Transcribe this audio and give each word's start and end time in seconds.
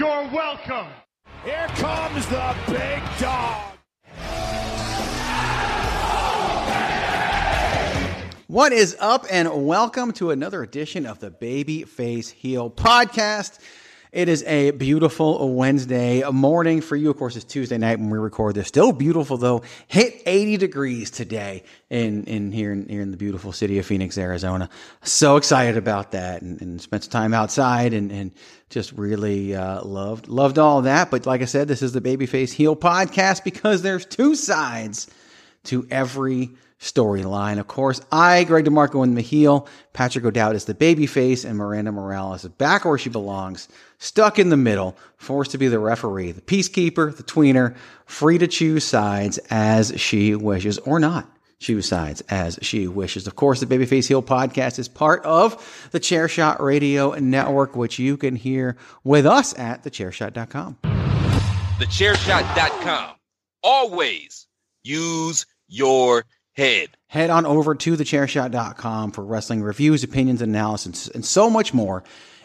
You're 0.00 0.30
welcome. 0.32 0.86
Here 1.44 1.66
comes 1.74 2.26
the 2.28 2.56
big 2.68 3.02
dog. 3.18 3.76
What 8.46 8.72
is 8.72 8.96
up, 8.98 9.26
and 9.30 9.66
welcome 9.66 10.12
to 10.12 10.30
another 10.30 10.62
edition 10.62 11.04
of 11.04 11.18
the 11.18 11.30
Baby 11.30 11.82
Face 11.82 12.30
Heel 12.30 12.70
podcast. 12.70 13.58
It 14.10 14.28
is 14.28 14.42
a 14.44 14.72
beautiful 14.72 15.54
Wednesday 15.54 16.28
morning 16.32 16.80
for 16.80 16.96
you. 16.96 17.10
Of 17.10 17.16
course, 17.16 17.36
it's 17.36 17.44
Tuesday 17.44 17.78
night 17.78 18.00
when 18.00 18.10
we 18.10 18.18
record 18.18 18.56
this. 18.56 18.66
Still 18.66 18.90
beautiful 18.92 19.36
though. 19.36 19.62
Hit 19.86 20.20
80 20.26 20.56
degrees 20.56 21.10
today 21.12 21.62
in, 21.90 22.24
in 22.24 22.50
here 22.50 22.72
in 22.72 22.88
here 22.88 23.02
in 23.02 23.12
the 23.12 23.16
beautiful 23.16 23.52
city 23.52 23.78
of 23.78 23.86
Phoenix, 23.86 24.18
Arizona. 24.18 24.68
So 25.02 25.36
excited 25.36 25.76
about 25.76 26.10
that, 26.10 26.42
and, 26.42 26.60
and 26.60 26.80
spent 26.80 27.04
some 27.04 27.12
time 27.12 27.34
outside, 27.34 27.92
and 27.92 28.10
and 28.10 28.32
just 28.70 28.92
really 28.92 29.54
uh, 29.54 29.84
loved 29.84 30.28
loved 30.28 30.58
all 30.58 30.82
that. 30.82 31.10
But 31.10 31.26
like 31.26 31.42
I 31.42 31.46
said, 31.46 31.68
this 31.68 31.82
is 31.82 31.92
the 31.92 32.00
Babyface 32.00 32.52
Heel 32.52 32.76
podcast 32.76 33.44
because 33.44 33.82
there's 33.82 34.06
two 34.06 34.34
sides 34.34 35.08
to 35.64 35.86
every 35.90 36.50
storyline. 36.80 37.58
Of 37.58 37.66
course, 37.66 38.00
I, 38.10 38.44
Greg 38.44 38.64
DeMarco, 38.64 39.04
in 39.04 39.14
the 39.14 39.20
heel. 39.20 39.68
Patrick 39.92 40.24
O'Dowd 40.24 40.56
is 40.56 40.64
the 40.64 40.74
babyface, 40.74 41.44
and 41.44 41.58
Miranda 41.58 41.92
Morales 41.92 42.44
is 42.44 42.50
back 42.50 42.86
where 42.86 42.96
she 42.96 43.10
belongs, 43.10 43.68
stuck 43.98 44.38
in 44.38 44.48
the 44.48 44.56
middle, 44.56 44.96
forced 45.18 45.50
to 45.50 45.58
be 45.58 45.68
the 45.68 45.78
referee, 45.78 46.32
the 46.32 46.40
peacekeeper, 46.40 47.14
the 47.14 47.22
tweener, 47.22 47.76
free 48.06 48.38
to 48.38 48.46
choose 48.46 48.84
sides 48.84 49.38
as 49.50 49.92
she 50.00 50.34
wishes 50.34 50.78
or 50.78 50.98
not. 50.98 51.30
Choose 51.60 51.86
sides 51.86 52.22
as 52.30 52.58
she 52.62 52.88
wishes. 52.88 53.26
Of 53.26 53.36
course, 53.36 53.60
the 53.60 53.66
Babyface 53.66 54.08
Heel 54.08 54.22
podcast 54.22 54.78
is 54.78 54.88
part 54.88 55.22
of 55.24 55.88
the 55.92 56.00
Chairshot 56.00 56.58
Radio 56.58 57.10
Network, 57.12 57.76
which 57.76 57.98
you 57.98 58.16
can 58.16 58.34
hear 58.34 58.78
with 59.04 59.26
us 59.26 59.56
at 59.58 59.84
thechairshot.com. 59.84 60.78
Thechairshot.com. 61.78 63.14
Always 63.62 64.46
use 64.82 65.44
your 65.68 66.24
head. 66.52 66.88
Head 67.08 67.28
on 67.28 67.44
over 67.44 67.74
to 67.74 67.92
thechairshot.com 67.94 69.10
for 69.12 69.22
wrestling 69.22 69.62
reviews, 69.62 70.02
opinions, 70.02 70.40
analysis, 70.40 71.08
and 71.08 71.24
so 71.24 71.50
much 71.50 71.74
more. 71.74 72.02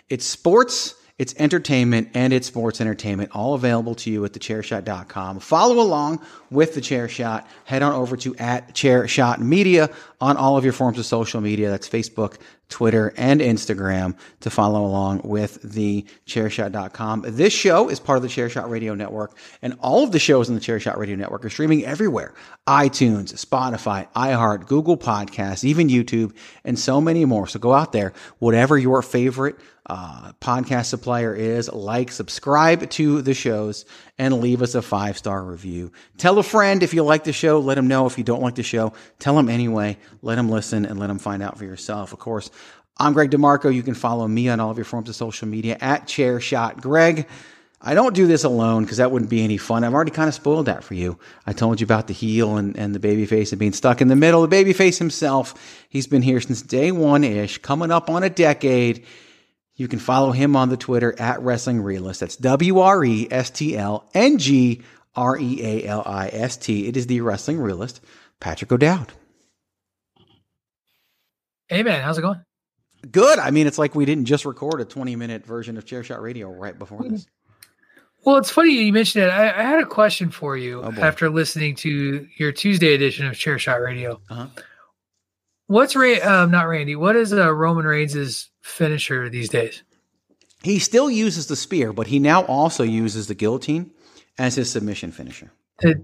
It's 0.10 0.26
sports, 0.26 0.94
it's 1.18 1.34
entertainment, 1.38 2.10
and 2.14 2.34
it's 2.34 2.48
sports 2.48 2.82
entertainment, 2.82 3.32
all 3.34 3.54
available 3.54 3.96
to 3.96 4.12
you 4.12 4.26
at 4.26 4.34
thechairshot.com. 4.34 5.40
Follow 5.40 5.80
along 5.80 6.20
with 6.52 6.76
the 6.76 6.82
chair 6.82 7.08
shot. 7.08 7.48
Head 7.64 7.84
on 7.84 7.94
over 7.94 8.18
to 8.18 8.36
at 8.36 8.74
chair 8.76 9.08
shot 9.08 9.40
media 9.40 9.90
on 10.20 10.36
all 10.36 10.58
of 10.58 10.66
your 10.66 10.74
forms 10.74 11.00
of 11.00 11.06
social 11.06 11.40
media. 11.40 11.70
That's 11.70 11.88
Facebook, 11.88 12.38
Twitter, 12.70 13.14
and 13.18 13.42
Instagram 13.42 14.18
to 14.42 14.50
follow 14.50 14.86
along 14.86 15.22
with 15.24 15.62
the 15.62 16.06
chairshot.com. 16.26 17.24
This 17.28 17.54
show 17.54 17.90
is 17.90 18.00
part 18.00 18.18
of 18.18 18.24
the 18.24 18.30
Chairshot 18.30 18.70
Radio 18.70 18.96
Network, 18.96 19.38
and 19.62 19.78
all 19.80 20.04
of 20.04 20.12
the 20.12 20.20
shows 20.20 20.50
in 20.50 20.56
the 20.56 20.62
Chairshot 20.62 20.98
Radio 20.98 21.16
Network 21.16 21.46
are 21.46 21.50
streaming 21.50 21.86
everywhere 21.86 22.34
iTunes, 22.68 23.34
Spotify, 23.34 24.08
iHeart, 24.14 24.68
Google 24.68 24.98
Podcasts, 24.98 25.64
even 25.64 25.88
YouTube, 25.88 26.36
and 26.64 26.78
so 26.80 27.00
many 27.00 27.24
more. 27.26 27.48
So 27.48 27.60
go 27.60 27.74
out 27.74 27.92
there, 27.92 28.14
whatever 28.40 28.78
your 28.78 29.02
favorite 29.02 29.58
uh, 29.88 30.32
podcast 30.42 30.86
supplier 30.86 31.36
is, 31.36 31.72
like, 31.72 32.12
subscribe 32.12 32.90
to 32.90 33.22
the 33.22 33.36
shows, 33.36 33.86
and 34.18 34.40
leave 34.40 34.62
us 34.62 34.76
a 34.76 34.82
five 34.82 35.18
star 35.18 35.44
review. 35.44 35.92
Tell 36.18 36.38
a 36.40 36.44
friend 36.44 36.84
if 36.84 36.94
you 36.94 37.04
like 37.04 37.24
the 37.24 37.34
show. 37.34 37.60
Let 37.60 37.76
them 37.76 37.88
know 37.88 38.06
if 38.06 38.18
you 38.18 38.24
don't 38.24 38.42
like 38.42 38.56
the 38.56 38.64
show. 38.64 38.94
Tell 39.20 39.36
them 39.36 39.50
anyway. 39.50 39.98
Let 40.22 40.36
them 40.36 40.50
listen 40.50 40.86
and 40.86 41.00
let 41.00 41.08
them 41.08 41.20
find 41.20 41.44
out 41.44 41.58
for 41.58 41.66
yourself. 41.66 42.14
Of 42.14 42.20
course, 42.20 42.50
I'm 42.98 43.14
Greg 43.14 43.32
DeMarco. 43.32 43.74
You 43.74 43.84
can 43.84 43.94
follow 43.94 44.28
me 44.28 44.48
on 44.50 44.60
all 44.60 44.72
of 44.72 44.78
your 44.78 44.86
forms 44.86 45.10
of 45.10 45.16
social 45.16 45.48
media 45.48 45.78
at 45.82 46.08
Chairshot 46.08 46.82
Greg. 46.82 47.28
I 47.82 47.94
don't 47.94 48.16
do 48.16 48.26
this 48.26 48.44
alone 48.44 48.84
because 48.84 48.98
that 48.98 49.12
wouldn't 49.12 49.30
be 49.30 49.44
any 49.44 49.58
fun. 49.58 49.84
I've 49.84 49.94
already 49.94 50.12
kind 50.12 50.28
of 50.28 50.34
spoiled 50.34 50.66
that 50.66 50.84
for 50.84 50.96
you. 50.96 51.20
I 51.46 51.54
told 51.54 51.80
you 51.80 51.84
about 51.84 52.08
the 52.08 52.14
heel 52.14 52.58
and, 52.58 52.76
and 52.78 52.96
the 52.96 53.00
baby 53.00 53.26
face 53.26 53.52
and 53.52 53.60
being 53.60 53.74
stuck 53.74 54.02
in 54.02 54.08
the 54.08 54.16
middle. 54.16 54.42
The 54.42 54.48
baby 54.48 54.74
face 54.74 54.98
himself, 54.98 55.54
he's 55.90 56.08
been 56.08 56.24
here 56.24 56.42
since 56.42 56.62
day 56.62 56.92
one 56.92 57.24
ish, 57.24 57.60
coming 57.60 57.92
up 57.92 58.10
on 58.10 58.24
a 58.24 58.30
decade. 58.30 59.06
You 59.76 59.88
can 59.88 60.00
follow 60.00 60.32
him 60.32 60.56
on 60.56 60.70
the 60.70 60.78
Twitter 60.78 61.14
at 61.20 61.42
Wrestling 61.42 61.82
Realist. 61.82 62.22
That's 62.22 62.38
W 62.38 62.80
R 62.80 63.04
E 63.04 63.28
S 63.30 63.50
T 63.50 63.78
L 63.78 64.10
N 64.14 64.38
G 64.38 64.82
R 65.16 65.38
E 65.38 65.62
A 65.62 65.88
L 65.88 66.04
I 66.06 66.30
S 66.32 66.58
T. 66.58 66.88
It 66.88 66.96
is 66.96 67.08
the 67.08 67.22
Wrestling 67.22 67.60
Realist, 67.60 68.02
Patrick 68.40 68.72
O'Dowd. 68.72 69.12
Hey 71.68 71.84
man, 71.84 72.02
how's 72.04 72.18
it 72.18 72.22
going? 72.22 72.42
Good. 73.12 73.40
I 73.40 73.52
mean, 73.52 73.68
it's 73.68 73.78
like 73.78 73.96
we 73.96 74.06
didn't 74.06 74.26
just 74.26 74.46
record 74.46 74.82
a 74.82 74.86
20 74.86 75.16
minute 75.16 75.46
version 75.46 75.78
of 75.78 75.86
Chairshot 75.86 76.22
Radio 76.22 76.50
right 76.50 76.78
before 76.78 77.04
this. 77.04 77.28
Well, 78.24 78.38
it's 78.38 78.50
funny 78.50 78.72
you 78.72 78.94
mentioned 78.94 79.26
it. 79.26 79.30
I, 79.30 79.50
I 79.50 79.64
had 79.64 79.84
a 79.84 79.86
question 79.86 80.32
for 80.32 80.58
you 80.58 80.82
Oh, 80.82 80.92
after 80.92 81.30
listening 81.30 81.76
to 81.78 82.28
your 82.38 82.52
Tuesday 82.52 82.96
edition 82.96 83.28
of 83.28 83.36
Chair 83.38 83.60
Shot 83.60 83.82
Radio. 83.82 84.20
Uh-huh. 84.30 84.48
What's 85.68 85.96
Ray? 85.96 86.22
Um, 86.22 86.52
not 86.52 86.68
Randy. 86.68 86.96
What 86.96 87.16
is 87.16 87.34
uh, 87.34 87.52
Roman 87.54 87.86
Reigns' 87.86 88.50
finisher 88.62 89.30
these 89.30 89.50
days? 89.50 89.84
He 90.64 90.80
still 90.80 91.10
uses 91.10 91.48
the 91.48 91.56
spear, 91.56 91.94
but 91.94 92.08
he 92.08 92.20
now 92.20 92.44
also 92.46 92.84
uses 92.84 93.28
the 93.28 93.36
guillotine 93.36 93.92
as 94.38 94.56
his 94.56 94.72
submission 94.72 95.12
finisher. 95.12 95.52
The 95.80 96.04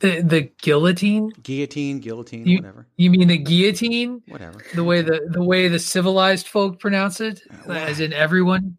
the, 0.00 0.20
the 0.20 0.40
guillotine? 0.60 1.30
Guillotine, 1.42 2.00
guillotine, 2.00 2.44
You, 2.46 2.56
whatever. 2.58 2.86
you 2.96 3.08
mean 3.10 3.28
the 3.28 3.38
guillotine? 3.38 4.20
Whatever. 4.26 4.58
The 4.74 4.82
way 4.84 5.00
the 5.02 5.28
the 5.30 5.42
way 5.44 5.68
the 5.68 5.78
civilized 5.78 6.48
folk 6.48 6.80
pronounce 6.80 7.20
it, 7.20 7.40
as 7.68 8.00
in 8.00 8.12
everyone. 8.12 8.78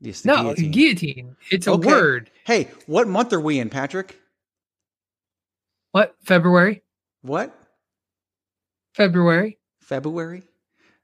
Yes, 0.00 0.24
No, 0.24 0.36
guillotine. 0.36 0.70
guillotine. 0.70 1.36
It's 1.50 1.66
a 1.66 1.72
Okay. 1.72 1.88
word. 1.88 2.30
Hey, 2.44 2.68
what 2.86 3.08
month 3.08 3.32
are 3.32 3.40
we 3.40 3.58
in, 3.58 3.68
Patrick? 3.70 4.20
What 5.92 6.14
February? 6.24 6.82
What? 7.22 7.56
February. 8.94 9.58
February? 9.80 10.44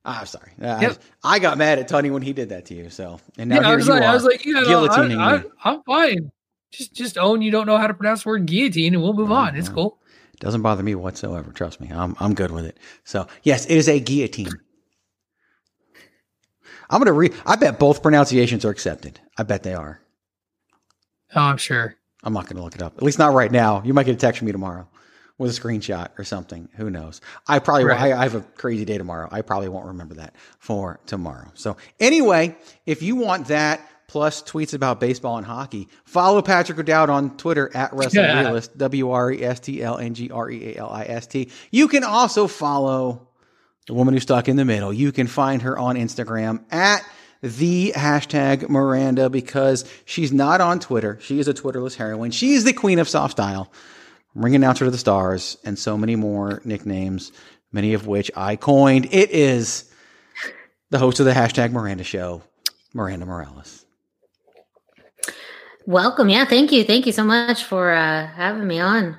Ah, 0.05 0.21
I'm 0.21 0.27
sorry. 0.27 0.53
Uh, 0.61 0.79
Yep. 0.81 0.99
I, 1.23 1.35
I 1.35 1.39
got 1.39 1.59
mad 1.59 1.79
at 1.79 1.89
Tony 1.89 2.11
when 2.11 2.23
he 2.23 2.33
did 2.33 2.49
that 2.49 2.65
to 2.67 2.75
you. 2.75 2.89
So, 2.89 3.21
and 3.37 3.51
now 3.51 3.61
yeah, 3.61 3.69
I 3.69 3.77
was 3.77 3.87
you 3.87 3.93
like, 3.93 4.03
are, 4.03 4.07
I 4.07 4.15
was 4.15 4.25
like, 4.25 4.45
you 4.45 4.55
know, 4.55 4.63
guillotining 4.63 5.19
I, 5.19 5.39
me. 5.39 5.49
I, 5.63 5.71
I'm 5.71 5.83
fine. 5.83 6.33
Just 6.73 6.95
just 6.95 7.19
own 7.19 7.43
you 7.43 7.51
don't 7.51 7.67
know 7.67 7.77
how 7.77 7.89
to 7.89 7.95
pronounce 7.95 8.23
the 8.23 8.29
word 8.29 8.47
guillotine, 8.47 8.95
and 8.95 9.03
we'll 9.03 9.13
move 9.13 9.33
on. 9.33 9.57
It's 9.57 9.69
cool. 9.69 9.99
Doesn't 10.39 10.63
bother 10.63 10.85
me 10.85 10.95
whatsoever. 10.95 11.51
Trust 11.51 11.81
me, 11.81 11.91
I'm 11.93 12.15
I'm 12.21 12.33
good 12.33 12.53
with 12.53 12.65
it. 12.65 12.79
So, 13.05 13.27
yes, 13.43 13.67
it 13.67 13.77
is 13.77 13.89
a 13.89 13.99
guillotine. 13.99 14.53
I'm 16.89 17.01
gonna 17.01 17.13
read. 17.13 17.35
I 17.45 17.57
bet 17.57 17.81
both 17.81 18.03
pronunciations 18.03 18.65
are 18.65 18.71
accepted. 18.71 19.19
I 19.37 19.43
bet 19.43 19.65
they 19.65 19.75
are. 19.75 20.01
Oh, 21.35 21.41
I'm 21.41 21.57
sure. 21.57 21.97
I'm 22.23 22.33
not 22.33 22.49
gonna 22.49 22.63
look 22.63 22.77
it 22.77 22.83
up. 22.83 22.97
At 22.97 23.03
least 23.03 23.19
not 23.19 23.35
right 23.35 23.51
now. 23.51 23.83
You 23.85 23.93
might 23.93 24.07
get 24.07 24.15
a 24.15 24.19
text 24.19 24.39
from 24.39 24.47
me 24.47 24.53
tomorrow 24.53 24.89
with 25.41 25.57
a 25.57 25.61
screenshot 25.61 26.11
or 26.19 26.25
something. 26.25 26.69
Who 26.77 26.91
knows? 26.91 27.23
I 27.49 27.61
probably 27.61 27.87
Right. 27.87 28.13
I, 28.13 28.19
I 28.19 28.23
have 28.25 28.35
a 28.35 28.43
crazy 28.43 28.85
day 28.85 28.99
tomorrow. 28.99 29.27
I 29.33 29.41
probably 29.41 29.71
won't 29.71 29.87
remember 29.87 30.17
that 30.17 30.35
for 30.59 31.01
tomorrow. 31.07 31.51
So 31.55 31.79
anyway, 31.99 32.57
if 32.85 33.03
you 33.03 33.17
want 33.17 33.49
that 33.49 33.81
plus 34.07 34.43
tweets 34.43 34.75
about 34.75 35.01
baseball 35.01 35.39
and 35.39 35.47
hockey, 35.47 35.89
follow 36.05 36.43
Patrick 36.43 36.79
O'Dowd 36.79 37.09
on 37.09 37.39
Twitter 37.39 37.71
at 37.75 37.95
Wrestling 37.95 38.25
Yeah. 38.27 38.41
Realist 38.41 38.77
W 38.79 39.11
R 39.11 39.33
E 39.33 39.43
S 39.43 39.61
T 39.61 39.83
L 39.83 39.97
N 39.97 40.13
G 40.13 40.31
R 40.31 40.51
E 40.51 40.75
A 40.75 40.81
L 40.81 40.91
I 40.91 41.05
S 41.05 41.27
T. 41.27 41.49
You 41.71 41.89
can 41.89 42.05
also 42.05 42.47
follow 42.47 43.27
the 43.87 43.95
woman 43.95 44.13
who's 44.13 44.25
stuck 44.25 44.47
in 44.47 44.57
the 44.57 44.67
middle. 44.67 44.93
You 44.93 45.11
can 45.11 45.27
find 45.27 45.63
her 45.63 45.79
on 45.79 45.97
Instagram 45.97 46.63
at 46.71 47.03
the 47.43 47.93
hashtag 47.97 48.69
Miranda 48.69 49.31
because 49.31 49.91
she's 50.05 50.35
not 50.35 50.61
on 50.61 50.81
Twitter. 50.81 51.19
She 51.23 51.39
is 51.41 51.49
a 51.49 51.55
Twitterless 51.55 51.95
heroine. 51.95 52.31
She 52.31 52.53
is 52.53 52.65
the 52.65 52.75
queen 52.75 52.99
of 52.99 53.09
soft 53.09 53.33
style, 53.33 53.73
ring 54.35 54.55
announcer 54.55 54.85
to 54.85 54.91
the 54.91 54.99
stars, 54.99 55.57
and 55.65 55.79
so 55.79 55.97
many 55.97 56.17
more 56.17 56.61
nicknames, 56.65 57.33
many 57.73 57.95
of 57.95 58.07
which 58.07 58.31
I 58.37 58.57
coined. 58.57 59.07
It 59.11 59.31
is 59.31 59.91
the 60.91 60.99
host 60.99 61.21
of 61.21 61.27
the 61.27 61.33
hashtag 61.33 61.73
Miranda 61.73 62.05
show, 62.05 62.43
Miranda 62.95 63.27
Morales. 63.27 63.85
Welcome. 65.87 66.29
Yeah, 66.29 66.45
thank 66.45 66.73
you. 66.73 66.85
Thank 66.85 67.07
you 67.07 67.13
so 67.13 67.25
much 67.25 67.65
for 67.65 67.93
uh, 67.93 68.27
having 68.27 68.67
me 68.67 68.79
on. 68.81 69.17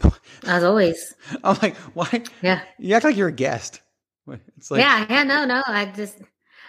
As 0.46 0.64
always. 0.64 1.14
I'm 1.44 1.58
like, 1.62 1.76
why? 1.94 2.22
Yeah. 2.42 2.60
You 2.78 2.94
act 2.94 3.04
like 3.04 3.16
you're 3.16 3.28
a 3.28 3.32
guest. 3.32 3.82
It's 4.56 4.70
like, 4.70 4.80
yeah, 4.80 5.06
yeah, 5.08 5.22
no, 5.22 5.44
no. 5.44 5.62
I 5.66 5.86
just 5.86 6.18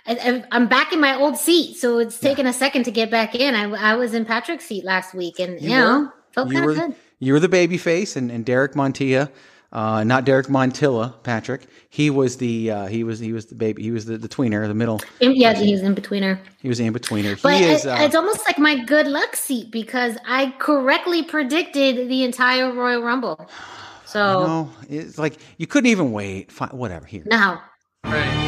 I, 0.06 0.44
I'm 0.52 0.68
back 0.68 0.94
in 0.94 1.02
my 1.02 1.16
old 1.16 1.38
seat, 1.38 1.76
so 1.76 2.00
it's 2.00 2.20
taken 2.20 2.46
a 2.48 2.54
second 2.54 2.84
to 2.84 2.92
get 2.92 3.12
back 3.12 3.36
in. 3.36 3.56
I, 3.56 3.92
I 3.92 3.96
was 3.96 4.14
in 4.14 4.24
Patrick's 4.26 4.66
seat 4.66 4.86
last 4.86 5.14
week, 5.14 5.40
and 5.40 5.60
you, 5.60 5.70
You 5.70 5.76
know, 5.76 6.00
were. 6.00 6.14
felt 6.32 6.52
kind 6.52 6.70
of 6.70 6.76
good. 6.76 6.96
You 7.20 7.34
were 7.34 7.40
the 7.40 7.50
baby 7.50 7.78
face 7.78 8.16
and, 8.16 8.30
and 8.32 8.46
Derek 8.46 8.74
Montilla, 8.74 9.30
uh, 9.72 10.04
not 10.04 10.24
Derek 10.26 10.48
Montilla, 10.48 11.22
Patrick. 11.24 11.68
He 11.90 12.10
was 12.10 12.38
the 12.38 12.72
uh, 12.72 12.86
he 12.88 13.04
was 13.04 13.20
he 13.20 13.34
was 13.34 13.48
the 13.48 13.56
baby 13.56 13.82
he 13.84 13.92
was 13.92 14.06
the, 14.06 14.18
the 14.18 14.28
tweener, 14.30 14.68
the 14.68 14.74
middle. 14.74 15.02
In- 15.20 15.36
Yeah, 15.36 15.54
he's 15.54 15.82
in 15.82 15.96
betweener. 15.96 16.40
He 16.62 16.68
was 16.70 16.78
the 16.78 16.86
in 16.86 16.94
betweener. 16.94 17.42
But 17.42 17.56
He 17.56 17.64
is. 17.66 17.86
it- 17.86 17.90
Uh, 17.90 17.98
it's 18.02 18.16
almost 18.16 18.46
like 18.48 18.58
my 18.60 18.84
good 18.86 19.08
luck 19.08 19.36
seat 19.36 19.72
because 19.72 20.16
I 20.28 20.54
correctly 20.60 21.24
predicted 21.24 22.08
the 22.10 22.24
entire 22.24 22.72
Royal 22.72 23.02
Rumble. 23.04 23.50
So 24.06 24.40
you 24.40 24.48
know, 24.48 24.72
it's 24.90 25.18
like 25.18 25.38
you 25.58 25.68
couldn't 25.68 25.90
even 25.92 26.14
wait. 26.14 26.50
Fine, 26.50 26.70
whatever. 26.70 27.06
Here. 27.06 27.24
now, 27.26 27.62
Right. 28.06 28.47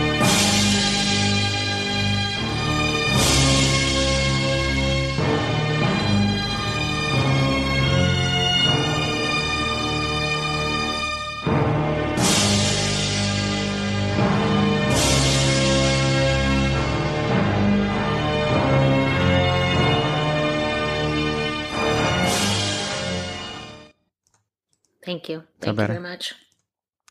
Thank 25.19 25.29
you. 25.29 25.43
Thank 25.59 25.73
you 25.73 25.77
better? 25.77 25.93
very 25.93 25.99
much. 26.03 26.33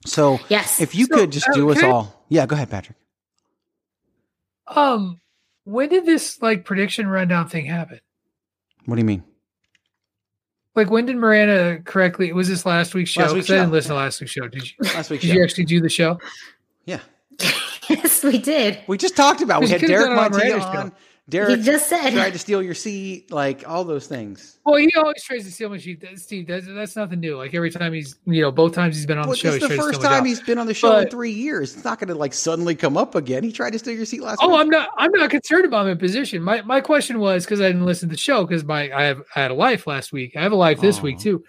So 0.07 0.39
Yes. 0.49 0.81
if 0.81 0.95
you 0.95 1.07
So, 1.07 1.17
could 1.17 1.33
just 1.33 1.49
uh, 1.49 1.53
do 1.55 1.71
us 1.71 1.79
can 1.81 1.89
I- 1.91 1.93
all. 1.93 2.25
Yeah, 2.29 2.47
go 2.47 2.55
ahead, 2.55 2.71
Patrick. 2.71 2.97
Um, 4.67 5.21
when 5.65 5.89
did 5.89 6.05
this 6.07 6.41
like 6.43 6.65
prediction 6.65 7.07
rundown 7.07 7.49
thing 7.49 7.67
happen? 7.67 8.01
What 8.85 8.97
do 8.97 9.01
you 9.01 9.07
mean? 9.07 9.25
Like 10.75 10.91
when 10.91 11.07
did 11.07 11.17
Miranda 11.17 11.81
correctly? 11.85 12.33
Was 12.33 12.49
this 12.49 12.65
last 12.67 12.95
week's 12.95 13.11
show? 13.11 13.23
Last 13.23 13.29
'Cause 13.31 13.35
week's 13.37 13.51
I 13.51 13.55
didn't 13.55 13.73
listen 13.73 13.93
yeah. 13.93 13.99
to 13.99 14.05
last 14.05 14.21
week's 14.21 14.33
show. 14.33 14.49
Did 14.49 14.63
you? 14.71 14.75
Last 14.95 15.11
week's 15.11 15.23
Did 15.23 15.29
show. 15.29 15.35
you 15.35 15.43
actually 15.43 15.65
do 15.65 15.81
the 15.81 15.89
show? 15.89 16.21
Yeah, 16.85 17.01
yes, 17.89 18.23
we 18.23 18.39
did. 18.39 18.79
we 18.87 18.97
just 18.99 19.17
talked 19.17 19.41
about. 19.43 19.63
We 19.63 19.69
had 19.69 19.81
could've 19.81 19.95
Derek 19.97 20.15
done 20.15 20.33
it 20.35 20.63
on 20.77 20.93
Montilla 21.31 21.47
Miranda's 21.47 21.47
show. 21.47 21.47
on. 21.47 21.49
Derek 21.49 21.59
He 21.59 21.65
just 21.65 21.89
said 21.89 22.11
tried 22.13 22.33
to 22.33 22.39
steal 22.39 22.63
your 22.63 22.75
seat, 22.75 23.31
like 23.31 23.69
all 23.69 23.85
those 23.85 24.07
things. 24.07 24.59
Well, 24.65 24.77
he 24.77 24.91
always 24.97 25.23
tries 25.23 25.45
to 25.45 25.51
steal 25.51 25.69
my 25.69 25.79
seat. 25.79 26.05
Steve, 26.17 26.47
that's, 26.47 26.67
that's 26.67 26.97
nothing 26.97 27.21
new. 27.21 27.37
Like 27.37 27.55
every 27.55 27.71
time 27.71 27.93
he's, 27.93 28.17
you 28.27 28.43
know, 28.43 28.51
both 28.51 28.75
times 28.75 28.97
he's 28.97 29.07
been 29.07 29.19
on 29.19 29.27
Well, 29.27 29.33
the 29.33 29.37
show, 29.37 29.51
this 29.51 29.55
he's 29.57 29.63
is 29.65 29.69
the 29.69 29.77
to 29.77 29.83
first 29.83 30.01
steal 30.01 30.11
time 30.11 30.25
he's 30.25 30.41
been 30.41 30.59
on 30.59 30.67
the 30.67 30.75
show 30.75 30.99
in 30.99 31.09
three 31.11 31.33
years. 31.33 31.75
It's 31.75 31.85
not 31.85 31.99
going 31.99 32.09
to 32.09 32.15
like 32.15 32.33
suddenly 32.33 32.75
come 32.75 32.97
up 32.97 33.15
again. 33.15 33.43
He 33.45 33.53
tried 33.53 33.73
to 33.75 33.79
steal 33.79 33.95
your 33.95 34.07
seat 34.07 34.23
last 34.23 34.41
week. 34.41 34.49
Oh, 34.49 34.53
week. 34.53 34.61
I'm 34.61 34.71
not. 34.71 34.91
I'm 34.97 35.11
not 35.13 35.31
concerned 35.31 35.65
about 35.65 35.87
my 35.87 35.95
position. 35.95 36.43
My 36.43 36.63
my 36.63 36.81
question 36.81 37.19
was 37.19 37.45
because 37.45 37.61
I 37.61 37.67
didn't 37.67 37.85
listen 37.85 38.09
to 38.09 38.15
the 38.15 38.21
show 38.21 38.45
because 38.45 38.65
my 38.65 38.91
I 38.93 39.05
have 39.05 39.23
I 39.35 39.41
had 39.43 39.51
a 39.51 39.55
life 39.55 39.87
last 39.87 40.13
week. 40.13 40.37
I 40.37 40.43
have 40.43 40.53
a 40.53 40.57
life 40.57 40.81
this 40.81 41.03
week 41.03 41.19
too. 41.19 41.45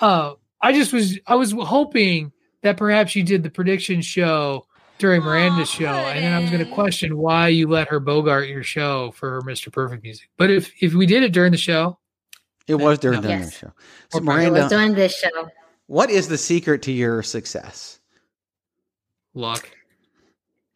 Uh, 0.00 0.34
I 0.62 0.72
just 0.72 0.92
was 0.92 1.18
I 1.26 1.34
was 1.34 1.52
hoping 1.52 2.32
that 2.62 2.76
perhaps 2.76 3.14
you 3.14 3.22
did 3.22 3.42
the 3.42 3.50
prediction 3.50 4.00
show 4.00 4.66
during 4.98 5.22
Miranda's 5.22 5.68
oh, 5.70 5.78
show, 5.78 5.86
and 5.86 6.24
then 6.24 6.32
I 6.32 6.38
was 6.40 6.50
going 6.50 6.64
to 6.64 6.70
question 6.72 7.16
why 7.16 7.48
you 7.48 7.68
let 7.68 7.88
her 7.88 8.00
bogart 8.00 8.48
your 8.48 8.62
show 8.62 9.10
for 9.12 9.30
her 9.30 9.42
Mr. 9.42 9.72
Perfect 9.72 10.02
music. 10.02 10.28
But 10.38 10.50
if 10.50 10.72
if 10.80 10.94
we 10.94 11.06
did 11.06 11.22
it 11.22 11.32
during 11.32 11.52
the 11.52 11.58
show, 11.58 11.98
It 12.66 12.76
was 12.76 12.98
during 12.98 13.20
No. 13.20 13.28
the 13.28 13.28
Yes. 13.28 13.58
show. 13.58 13.72
So 14.10 14.18
Or- 14.18 14.22
I 14.22 14.24
Miranda, 14.24 14.60
was 14.62 14.70
doing 14.70 14.94
this 14.94 15.14
show. 15.18 15.48
what 15.86 16.08
is 16.10 16.28
the 16.28 16.38
secret 16.38 16.82
to 16.82 16.92
your 16.92 17.22
success? 17.22 18.00
luck, 19.34 19.68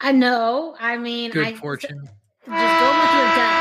I 0.01 0.11
know. 0.13 0.75
I 0.81 0.99
mean, 0.99 1.31
good 1.31 1.47
I, 1.47 1.55
fortune. 1.55 2.01
Just 2.01 2.11
go 2.47 2.53
with 2.53 3.13
your 3.15 3.29
gut. 3.37 3.55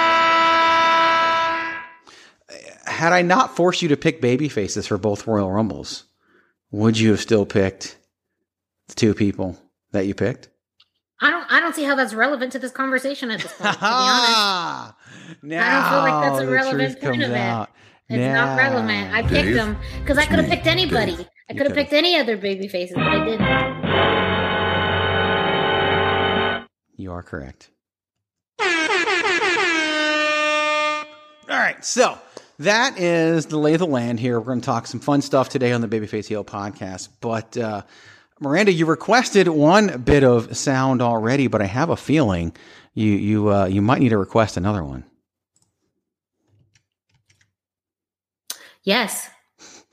Had 2.88 3.14
I 3.14 3.22
not 3.22 3.56
forced 3.56 3.82
you 3.82 3.90
to 3.90 3.98
pick 3.98 4.22
baby 4.22 4.50
faces 4.50 4.88
for 4.88 4.98
both 4.98 5.28
Royal 5.28 5.52
Rumbles, 5.52 6.06
would 6.72 6.98
you 6.98 7.12
have 7.12 7.22
still 7.22 7.46
picked 7.46 7.98
the 8.88 8.96
two 8.96 9.14
people 9.14 9.58
that 9.98 10.06
you 10.06 10.14
picked? 10.14 10.50
I 11.20 11.32
don't. 11.32 11.52
I 11.52 11.60
don't 11.60 11.74
see 11.76 11.84
how 11.84 11.96
that's 11.96 12.14
relevant 12.14 12.52
to 12.52 12.60
this 12.60 12.72
conversation 12.72 13.32
at 13.32 13.42
this 13.42 13.52
point. 13.54 13.74
To 13.74 13.80
be 13.80 13.86
honest, 13.88 14.96
now 15.42 15.66
I 15.66 15.72
don't 15.82 15.90
feel 15.90 16.02
like 16.14 16.30
that's 16.30 16.42
a 16.44 16.48
relevant 16.52 17.02
point 17.02 17.24
of 17.24 17.32
it. 17.32 17.38
out. 17.38 17.72
it's 18.08 18.34
not 18.34 18.56
relevant. 18.58 19.14
I 19.14 19.24
picked 19.24 19.34
Dave, 19.34 19.56
them 19.56 19.78
because 20.00 20.20
I 20.20 20.26
could 20.28 20.40
have 20.40 20.48
picked 20.48 20.68
anybody. 20.68 21.16
Dave. 21.16 21.28
I 21.50 21.54
could 21.54 21.66
have 21.66 21.76
picked 21.76 21.94
any 21.94 22.18
other 22.18 22.38
baby 22.38 22.68
faces, 22.68 22.96
but 22.96 23.08
I 23.08 23.26
didn't. 23.26 23.48
You 26.98 27.12
are 27.14 27.24
correct. 27.24 27.70
All 31.50 31.56
right, 31.58 31.84
so 31.84 32.18
that 32.60 33.00
is 33.00 33.46
the 33.46 33.58
lay 33.58 33.74
of 33.74 33.80
the 33.80 33.88
land 33.88 34.20
here. 34.20 34.40
We're 34.40 34.48
going 34.48 34.62
to 34.62 34.66
talk 34.66 34.86
some 34.86 35.00
fun 35.00 35.22
stuff 35.22 35.48
today 35.48 35.72
on 35.72 35.80
the 35.82 35.88
Babyface 35.88 36.28
Heel 36.28 36.44
podcast. 36.44 37.08
But 37.22 37.56
uh, 37.58 37.84
Miranda, 38.40 38.72
you 38.72 38.86
requested 38.86 39.48
one 39.48 40.02
bit 40.02 40.24
of 40.24 40.56
sound 40.56 41.02
already, 41.02 41.48
but 41.48 41.62
I 41.62 41.66
have 41.66 41.90
a 41.90 41.98
feeling 41.98 42.56
you 42.94 43.12
you 43.12 43.52
uh, 43.54 43.66
you 43.66 43.82
might 43.82 44.00
need 44.00 44.10
to 44.10 44.18
request 44.18 44.58
another 44.58 44.84
one. 44.84 45.04
Yes. 48.84 49.30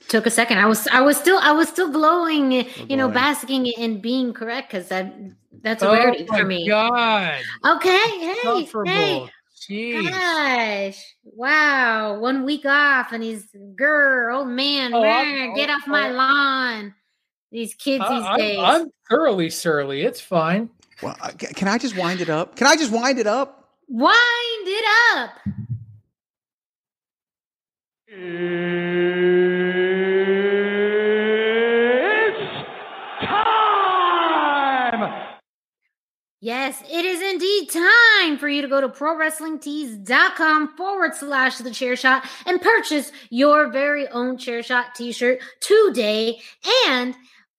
Took 0.07 0.27
a 0.27 0.29
second. 0.29 0.59
I 0.59 0.67
was 0.67 0.87
I 0.87 1.01
was 1.01 1.17
still 1.17 1.39
I 1.41 1.51
was 1.51 1.67
still 1.67 1.91
glowing, 1.91 2.51
you 2.51 2.95
know, 2.95 3.07
boy. 3.07 3.15
basking 3.15 3.65
in 3.65 3.99
being 4.01 4.33
correct 4.33 4.69
because 4.71 4.87
that 4.89 5.15
that's 5.63 5.81
a 5.81 5.89
Oh 5.89 5.93
rarity 5.93 6.25
my 6.29 6.37
for 6.39 6.45
me. 6.45 6.63
Oh 6.65 6.89
god. 6.89 7.41
Okay, 7.65 7.97
hey, 8.19 8.35
Comfortable. 8.43 8.85
hey, 8.85 9.29
Jeez. 9.67 10.09
gosh, 10.11 11.15
wow, 11.23 12.19
one 12.19 12.45
week 12.45 12.65
off 12.67 13.13
and 13.13 13.23
he's 13.23 13.47
girl, 13.75 14.39
old 14.41 14.47
man, 14.49 14.93
Oh, 14.93 15.01
I'm- 15.01 15.25
man, 15.27 15.55
get 15.55 15.71
oh, 15.71 15.73
off 15.73 15.87
my 15.87 16.09
oh. 16.09 16.13
lawn. 16.13 16.93
These 17.55 17.73
kids 17.75 18.03
I- 18.05 18.13
these 18.13 18.27
I'm, 18.27 18.37
days. 18.37 18.59
I'm 18.59 18.91
thoroughly 19.09 19.49
surly. 19.49 20.01
It's 20.01 20.19
fine. 20.19 20.69
Well, 21.01 21.15
can 21.37 21.69
I 21.69 21.77
just 21.77 21.95
wind 21.95 22.19
it 22.19 22.29
up? 22.29 22.57
Can 22.57 22.67
I 22.67 22.75
just 22.75 22.91
wind 22.91 23.17
it 23.17 23.27
up? 23.27 23.69
Wind 23.87 24.17
it 24.67 24.85
up. 25.15 25.29
It's 31.07 32.65
time! 33.25 35.11
Yes, 36.41 36.83
it 36.91 37.05
is 37.05 37.21
indeed 37.21 37.69
time 37.69 38.37
for 38.37 38.49
you 38.49 38.61
to 38.61 38.67
go 38.67 38.81
to 38.81 38.89
prowrestlingtees.com 38.89 40.75
forward 40.75 41.15
slash 41.15 41.59
the 41.59 41.71
chair 41.71 41.95
shot 41.95 42.25
and 42.45 42.61
purchase 42.61 43.13
your 43.29 43.69
very 43.69 44.09
own 44.09 44.37
chair 44.37 44.61
shot 44.61 44.93
t 44.93 45.13
shirt 45.13 45.39
today. 45.61 46.41
And 46.87 47.15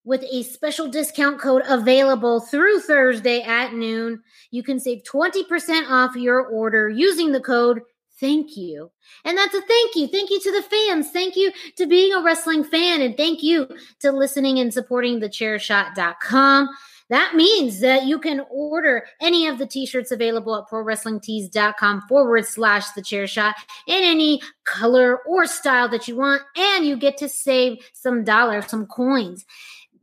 with 0.06 0.24
a 0.30 0.42
special 0.44 0.88
discount 0.88 1.38
code 1.38 1.62
available 1.68 2.40
through 2.40 2.80
Thursday 2.80 3.42
at 3.42 3.74
noon, 3.74 4.22
you 4.50 4.62
can 4.62 4.80
save 4.80 5.02
20% 5.02 5.90
off 5.90 6.16
your 6.16 6.46
order 6.46 6.88
using 6.88 7.32
the 7.32 7.40
code 7.40 7.82
thank 8.18 8.56
you. 8.56 8.90
And 9.24 9.36
that's 9.36 9.54
a 9.54 9.60
thank 9.60 9.94
you. 9.94 10.06
Thank 10.08 10.30
you 10.30 10.40
to 10.40 10.52
the 10.52 10.62
fans. 10.62 11.10
Thank 11.10 11.36
you 11.36 11.52
to 11.76 11.86
being 11.86 12.12
a 12.12 12.22
wrestling 12.22 12.64
fan. 12.64 13.02
And 13.02 13.16
thank 13.16 13.42
you 13.42 13.68
to 14.00 14.12
listening 14.12 14.58
and 14.58 14.72
supporting 14.72 15.20
thechairshot.com. 15.20 16.68
That 17.08 17.36
means 17.36 17.80
that 17.80 18.06
you 18.06 18.18
can 18.18 18.40
order 18.50 19.06
any 19.20 19.46
of 19.46 19.58
the 19.58 19.66
t-shirts 19.66 20.10
available 20.10 20.56
at 20.56 20.66
prowrestlingtees.com 20.68 22.02
forward 22.08 22.46
slash 22.46 22.90
the 22.92 23.02
chair 23.02 23.28
shot 23.28 23.54
in 23.86 24.02
any 24.02 24.40
color 24.64 25.18
or 25.18 25.46
style 25.46 25.88
that 25.90 26.08
you 26.08 26.16
want. 26.16 26.42
And 26.56 26.84
you 26.84 26.96
get 26.96 27.16
to 27.18 27.28
save 27.28 27.78
some 27.92 28.24
dollars, 28.24 28.66
some 28.66 28.86
coins 28.86 29.44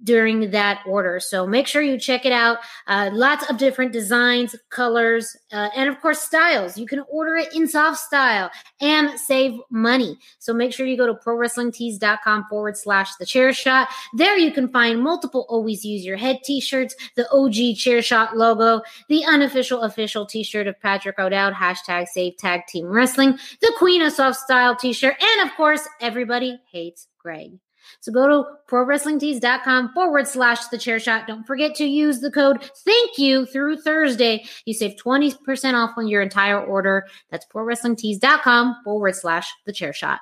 during 0.04 0.52
that 0.52 0.82
order. 0.86 1.20
So 1.20 1.48
make 1.48 1.68
sure 1.68 1.82
you 1.82 1.98
check 1.98 2.26
it 2.26 2.32
out. 2.32 2.60
Uh, 2.88 3.10
lots 3.14 3.50
of 3.50 3.58
different 3.58 3.92
designs, 3.92 4.56
colors, 4.70 5.36
uh, 5.52 5.70
and 5.76 5.90
of 5.90 6.00
course, 6.02 6.20
styles. 6.20 6.78
You 6.78 6.86
can 6.86 7.04
order 7.10 7.36
it 7.36 7.54
in 7.54 7.68
soft 7.68 8.00
style 8.00 8.52
and 8.82 9.20
save 9.20 9.60
money. 9.70 10.18
So 10.40 10.54
make 10.54 10.74
sure 10.74 10.86
you 10.86 10.98
go 10.98 11.08
to 11.08 11.14
prowrestlingtees.com 11.14 12.46
forward 12.50 12.78
slash 12.78 13.16
the 13.16 13.26
chair 13.26 13.54
shot. 13.54 13.90
There 14.14 14.38
you 14.38 14.52
can 14.52 14.70
find 14.70 15.02
multiple 15.02 15.46
always 15.50 15.86
use 15.86 16.06
your 16.06 16.18
head 16.18 16.40
t-shirts, 16.44 16.96
the 17.16 17.30
OG 17.32 17.78
chair 17.78 18.02
shot 18.02 18.38
logo, 18.38 18.82
the 19.10 19.24
unofficial 19.26 19.82
official 19.82 20.26
t-shirt 20.26 20.68
of 20.68 20.80
Patrick 20.82 21.20
O'Dowd, 21.20 21.54
hashtag 21.54 22.08
save 22.08 22.38
tag 22.38 22.62
team 22.68 22.88
wrestling, 22.88 23.38
the 23.62 23.74
Queen 23.78 24.02
of 24.02 24.14
Soft 24.14 24.40
Style 24.40 24.76
t-shirt, 24.76 25.16
and 25.22 25.50
of 25.50 25.56
course, 25.56 25.88
everybody 26.02 26.60
hates 26.72 27.08
Greg. 27.18 27.60
So 28.00 28.12
go 28.12 28.28
to 28.28 28.50
prowrestlingtees.com 28.68 29.94
forward 29.94 30.28
slash 30.28 30.68
the 30.68 30.78
chair 30.78 31.00
shot. 31.00 31.28
Don't 31.28 31.46
forget 31.46 31.76
to 31.76 31.86
use 31.86 32.20
the 32.20 32.32
code 32.32 32.64
thank 32.86 33.18
you 33.18 33.46
through 33.46 33.78
Thursday. 33.78 34.46
You 34.66 34.74
save 34.74 34.96
20% 34.96 35.74
off 35.74 35.92
on 35.98 36.08
your 36.08 36.22
entire 36.22 36.64
order. 36.64 37.06
That's 37.30 37.46
prowrestlingtees.com 37.46 38.82
forward 38.84 39.16
slash 39.16 39.52
the 39.66 39.74
chair 39.74 39.94
shot. 39.94 40.20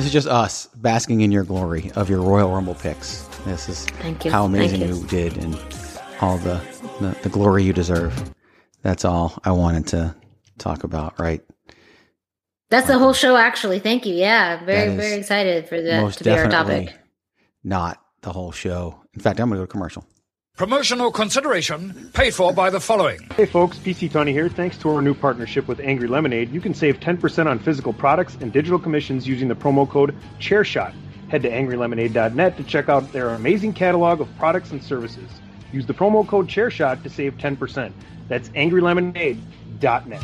This 0.00 0.06
is 0.06 0.12
just 0.14 0.28
us 0.28 0.66
basking 0.76 1.20
in 1.20 1.30
your 1.30 1.44
glory 1.44 1.92
of 1.94 2.08
your 2.08 2.22
Royal 2.22 2.50
Rumble 2.50 2.74
picks. 2.74 3.20
This 3.44 3.68
is 3.68 3.84
Thank 3.84 4.24
you. 4.24 4.30
how 4.30 4.46
amazing 4.46 4.80
you. 4.80 4.94
you. 4.94 5.06
did 5.08 5.36
and 5.36 5.54
all 6.22 6.38
the, 6.38 6.58
the 7.00 7.14
the 7.22 7.28
glory 7.28 7.64
you 7.64 7.74
deserve. 7.74 8.32
That's 8.80 9.04
all 9.04 9.38
I 9.44 9.50
wanted 9.52 9.86
to 9.88 10.16
talk 10.56 10.84
about. 10.84 11.20
Right? 11.20 11.42
That's 12.70 12.86
the 12.86 12.96
whole 12.96 13.12
show, 13.12 13.36
actually. 13.36 13.78
Thank 13.78 14.06
you. 14.06 14.14
Yeah, 14.14 14.64
very, 14.64 14.96
very 14.96 15.18
excited 15.18 15.68
for 15.68 15.78
that 15.82 16.14
to 16.14 16.24
be 16.24 16.30
our 16.30 16.48
topic. 16.48 16.96
not 17.62 18.02
the 18.22 18.32
whole 18.32 18.52
show. 18.52 18.98
In 19.12 19.20
fact, 19.20 19.38
I'm 19.38 19.50
going 19.50 19.58
to 19.58 19.62
go 19.64 19.66
to 19.66 19.70
commercial. 19.70 20.06
Promotional 20.60 21.10
consideration 21.10 22.10
paid 22.12 22.34
for 22.34 22.52
by 22.52 22.68
the 22.68 22.78
following. 22.78 23.18
Hey 23.34 23.46
folks, 23.46 23.78
PC 23.78 24.12
Tony 24.12 24.30
here. 24.30 24.50
Thanks 24.50 24.76
to 24.76 24.90
our 24.90 25.00
new 25.00 25.14
partnership 25.14 25.66
with 25.66 25.80
Angry 25.80 26.06
Lemonade, 26.06 26.52
you 26.52 26.60
can 26.60 26.74
save 26.74 27.00
10% 27.00 27.46
on 27.46 27.58
physical 27.58 27.94
products 27.94 28.36
and 28.42 28.52
digital 28.52 28.78
commissions 28.78 29.26
using 29.26 29.48
the 29.48 29.54
promo 29.54 29.88
code 29.88 30.14
ChairShot. 30.38 30.92
Head 31.30 31.40
to 31.44 31.50
angrylemonade.net 31.50 32.58
to 32.58 32.62
check 32.64 32.90
out 32.90 33.10
their 33.10 33.30
amazing 33.30 33.72
catalog 33.72 34.20
of 34.20 34.28
products 34.36 34.70
and 34.70 34.84
services. 34.84 35.30
Use 35.72 35.86
the 35.86 35.94
promo 35.94 36.28
code 36.28 36.46
ChairShot 36.46 37.02
to 37.04 37.08
save 37.08 37.38
10%. 37.38 37.90
That's 38.28 38.50
angrylemonade.net. 38.50 40.22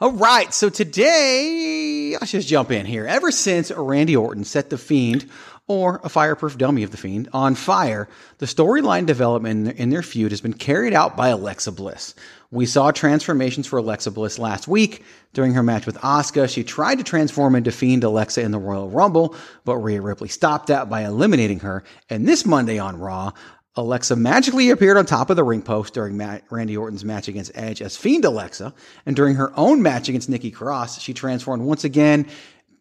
All 0.00 0.12
right, 0.12 0.54
so 0.54 0.68
today, 0.68 2.16
let's 2.20 2.30
just 2.30 2.46
jump 2.46 2.70
in 2.70 2.86
here. 2.86 3.04
Ever 3.04 3.32
since 3.32 3.72
Randy 3.72 4.14
Orton 4.14 4.44
set 4.44 4.70
The 4.70 4.78
Fiend, 4.78 5.28
or 5.68 6.00
a 6.02 6.08
fireproof 6.08 6.58
dummy 6.58 6.82
of 6.82 6.90
The 6.90 6.96
Fiend, 6.96 7.28
on 7.32 7.54
fire, 7.54 8.08
the 8.38 8.46
storyline 8.46 9.06
development 9.06 9.76
in 9.78 9.90
their 9.90 10.02
feud 10.02 10.32
has 10.32 10.40
been 10.40 10.54
carried 10.54 10.94
out 10.94 11.16
by 11.16 11.28
Alexa 11.28 11.72
Bliss. 11.72 12.14
We 12.50 12.64
saw 12.64 12.90
transformations 12.90 13.66
for 13.66 13.78
Alexa 13.78 14.10
Bliss 14.10 14.38
last 14.38 14.66
week 14.66 15.04
during 15.34 15.52
her 15.52 15.62
match 15.62 15.84
with 15.84 15.98
Asuka. 15.98 16.48
She 16.48 16.64
tried 16.64 16.96
to 16.96 17.04
transform 17.04 17.54
into 17.54 17.70
Fiend 17.70 18.02
Alexa 18.02 18.40
in 18.40 18.50
the 18.50 18.58
Royal 18.58 18.88
Rumble, 18.88 19.36
but 19.66 19.76
Rhea 19.76 20.00
Ripley 20.00 20.28
stopped 20.28 20.68
that 20.68 20.88
by 20.88 21.04
eliminating 21.04 21.60
her. 21.60 21.84
And 22.08 22.26
this 22.26 22.46
Monday 22.46 22.78
on 22.78 22.98
Raw, 22.98 23.32
Alexa 23.76 24.16
magically 24.16 24.70
appeared 24.70 24.96
on 24.96 25.06
top 25.06 25.30
of 25.30 25.36
the 25.36 25.44
ring 25.44 25.62
post 25.62 25.94
during 25.94 26.16
Matt, 26.16 26.42
Randy 26.50 26.76
Orton's 26.76 27.04
match 27.04 27.28
against 27.28 27.52
Edge 27.54 27.80
as 27.80 27.96
Fiend 27.96 28.24
Alexa, 28.24 28.74
and 29.06 29.14
during 29.14 29.36
her 29.36 29.52
own 29.56 29.82
match 29.82 30.08
against 30.08 30.28
Nikki 30.28 30.50
Cross, 30.50 31.00
she 31.00 31.14
transformed 31.14 31.62
once 31.62 31.84
again. 31.84 32.26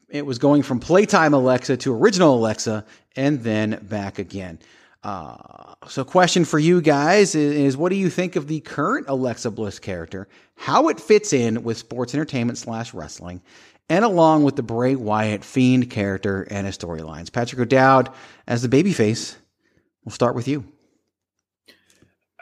It 0.10 0.26
was 0.26 0.40
going 0.40 0.64
from 0.64 0.80
playtime 0.80 1.34
Alexa 1.34 1.78
to 1.78 1.94
original 1.94 2.36
Alexa, 2.36 2.86
and 3.16 3.42
then 3.42 3.80
back 3.84 4.20
again. 4.20 4.60
Uh, 5.04 5.76
so, 5.88 6.04
question 6.04 6.46
for 6.46 6.60
you 6.60 6.82
guys 6.82 7.36
is, 7.36 7.54
is: 7.56 7.78
What 7.78 7.90
do 7.90 7.96
you 7.96 8.10
think 8.10 8.36
of 8.36 8.48
the 8.48 8.62
current 8.62 9.08
Alexa 9.10 9.52
Bliss 9.52 9.80
character? 9.80 10.28
How 10.56 10.88
it 10.88 11.00
fits 11.00 11.34
in 11.34 11.64
with 11.64 11.78
sports 11.78 12.14
entertainment 12.14 12.58
slash 12.58 12.94
wrestling, 12.94 13.42
and 13.90 14.06
along 14.06 14.44
with 14.44 14.56
the 14.56 14.64
Bray 14.64 14.96
Wyatt 14.96 15.44
Fiend 15.44 15.90
character 15.90 16.48
and 16.50 16.66
his 16.66 16.78
storylines? 16.78 17.32
Patrick 17.32 17.60
O'Dowd 17.60 18.10
as 18.48 18.62
the 18.62 18.70
babyface. 18.70 19.36
We'll 20.06 20.14
start 20.14 20.36
with 20.36 20.48
you. 20.48 20.64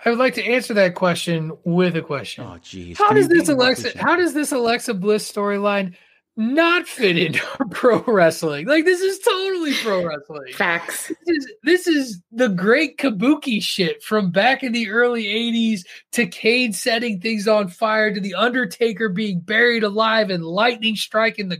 I 0.05 0.11
would 0.11 0.19
like 0.19 0.35
to 0.35 0.45
answer 0.45 0.75
that 0.75 0.93
question 0.93 1.51
with 1.63 1.95
a 1.95 2.01
question. 2.03 2.45
Oh, 2.45 2.59
geez. 2.61 2.99
How 2.99 3.07
Can 3.07 3.17
does 3.17 3.27
this 3.27 3.49
Alexa? 3.49 3.97
How 3.97 4.15
does 4.15 4.35
this 4.35 4.51
Alexa 4.51 4.93
Bliss 4.93 5.29
storyline 5.29 5.95
not 6.37 6.87
fit 6.87 7.17
into 7.17 7.41
pro 7.71 8.03
wrestling? 8.03 8.67
Like 8.67 8.85
this 8.85 9.01
is 9.01 9.19
totally 9.19 9.73
pro 9.75 10.05
wrestling. 10.05 10.53
Facts. 10.53 11.07
This 11.25 11.37
is, 11.37 11.51
this 11.63 11.87
is 11.87 12.21
the 12.31 12.49
great 12.49 12.97
kabuki 12.97 13.61
shit 13.61 14.03
from 14.03 14.31
back 14.31 14.63
in 14.63 14.71
the 14.71 14.89
early 14.89 15.25
80s 15.25 15.81
to 16.13 16.27
Kane 16.27 16.73
setting 16.73 17.19
things 17.19 17.47
on 17.47 17.67
fire 17.69 18.13
to 18.13 18.19
the 18.19 18.35
Undertaker 18.35 19.09
being 19.09 19.39
buried 19.39 19.83
alive 19.83 20.29
and 20.29 20.43
lightning 20.45 20.95
striking 20.95 21.49
the 21.49 21.57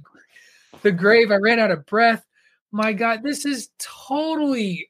the 0.82 0.91
grave. 0.91 1.32
I 1.32 1.36
ran 1.36 1.60
out 1.60 1.72
of 1.72 1.86
breath. 1.86 2.25
My 2.72 2.94
God, 2.94 3.24
this 3.24 3.46
is 3.46 3.70
totally 3.79 4.89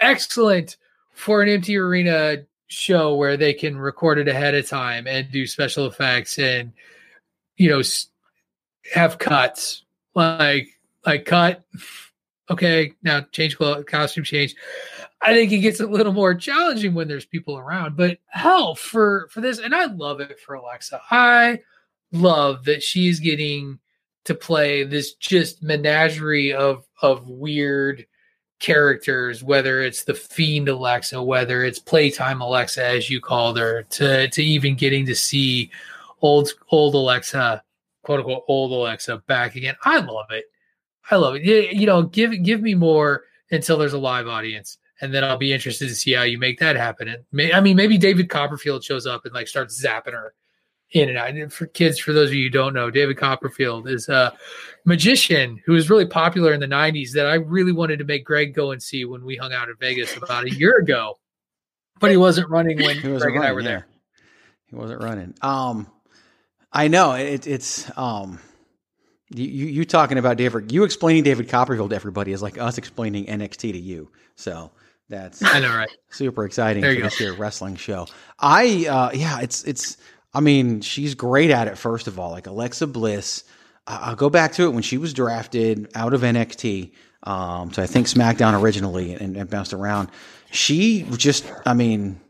excellent 0.00 0.76
for 1.14 1.42
an 1.42 1.48
empty 1.48 1.76
arena 1.76 2.38
show 2.66 3.14
where 3.14 3.36
they 3.36 3.54
can 3.54 3.78
record 3.78 4.18
it 4.18 4.28
ahead 4.28 4.54
of 4.54 4.68
time 4.68 5.06
and 5.06 5.30
do 5.30 5.46
special 5.46 5.86
effects 5.86 6.38
and 6.38 6.72
you 7.56 7.70
know 7.70 7.78
s- 7.78 8.08
have 8.92 9.18
cuts. 9.18 9.84
Like 10.14 10.68
like 11.04 11.24
cut. 11.24 11.64
Okay 12.50 12.92
now 13.02 13.22
change 13.32 13.56
clothes 13.56 13.84
costume 13.86 14.24
change. 14.24 14.54
I 15.22 15.34
think 15.34 15.52
it 15.52 15.58
gets 15.58 15.80
a 15.80 15.86
little 15.86 16.12
more 16.12 16.34
challenging 16.34 16.94
when 16.94 17.08
there's 17.08 17.26
people 17.26 17.58
around 17.58 17.96
but 17.96 18.18
hell 18.26 18.74
for 18.74 19.28
for 19.30 19.40
this 19.40 19.58
and 19.58 19.74
i 19.74 19.86
love 19.86 20.20
it 20.20 20.38
for 20.38 20.54
alexa. 20.54 21.00
I 21.10 21.60
love 22.12 22.64
that 22.64 22.82
she's 22.82 23.18
getting 23.18 23.78
to 24.24 24.34
play 24.34 24.84
this 24.84 25.14
just 25.14 25.62
menagerie 25.62 26.52
of 26.52 26.86
of 27.02 27.28
weird 27.28 28.06
characters, 28.58 29.42
whether 29.42 29.82
it's 29.82 30.04
the 30.04 30.14
fiend 30.14 30.68
Alexa, 30.68 31.22
whether 31.22 31.62
it's 31.64 31.78
playtime 31.78 32.40
Alexa, 32.40 32.84
as 32.84 33.10
you 33.10 33.20
called 33.20 33.58
her, 33.58 33.82
to 33.90 34.28
to 34.28 34.42
even 34.42 34.74
getting 34.74 35.06
to 35.06 35.14
see 35.14 35.70
old 36.22 36.50
old 36.70 36.94
Alexa, 36.94 37.62
quote 38.06 38.20
unquote 38.20 38.44
old 38.46 38.70
Alexa 38.70 39.18
back 39.26 39.56
again. 39.56 39.74
I 39.82 39.98
love 39.98 40.26
it. 40.30 40.44
I 41.10 41.16
love 41.16 41.34
it. 41.34 41.42
You, 41.42 41.56
you 41.72 41.86
know, 41.86 42.04
give 42.04 42.40
give 42.44 42.62
me 42.62 42.74
more 42.74 43.24
until 43.50 43.76
there's 43.76 43.94
a 43.94 43.98
live 43.98 44.28
audience, 44.28 44.78
and 45.00 45.12
then 45.12 45.24
I'll 45.24 45.36
be 45.36 45.52
interested 45.52 45.88
to 45.88 45.94
see 45.94 46.12
how 46.12 46.22
you 46.22 46.38
make 46.38 46.60
that 46.60 46.76
happen. 46.76 47.08
And 47.08 47.24
may, 47.32 47.52
I 47.52 47.60
mean, 47.60 47.76
maybe 47.76 47.98
David 47.98 48.30
Copperfield 48.30 48.84
shows 48.84 49.06
up 49.06 49.24
and 49.24 49.34
like 49.34 49.48
starts 49.48 49.84
zapping 49.84 50.12
her 50.12 50.34
in 50.92 51.08
and 51.08 51.18
out. 51.18 51.30
And 51.30 51.52
for 51.52 51.66
kids, 51.66 51.98
for 51.98 52.12
those 52.12 52.30
of 52.30 52.34
you 52.34 52.44
who 52.44 52.50
don't 52.50 52.74
know, 52.74 52.90
David 52.90 53.16
Copperfield 53.16 53.88
is 53.88 54.08
a 54.08 54.32
magician 54.84 55.60
who 55.66 55.72
was 55.72 55.90
really 55.90 56.06
popular 56.06 56.52
in 56.52 56.60
the 56.60 56.66
'90s 56.66 57.10
that 57.10 57.26
I 57.26 57.34
really 57.34 57.72
wanted 57.72 57.98
to 57.98 58.04
make 58.04 58.24
Greg 58.24 58.54
go 58.54 58.70
and 58.70 58.80
see 58.80 59.04
when 59.04 59.24
we 59.24 59.36
hung 59.36 59.52
out 59.52 59.68
in 59.68 59.74
Vegas 59.80 60.16
about 60.16 60.44
a 60.44 60.54
year 60.54 60.78
ago, 60.78 61.18
but 61.98 62.12
he 62.12 62.16
wasn't 62.16 62.50
running 62.50 62.80
when 62.80 62.94
He 62.94 63.02
Greg 63.02 63.34
and 63.34 63.44
I 63.44 63.52
were 63.52 63.62
yeah. 63.62 63.68
there. 63.68 63.86
He 64.66 64.76
wasn't 64.76 65.02
running. 65.02 65.34
Um, 65.42 65.90
I 66.72 66.88
know 66.88 67.12
it, 67.12 67.46
it's 67.46 67.90
um, 67.96 68.40
you 69.30 69.46
you 69.46 69.84
talking 69.84 70.18
about 70.18 70.36
David, 70.36 70.72
you 70.72 70.84
explaining 70.84 71.22
David 71.22 71.48
Copperfield 71.48 71.90
to 71.90 71.96
everybody 71.96 72.32
is 72.32 72.42
like 72.42 72.58
us 72.58 72.78
explaining 72.78 73.26
NXT 73.26 73.72
to 73.72 73.78
you. 73.78 74.10
So 74.36 74.70
that's 75.08 75.42
I 75.42 75.60
know, 75.60 75.74
right? 75.74 75.90
super 76.10 76.44
exciting 76.44 76.82
There 76.82 76.92
for 76.92 76.96
you 76.96 77.02
this 77.02 77.20
year 77.20 77.32
wrestling 77.32 77.76
show. 77.76 78.06
I 78.38 78.86
uh, 78.88 79.10
yeah, 79.14 79.40
it's 79.40 79.64
it's. 79.64 79.96
I 80.34 80.40
mean, 80.40 80.82
she's 80.82 81.14
great 81.14 81.50
at 81.50 81.66
it. 81.66 81.78
First 81.78 82.08
of 82.08 82.18
all, 82.18 82.30
like 82.30 82.46
Alexa 82.46 82.86
Bliss. 82.88 83.44
I'll 83.86 84.16
go 84.16 84.28
back 84.28 84.52
to 84.54 84.64
it 84.64 84.70
when 84.70 84.82
she 84.82 84.98
was 84.98 85.14
drafted 85.14 85.88
out 85.94 86.12
of 86.12 86.22
NXT. 86.22 86.92
Um, 87.22 87.72
so 87.72 87.82
I 87.82 87.86
think 87.86 88.06
SmackDown 88.06 88.60
originally 88.60 89.14
and, 89.14 89.36
and 89.36 89.48
bounced 89.48 89.72
around. 89.72 90.10
She 90.50 91.06
just, 91.16 91.50
I 91.64 91.74
mean, 91.74 92.20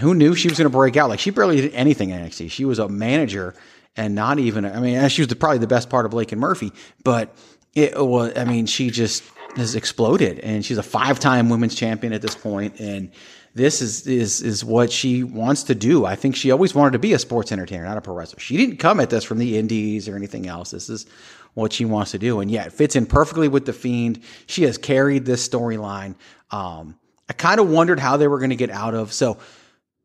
who 0.00 0.14
knew 0.14 0.34
she 0.34 0.48
was 0.48 0.58
going 0.58 0.70
to 0.70 0.76
break 0.76 0.96
out? 0.96 1.08
Like 1.08 1.20
she 1.20 1.30
barely 1.30 1.60
did 1.60 1.74
anything 1.74 2.10
in 2.10 2.20
NXT. 2.20 2.50
She 2.50 2.64
was 2.64 2.78
a 2.78 2.88
manager 2.88 3.54
and 3.96 4.14
not 4.14 4.38
even. 4.38 4.64
I 4.64 4.80
mean, 4.80 5.08
she 5.08 5.22
was 5.22 5.28
the, 5.28 5.36
probably 5.36 5.58
the 5.58 5.66
best 5.66 5.88
part 5.88 6.04
of 6.04 6.10
Blake 6.10 6.32
and 6.32 6.40
Murphy, 6.40 6.72
but 7.02 7.34
it 7.74 7.94
was. 7.96 8.36
I 8.36 8.44
mean, 8.44 8.66
she 8.66 8.90
just 8.90 9.22
has 9.56 9.74
exploded, 9.74 10.40
and 10.40 10.64
she's 10.64 10.78
a 10.78 10.82
five-time 10.82 11.48
women's 11.48 11.74
champion 11.74 12.12
at 12.12 12.22
this 12.22 12.34
point, 12.34 12.80
and 12.80 13.10
this 13.54 13.80
is 13.80 14.06
is 14.06 14.40
is 14.40 14.64
what 14.64 14.90
she 14.90 15.22
wants 15.22 15.64
to 15.64 15.74
do. 15.74 16.04
I 16.04 16.16
think 16.16 16.36
she 16.36 16.50
always 16.50 16.74
wanted 16.74 16.92
to 16.92 16.98
be 16.98 17.12
a 17.12 17.18
sports 17.18 17.52
entertainer, 17.52 17.84
not 17.84 17.96
a 17.96 18.00
pro 18.00 18.14
wrestler. 18.14 18.40
She 18.40 18.56
didn't 18.56 18.78
come 18.78 19.00
at 19.00 19.10
this 19.10 19.24
from 19.24 19.38
the 19.38 19.58
indies 19.58 20.08
or 20.08 20.16
anything 20.16 20.46
else. 20.46 20.70
This 20.72 20.88
is 20.88 21.06
what 21.54 21.72
she 21.72 21.84
wants 21.84 22.10
to 22.12 22.18
do, 22.18 22.40
and 22.40 22.50
yeah, 22.50 22.64
it 22.64 22.72
fits 22.72 22.96
in 22.96 23.06
perfectly 23.06 23.48
with 23.48 23.64
the 23.64 23.72
Fiend. 23.72 24.20
She 24.46 24.64
has 24.64 24.76
carried 24.76 25.24
this 25.24 25.48
storyline. 25.48 26.16
Um, 26.50 26.98
I 27.28 27.32
kind 27.32 27.60
of 27.60 27.70
wondered 27.70 28.00
how 28.00 28.16
they 28.16 28.28
were 28.28 28.38
going 28.38 28.50
to 28.50 28.56
get 28.56 28.70
out 28.70 28.94
of 28.94 29.12
so 29.12 29.38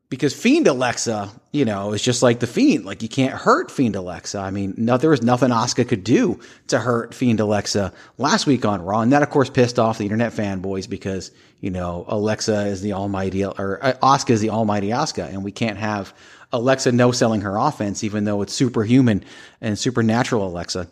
because 0.09 0.33
Fiend 0.33 0.65
Alexa, 0.67 1.29
you 1.51 1.65
know, 1.65 1.93
is 1.93 2.01
just 2.01 2.23
like 2.23 2.39
the 2.39 2.47
Fiend. 2.47 2.85
Like 2.85 3.03
you 3.03 3.09
can't 3.09 3.33
hurt 3.33 3.69
Fiend 3.69 3.95
Alexa. 3.95 4.39
I 4.39 4.49
mean, 4.49 4.73
no, 4.75 4.97
there 4.97 5.11
was 5.11 5.21
nothing 5.21 5.49
Asuka 5.49 5.87
could 5.87 6.03
do 6.03 6.39
to 6.67 6.79
hurt 6.79 7.13
Fiend 7.13 7.39
Alexa 7.39 7.93
last 8.17 8.47
week 8.47 8.65
on 8.65 8.81
Raw, 8.81 9.01
and 9.01 9.11
that 9.11 9.21
of 9.21 9.29
course 9.29 9.49
pissed 9.49 9.77
off 9.77 9.99
the 9.99 10.05
internet 10.05 10.33
fanboys 10.33 10.89
because 10.89 11.31
you 11.59 11.69
know 11.69 12.05
Alexa 12.07 12.65
is 12.65 12.81
the 12.81 12.93
almighty 12.93 13.45
or 13.45 13.79
uh, 13.83 13.93
Asuka 14.01 14.31
is 14.31 14.41
the 14.41 14.49
almighty 14.49 14.89
Asuka, 14.89 15.27
and 15.27 15.43
we 15.43 15.51
can't 15.51 15.77
have 15.77 16.13
Alexa 16.51 16.91
no 16.91 17.11
selling 17.11 17.41
her 17.41 17.57
offense, 17.57 18.03
even 18.03 18.23
though 18.23 18.41
it's 18.41 18.53
superhuman 18.53 19.23
and 19.61 19.77
supernatural 19.77 20.47
Alexa. 20.47 20.87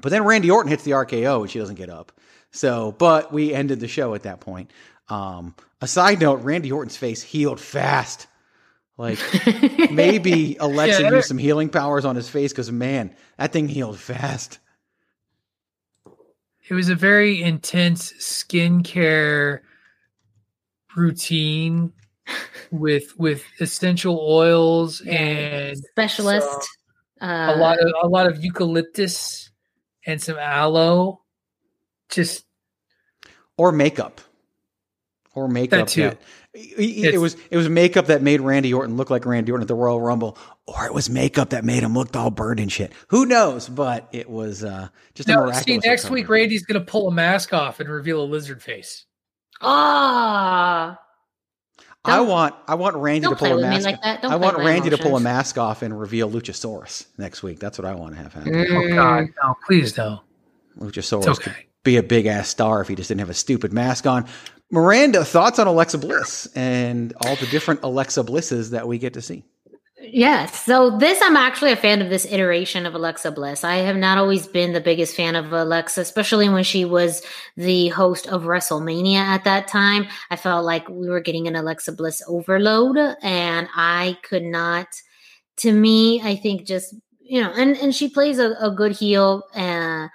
But 0.00 0.10
then 0.10 0.22
Randy 0.22 0.48
Orton 0.48 0.70
hits 0.70 0.84
the 0.84 0.92
RKO 0.92 1.40
and 1.40 1.50
she 1.50 1.58
doesn't 1.58 1.74
get 1.74 1.90
up. 1.90 2.12
So, 2.52 2.92
but 2.92 3.32
we 3.32 3.52
ended 3.52 3.80
the 3.80 3.88
show 3.88 4.14
at 4.14 4.22
that 4.22 4.38
point. 4.38 4.70
Um, 5.08 5.56
a 5.80 5.88
side 5.88 6.20
note, 6.20 6.42
Randy 6.42 6.70
Orton's 6.70 6.96
face 6.96 7.20
healed 7.20 7.60
fast. 7.60 8.27
Like 8.98 9.18
maybe 9.90 10.56
Alexa 10.58 11.02
Yeah, 11.02 11.10
used 11.12 11.28
some 11.28 11.38
healing 11.38 11.68
powers 11.70 12.04
on 12.04 12.16
his 12.16 12.28
face 12.28 12.52
because 12.52 12.70
man, 12.70 13.14
that 13.38 13.52
thing 13.52 13.68
healed 13.68 13.98
fast. 13.98 14.58
It 16.68 16.74
was 16.74 16.90
a 16.90 16.94
very 16.94 17.40
intense 17.40 18.12
skincare 18.14 19.60
routine 20.96 21.92
with 22.72 23.16
with 23.18 23.44
essential 23.60 24.18
oils 24.20 25.00
and 25.02 25.78
Specialist. 25.78 26.68
uh, 27.22 27.52
a 27.54 27.56
lot 27.56 27.78
of 27.78 27.90
a 28.02 28.08
lot 28.08 28.26
of 28.26 28.44
eucalyptus 28.44 29.50
and 30.06 30.20
some 30.20 30.36
aloe. 30.38 31.22
Just 32.10 32.44
Or 33.56 33.70
makeup. 33.70 34.20
Or 35.34 35.46
makeup. 35.48 35.86
That 35.86 35.88
too. 35.88 36.12
It, 36.58 37.14
it 37.14 37.18
was 37.18 37.36
it 37.50 37.56
was 37.56 37.68
makeup 37.68 38.06
that 38.06 38.22
made 38.22 38.40
Randy 38.40 38.72
Orton 38.74 38.96
look 38.96 39.10
like 39.10 39.24
Randy 39.26 39.52
Orton 39.52 39.62
at 39.62 39.68
the 39.68 39.74
Royal 39.74 40.00
Rumble, 40.00 40.36
or 40.66 40.84
it 40.86 40.92
was 40.94 41.08
makeup 41.10 41.50
that 41.50 41.64
made 41.64 41.82
him 41.82 41.94
look 41.94 42.14
all 42.16 42.30
burned 42.30 42.60
and 42.60 42.70
shit. 42.70 42.92
Who 43.08 43.26
knows? 43.26 43.68
But 43.68 44.08
it 44.12 44.28
was 44.28 44.64
uh, 44.64 44.88
just 45.14 45.28
a 45.28 45.32
no, 45.32 45.38
miraculous. 45.40 45.64
see 45.64 45.76
next 45.78 46.04
recovery. 46.04 46.20
week 46.22 46.28
Randy's 46.28 46.66
gonna 46.66 46.80
pull 46.84 47.08
a 47.08 47.12
mask 47.12 47.52
off 47.54 47.80
and 47.80 47.88
reveal 47.88 48.20
a 48.22 48.24
lizard 48.26 48.62
face. 48.62 49.04
Ah, 49.60 50.98
I 52.04 52.16
Don't- 52.16 52.28
want 52.28 52.54
I 52.66 52.74
want 52.74 52.96
Randy 52.96 53.20
don't 53.22 53.32
to 53.32 53.36
pull 53.38 53.48
play 53.48 53.52
a 53.52 53.56
with 53.56 53.64
me 53.64 53.70
mask. 53.70 53.84
like 53.86 54.02
that. 54.02 54.22
Don't 54.22 54.30
I 54.32 54.36
play 54.36 54.44
want 54.44 54.56
with 54.56 54.64
my 54.64 54.70
Randy 54.70 54.90
to 54.90 54.98
pull 54.98 55.16
a 55.16 55.20
mask 55.20 55.58
off 55.58 55.82
and 55.82 55.98
reveal 55.98 56.30
Luchasaurus 56.30 57.06
next 57.18 57.42
week. 57.42 57.58
That's 57.58 57.78
what 57.78 57.84
I 57.84 57.94
want 57.94 58.14
to 58.16 58.22
have 58.22 58.32
happen. 58.32 58.66
Oh 58.70 58.88
God, 58.88 59.24
no, 59.42 59.54
please 59.66 59.96
no. 59.96 60.20
Luchasaurus 60.78 61.26
It's 61.28 61.38
could 61.40 61.54
be 61.84 61.96
a 61.96 62.02
big 62.02 62.26
ass 62.26 62.48
star 62.48 62.80
if 62.80 62.88
he 62.88 62.94
just 62.94 63.08
didn't 63.08 63.20
have 63.20 63.30
a 63.30 63.34
stupid 63.34 63.72
mask 63.72 64.06
on. 64.06 64.26
Miranda, 64.70 65.24
thoughts 65.24 65.58
on 65.58 65.66
Alexa 65.66 65.98
Bliss 65.98 66.46
and 66.54 67.14
all 67.22 67.36
the 67.36 67.46
different 67.46 67.80
Alexa 67.82 68.22
Blisses 68.22 68.70
that 68.70 68.86
we 68.86 68.98
get 68.98 69.14
to 69.14 69.22
see? 69.22 69.44
Yes. 70.00 70.64
So 70.64 70.96
this, 70.96 71.20
I'm 71.22 71.36
actually 71.36 71.72
a 71.72 71.76
fan 71.76 72.00
of 72.00 72.08
this 72.08 72.24
iteration 72.26 72.86
of 72.86 72.94
Alexa 72.94 73.32
Bliss. 73.32 73.64
I 73.64 73.76
have 73.76 73.96
not 73.96 74.16
always 74.16 74.46
been 74.46 74.72
the 74.72 74.80
biggest 74.80 75.16
fan 75.16 75.34
of 75.34 75.52
Alexa, 75.52 76.00
especially 76.00 76.48
when 76.48 76.64
she 76.64 76.84
was 76.84 77.22
the 77.56 77.88
host 77.88 78.26
of 78.28 78.44
WrestleMania 78.44 79.16
at 79.16 79.44
that 79.44 79.68
time. 79.68 80.06
I 80.30 80.36
felt 80.36 80.64
like 80.64 80.88
we 80.88 81.08
were 81.08 81.20
getting 81.20 81.48
an 81.48 81.56
Alexa 81.56 81.92
Bliss 81.92 82.22
overload 82.28 82.96
and 83.22 83.68
I 83.74 84.18
could 84.22 84.44
not, 84.44 84.86
to 85.58 85.72
me, 85.72 86.22
I 86.22 86.36
think 86.36 86.64
just, 86.64 86.94
you 87.20 87.42
know, 87.42 87.52
and, 87.52 87.76
and 87.76 87.94
she 87.94 88.08
plays 88.08 88.38
a, 88.38 88.52
a 88.60 88.70
good 88.70 88.92
heel, 88.92 89.42
uh, 89.54 90.08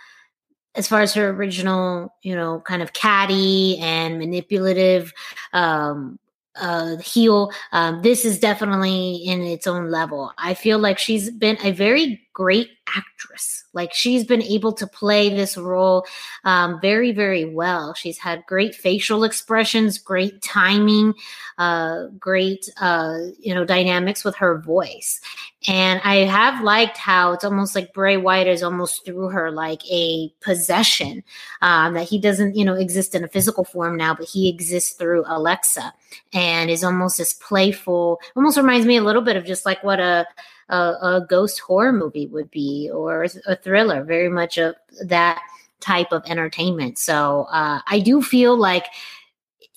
as 0.75 0.87
far 0.87 1.01
as 1.01 1.13
her 1.13 1.29
original, 1.29 2.13
you 2.21 2.35
know, 2.35 2.61
kind 2.61 2.81
of 2.81 2.93
catty 2.93 3.77
and 3.79 4.19
manipulative, 4.19 5.13
um, 5.53 6.19
uh 6.55 6.97
heel 6.97 7.51
um 7.71 8.03
this 8.03 8.23
is 8.25 8.37
definitely 8.37 9.15
in 9.15 9.41
its 9.41 9.65
own 9.65 9.89
level. 9.89 10.31
I 10.37 10.53
feel 10.53 10.77
like 10.77 10.99
she's 10.99 11.31
been 11.31 11.57
a 11.63 11.71
very 11.71 12.21
great 12.33 12.69
actress. 12.95 13.63
Like 13.73 13.93
she's 13.93 14.23
been 14.23 14.41
able 14.41 14.73
to 14.73 14.87
play 14.87 15.29
this 15.29 15.57
role 15.57 16.05
um 16.43 16.79
very 16.81 17.11
very 17.11 17.45
well. 17.45 17.93
She's 17.93 18.17
had 18.17 18.45
great 18.47 18.75
facial 18.75 19.23
expressions 19.23 19.97
great 19.97 20.41
timing 20.41 21.13
uh 21.57 22.07
great 22.19 22.69
uh 22.81 23.17
you 23.39 23.53
know 23.53 23.65
dynamics 23.65 24.23
with 24.23 24.35
her 24.37 24.59
voice. 24.59 25.21
And 25.65 26.01
i 26.03 26.15
have 26.17 26.61
liked 26.61 26.97
how 26.97 27.31
it's 27.31 27.45
almost 27.45 27.73
like 27.73 27.93
bray 27.93 28.17
wyatt 28.17 28.47
is 28.47 28.63
almost 28.63 29.05
through 29.05 29.29
her 29.29 29.49
like 29.49 29.81
a 29.89 30.29
possession 30.41 31.23
um 31.61 31.93
that 31.93 32.09
he 32.09 32.19
doesn't 32.19 32.57
you 32.57 32.65
know 32.65 32.73
exist 32.73 33.15
in 33.15 33.23
a 33.23 33.29
physical 33.29 33.63
form 33.63 33.95
now 33.95 34.13
but 34.13 34.27
he 34.27 34.49
exists 34.49 34.91
through 34.91 35.23
alexa 35.25 35.93
and 36.33 36.69
is 36.69 36.83
almost 36.83 37.17
this 37.17 37.33
playful. 37.33 38.19
Almost 38.35 38.57
reminds 38.57 38.85
me 38.85 38.97
a 38.97 39.03
little 39.03 39.21
bit 39.21 39.35
of 39.35 39.45
just 39.45 39.65
like 39.65 39.83
what 39.83 39.99
a 39.99 40.25
a, 40.69 40.75
a 40.75 41.25
ghost 41.29 41.59
horror 41.59 41.93
movie 41.93 42.27
would 42.27 42.49
be 42.51 42.89
or 42.93 43.25
a 43.45 43.55
thriller 43.55 44.03
very 44.03 44.29
much 44.29 44.57
of 44.57 44.75
that 45.05 45.41
type 45.79 46.11
of 46.11 46.23
entertainment 46.25 46.97
so 46.97 47.47
uh, 47.51 47.79
i 47.87 47.99
do 47.99 48.21
feel 48.21 48.57
like 48.57 48.85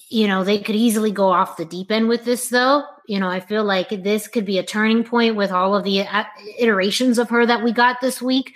you 0.09 0.29
know 0.29 0.45
they 0.45 0.59
could 0.59 0.77
easily 0.77 1.11
go 1.11 1.29
off 1.29 1.57
the 1.57 1.65
deep 1.65 1.91
end 1.91 2.09
with 2.09 2.25
this 2.25 2.49
though 2.49 2.85
you 3.07 3.19
know 3.19 3.29
i 3.29 3.41
feel 3.41 3.65
like 3.65 3.89
this 4.05 4.29
could 4.29 4.45
be 4.45 4.59
a 4.59 4.65
turning 4.65 5.03
point 5.03 5.35
with 5.35 5.51
all 5.51 5.75
of 5.75 5.85
the 5.85 6.03
uh, 6.03 6.25
iterations 6.59 7.19
of 7.19 7.29
her 7.29 7.45
that 7.45 7.63
we 7.63 7.73
got 7.73 8.01
this 8.01 8.23
week 8.23 8.55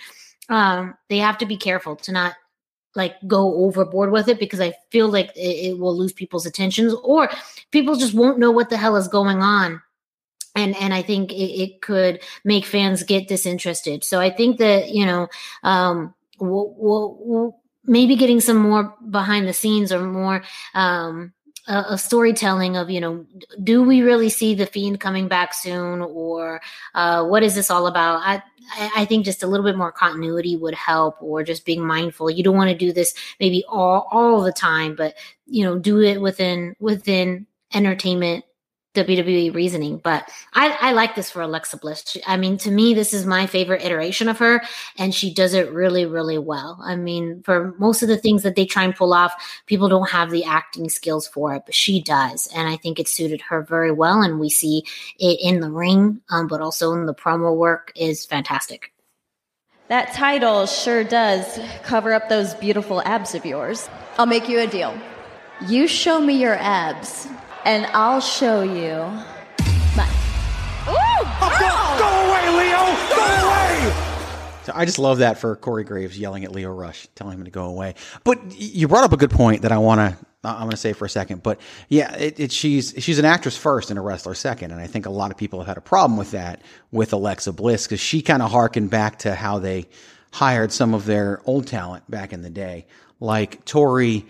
um, 0.49 0.95
they 1.09 1.19
have 1.19 1.39
to 1.39 1.47
be 1.47 1.57
careful 1.57 1.97
to 1.97 2.13
not 2.13 2.35
like 2.95 3.15
go 3.27 3.55
overboard 3.65 4.11
with 4.11 4.29
it 4.29 4.39
because 4.39 4.61
I 4.61 4.75
feel 4.91 5.09
like 5.09 5.31
it, 5.37 5.71
it 5.71 5.79
will 5.79 5.97
lose 5.97 6.13
people's 6.13 6.47
attentions 6.47 6.95
or 7.05 7.31
people 7.71 7.95
just 7.95 8.15
won't 8.15 8.39
know 8.39 8.51
what 8.51 8.69
the 8.69 8.77
hell 8.77 8.97
is 8.97 9.09
going 9.09 9.43
on. 9.43 9.81
And 10.57 10.77
and 10.77 10.93
I 10.93 11.03
think 11.03 11.33
it, 11.33 11.37
it 11.37 11.83
could 11.83 12.23
make 12.45 12.65
fans 12.65 13.03
get 13.05 13.29
disinterested. 13.29 14.05
So 14.05 14.21
I 14.21 14.31
think 14.31 14.59
that 14.59 14.91
you 14.91 15.07
know, 15.07 15.29
um, 15.63 16.15
we'll, 16.41 16.75
we'll, 16.77 17.19
we'll 17.21 17.61
maybe 17.85 18.17
getting 18.17 18.41
some 18.41 18.57
more 18.57 18.95
behind 19.11 19.47
the 19.47 19.53
scenes 19.53 19.93
or 19.93 20.05
more 20.05 20.43
um, 20.75 21.33
a, 21.67 21.97
storytelling 21.99 22.77
of 22.77 22.91
you 22.91 23.01
know, 23.01 23.25
do 23.63 23.83
we 23.83 24.03
really 24.03 24.29
see 24.29 24.55
the 24.55 24.67
fiend 24.67 25.01
coming 25.01 25.29
back 25.29 25.55
soon, 25.55 26.01
or 26.01 26.61
uh, 26.95 27.25
what 27.25 27.43
is 27.43 27.55
this 27.55 27.71
all 27.71 27.87
about? 27.87 28.21
I 28.25 28.43
I 28.97 29.05
think 29.05 29.25
just 29.25 29.43
a 29.43 29.47
little 29.47 29.65
bit 29.65 29.77
more 29.77 29.93
continuity 29.93 30.57
would 30.57 30.75
help, 30.75 31.23
or 31.23 31.43
just 31.43 31.65
being 31.65 31.85
mindful. 31.85 32.31
You 32.31 32.43
don't 32.43 32.57
want 32.57 32.71
to 32.71 32.77
do 32.77 32.93
this 32.93 33.15
maybe 33.39 33.65
all 33.69 34.09
all 34.11 34.43
the 34.43 34.53
time, 34.53 34.95
but 34.97 35.15
you 35.47 35.65
know, 35.65 35.79
do 35.79 36.01
it 36.01 36.21
within 36.21 36.75
within 36.81 37.47
entertainment 37.73 38.45
WWE 38.95 39.55
reasoning, 39.55 39.99
but 39.99 40.29
I, 40.53 40.77
I 40.81 40.93
like 40.93 41.15
this 41.15 41.31
for 41.31 41.43
Alexa 41.43 41.77
Bliss. 41.77 42.05
She, 42.09 42.21
I 42.27 42.37
mean, 42.37 42.59
to 42.59 42.73
me, 42.73 42.93
this 42.93 43.15
is 43.15 43.25
my 43.25 43.47
favorite 43.47 43.85
iteration 43.85 44.29
of 44.29 44.39
her, 44.39 44.63
and 44.99 45.15
she 45.15 45.33
does 45.33 45.55
it 45.55 45.73
really, 45.73 46.07
really 46.07 46.39
well. 46.39 46.81
I 46.83 46.97
mean, 46.97 47.41
for 47.45 47.73
most 47.79 48.03
of 48.03 48.09
the 48.09 48.17
things 48.17 48.43
that 48.43 48.57
they 48.57 48.67
try 48.67 48.83
and 48.83 48.95
pull 48.95 49.15
off, 49.15 49.33
people 49.67 49.89
don't 49.89 50.11
have 50.11 50.31
the 50.31 50.43
acting 50.43 50.89
skills 50.89 51.29
for 51.29 51.55
it, 51.55 51.63
but 51.67 51.75
she 51.75 52.03
does, 52.03 52.49
and 52.55 52.69
I 52.69 52.77
think 52.77 52.99
it 52.99 53.07
suited 53.07 53.41
her 53.43 53.63
very 53.63 53.93
well. 53.93 54.23
And 54.23 54.41
we 54.41 54.51
see 54.51 54.83
it 55.21 55.39
in 55.41 55.61
the 55.61 55.71
ring, 55.71 56.21
um, 56.31 56.49
but 56.49 56.61
also 56.61 56.93
in 56.93 57.07
the 57.07 57.15
promo 57.15 57.57
work 57.57 57.93
is 57.95 58.27
fantastic. 58.27 58.93
That 59.87 60.13
title 60.15 60.67
sure 60.67 61.05
does 61.05 61.61
cover 61.85 62.13
up 62.13 62.29
those 62.29 62.55
beautiful 62.55 63.03
abs 63.03 63.37
of 63.37 63.47
yours. 63.47 63.89
I'll 64.19 64.27
make 64.27 64.49
you 64.49 64.59
a 64.59 64.67
deal. 64.67 64.97
You 65.69 65.87
show 65.87 66.21
me 66.21 66.41
your 66.41 66.55
abs 66.55 67.29
and 67.65 67.87
I'll 67.87 68.21
show 68.21 68.63
you 68.63 68.97
my. 69.97 70.07
Ooh, 70.89 70.97
oh, 71.41 71.57
go, 71.61 71.99
go 71.99 72.09
away, 72.29 72.49
Lio! 72.57 72.83
Go 73.17 73.25
away! 73.49 74.07
So 74.65 74.73
I 74.75 74.85
just 74.85 74.99
love 74.99 75.19
that 75.19 75.39
for 75.39 75.57
Corey 75.57 75.85
Graves 75.85 76.19
yelling 76.19 76.45
at 76.45 76.53
Lio 76.53 76.71
Rush, 76.71 77.07
telling 77.15 77.39
him 77.39 77.45
to 77.45 77.51
go 77.51 77.65
away. 77.65 77.95
But 78.25 78.39
you 78.59 78.89
brought 78.89 79.05
up 79.05 79.13
a 79.13 79.17
good 79.17 79.31
point 79.31 79.63
that 79.63 79.73
I 79.73 79.79
want 79.79 80.01
to 80.01 80.27
I'm 80.43 80.61
going 80.61 80.71
to 80.71 80.77
say 80.79 80.95
for 80.95 81.05
a 81.05 81.11
second, 81.11 81.43
but 81.43 81.61
yeah, 81.91 82.15
it, 82.17 82.41
it, 82.41 82.53
she's 82.53 82.95
she's 82.99 83.19
an 83.19 83.27
actress 83.27 83.59
first 83.59 83.91
and 83.91 83.99
a 83.99 84.03
wrestler 84.03 84.35
second, 84.35 84.71
and 84.71 84.81
I 84.81 84.87
think 84.87 85.05
a 85.05 85.11
lot 85.11 85.31
of 85.31 85.37
people 85.37 85.59
have 85.61 85.67
had 85.67 85.77
a 85.77 85.83
problem 85.83 86.17
with 86.17 86.31
that 86.31 86.63
with 86.91 87.13
Alexa 87.13 87.53
Bliss 87.53 87.85
because 87.87 88.01
she 88.01 88.23
kind 88.23 88.41
of 88.41 88.51
harkened 88.51 88.89
back 88.89 89.19
to 89.21 89.35
how 89.35 89.59
they 89.59 89.87
hired 90.33 90.73
some 90.73 90.95
of 90.95 91.05
their 91.05 91.43
old 91.45 91.67
talent 91.67 92.11
back 92.11 92.33
in 92.33 92.41
the 92.41 92.49
day, 92.49 92.87
like 93.21 93.67
Torrie 93.67 94.25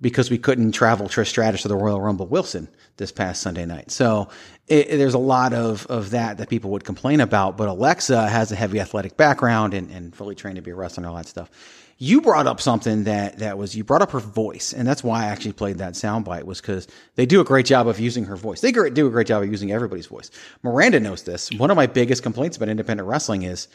because 0.00 0.30
we 0.30 0.38
couldn't 0.38 0.72
travel 0.72 1.08
Trish 1.08 1.28
Stratus 1.28 1.62
to 1.62 1.68
the 1.68 1.76
Royal 1.76 2.00
Rumble 2.00 2.26
Wilson 2.26 2.68
this 2.96 3.12
past 3.12 3.42
Sunday 3.42 3.66
night. 3.66 3.90
So 3.90 4.28
it, 4.68 4.88
there's 4.88 5.14
a 5.14 5.18
lot 5.18 5.52
of, 5.52 5.86
of 5.86 6.10
that 6.10 6.38
that 6.38 6.48
people 6.48 6.70
would 6.70 6.84
complain 6.84 7.20
about. 7.20 7.56
But 7.56 7.68
Alexa 7.68 8.28
has 8.28 8.52
a 8.52 8.56
heavy 8.56 8.80
athletic 8.80 9.16
background 9.16 9.74
and, 9.74 9.90
and 9.90 10.14
fully 10.14 10.34
trained 10.34 10.56
to 10.56 10.62
be 10.62 10.70
a 10.70 10.74
wrestler 10.74 11.02
and 11.02 11.10
all 11.10 11.16
that 11.16 11.26
stuff. 11.26 11.50
You 11.98 12.20
brought 12.20 12.46
up 12.46 12.60
something 12.60 13.04
that, 13.04 13.38
that 13.38 13.56
was, 13.56 13.74
you 13.74 13.82
brought 13.82 14.02
up 14.02 14.10
her 14.10 14.20
voice. 14.20 14.74
And 14.74 14.86
that's 14.86 15.02
why 15.02 15.22
I 15.22 15.26
actually 15.28 15.52
played 15.52 15.78
that 15.78 15.94
soundbite 15.94 16.42
was 16.44 16.60
because 16.60 16.86
they 17.14 17.24
do 17.24 17.40
a 17.40 17.44
great 17.44 17.64
job 17.64 17.88
of 17.88 17.98
using 17.98 18.26
her 18.26 18.36
voice. 18.36 18.60
They 18.60 18.70
do 18.70 19.06
a 19.06 19.10
great 19.10 19.26
job 19.26 19.42
of 19.42 19.50
using 19.50 19.72
everybody's 19.72 20.06
voice. 20.06 20.30
Miranda 20.62 21.00
knows 21.00 21.22
this. 21.22 21.50
One 21.52 21.70
of 21.70 21.76
my 21.76 21.86
biggest 21.86 22.22
complaints 22.22 22.58
about 22.58 22.68
independent 22.68 23.08
wrestling 23.08 23.44
is 23.44 23.68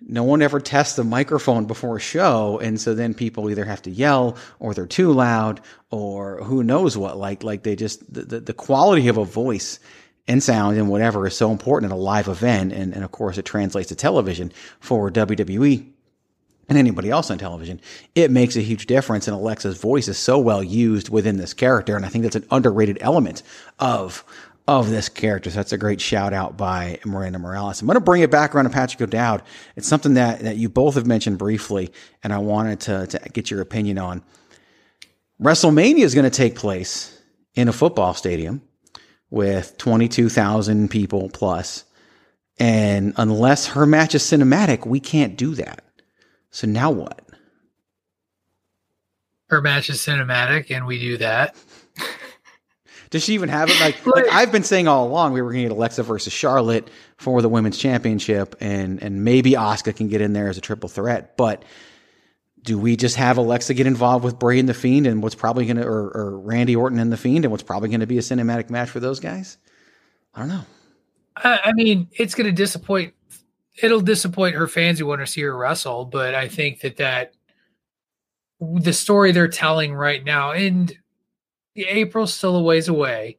no 0.00 0.24
one 0.24 0.42
ever 0.42 0.60
tests 0.60 0.96
the 0.96 1.04
microphone 1.04 1.66
before 1.66 1.96
a 1.96 2.00
show 2.00 2.58
and 2.58 2.80
so 2.80 2.94
then 2.94 3.14
people 3.14 3.50
either 3.50 3.64
have 3.64 3.82
to 3.82 3.90
yell 3.90 4.36
or 4.58 4.74
they're 4.74 4.86
too 4.86 5.12
loud 5.12 5.60
or 5.90 6.42
who 6.42 6.62
knows 6.62 6.96
what 6.96 7.16
like 7.16 7.42
like 7.42 7.62
they 7.62 7.76
just 7.76 8.12
the, 8.12 8.40
the 8.40 8.54
quality 8.54 9.08
of 9.08 9.16
a 9.16 9.24
voice 9.24 9.78
and 10.26 10.42
sound 10.42 10.76
and 10.76 10.88
whatever 10.88 11.26
is 11.26 11.36
so 11.36 11.50
important 11.50 11.90
in 11.90 11.96
a 11.96 12.00
live 12.00 12.28
event 12.28 12.72
and, 12.72 12.92
and 12.94 13.04
of 13.04 13.12
course 13.12 13.38
it 13.38 13.44
translates 13.44 13.88
to 13.88 13.94
television 13.94 14.52
for 14.80 15.10
WWE 15.10 15.92
and 16.68 16.78
anybody 16.78 17.10
else 17.10 17.30
on 17.30 17.38
television, 17.38 17.80
it 18.14 18.30
makes 18.30 18.56
a 18.56 18.60
huge 18.60 18.86
difference. 18.86 19.28
And 19.28 19.36
Alexa's 19.36 19.78
voice 19.78 20.08
is 20.08 20.18
so 20.18 20.38
well 20.38 20.62
used 20.62 21.08
within 21.08 21.36
this 21.36 21.52
character. 21.52 21.96
And 21.96 22.06
I 22.06 22.08
think 22.08 22.22
that's 22.22 22.36
an 22.36 22.46
underrated 22.50 22.98
element 23.00 23.42
of 23.78 24.24
of 24.68 24.90
this 24.90 25.08
character. 25.08 25.50
So 25.50 25.56
that's 25.56 25.72
a 25.72 25.78
great 25.78 26.00
shout 26.00 26.32
out 26.32 26.56
by 26.56 26.98
Miranda 27.04 27.38
Morales. 27.38 27.80
I'm 27.80 27.86
going 27.86 27.94
to 27.94 28.00
bring 28.00 28.22
it 28.22 28.30
back 28.30 28.54
around 28.54 28.64
to 28.64 28.70
Patrick 28.70 29.00
O'Dowd. 29.02 29.42
It's 29.76 29.88
something 29.88 30.14
that, 30.14 30.40
that 30.40 30.56
you 30.56 30.68
both 30.68 30.94
have 30.94 31.06
mentioned 31.06 31.38
briefly, 31.38 31.92
and 32.22 32.32
I 32.32 32.38
wanted 32.38 32.80
to, 32.80 33.06
to 33.08 33.18
get 33.30 33.50
your 33.50 33.60
opinion 33.60 33.98
on. 33.98 34.22
WrestleMania 35.40 36.02
is 36.02 36.14
going 36.14 36.30
to 36.30 36.36
take 36.36 36.54
place 36.54 37.20
in 37.54 37.68
a 37.68 37.72
football 37.72 38.14
stadium 38.14 38.62
with 39.30 39.76
22,000 39.78 40.88
people 40.88 41.28
plus. 41.30 41.84
And 42.58 43.14
unless 43.16 43.66
her 43.68 43.86
match 43.86 44.14
is 44.14 44.22
cinematic, 44.22 44.86
we 44.86 45.00
can't 45.00 45.36
do 45.36 45.54
that. 45.56 45.82
So 46.50 46.66
now 46.68 46.90
what? 46.90 47.26
Her 49.48 49.60
match 49.60 49.90
is 49.90 49.98
cinematic, 49.98 50.70
and 50.70 50.86
we 50.86 50.98
do 51.00 51.16
that. 51.16 51.56
Does 53.12 53.22
she 53.22 53.34
even 53.34 53.50
have 53.50 53.68
it? 53.68 53.78
Like, 53.78 54.06
like 54.06 54.24
I've 54.32 54.50
been 54.50 54.62
saying 54.62 54.88
all 54.88 55.06
along, 55.06 55.34
we 55.34 55.42
were 55.42 55.52
going 55.52 55.64
to 55.64 55.68
get 55.68 55.76
Alexa 55.76 56.02
versus 56.02 56.32
Charlotte 56.32 56.88
for 57.18 57.42
the 57.42 57.48
women's 57.48 57.76
championship, 57.76 58.56
and 58.58 59.02
and 59.02 59.22
maybe 59.22 59.52
Asuka 59.52 59.94
can 59.94 60.08
get 60.08 60.22
in 60.22 60.32
there 60.32 60.48
as 60.48 60.56
a 60.56 60.62
triple 60.62 60.88
threat. 60.88 61.36
But 61.36 61.62
do 62.62 62.78
we 62.78 62.96
just 62.96 63.16
have 63.16 63.36
Alexa 63.36 63.74
get 63.74 63.86
involved 63.86 64.24
with 64.24 64.38
Bray 64.38 64.58
and 64.58 64.66
the 64.66 64.72
Fiend, 64.72 65.06
and 65.06 65.22
what's 65.22 65.34
probably 65.34 65.66
going 65.66 65.76
to, 65.76 65.84
or, 65.84 66.10
or 66.10 66.40
Randy 66.40 66.74
Orton 66.74 66.98
and 66.98 67.12
the 67.12 67.18
Fiend, 67.18 67.44
and 67.44 67.52
what's 67.52 67.62
probably 67.62 67.90
going 67.90 68.00
to 68.00 68.06
be 68.06 68.16
a 68.16 68.22
cinematic 68.22 68.70
match 68.70 68.88
for 68.88 68.98
those 68.98 69.20
guys? 69.20 69.58
I 70.34 70.40
don't 70.40 70.48
know. 70.48 70.64
I, 71.36 71.60
I 71.64 71.72
mean, 71.74 72.08
it's 72.12 72.34
going 72.34 72.46
to 72.46 72.52
disappoint. 72.52 73.12
It'll 73.82 74.00
disappoint 74.00 74.54
her 74.54 74.68
fans 74.68 74.98
who 74.98 75.04
want 75.04 75.20
to 75.20 75.26
see 75.26 75.42
her 75.42 75.54
wrestle, 75.54 76.06
but 76.06 76.34
I 76.34 76.48
think 76.48 76.80
that 76.80 76.96
that 76.96 77.34
the 78.58 78.94
story 78.94 79.32
they're 79.32 79.48
telling 79.48 79.92
right 79.92 80.24
now, 80.24 80.52
and 80.52 80.96
April's 81.76 82.34
still 82.34 82.56
a 82.56 82.62
ways 82.62 82.88
away, 82.88 83.38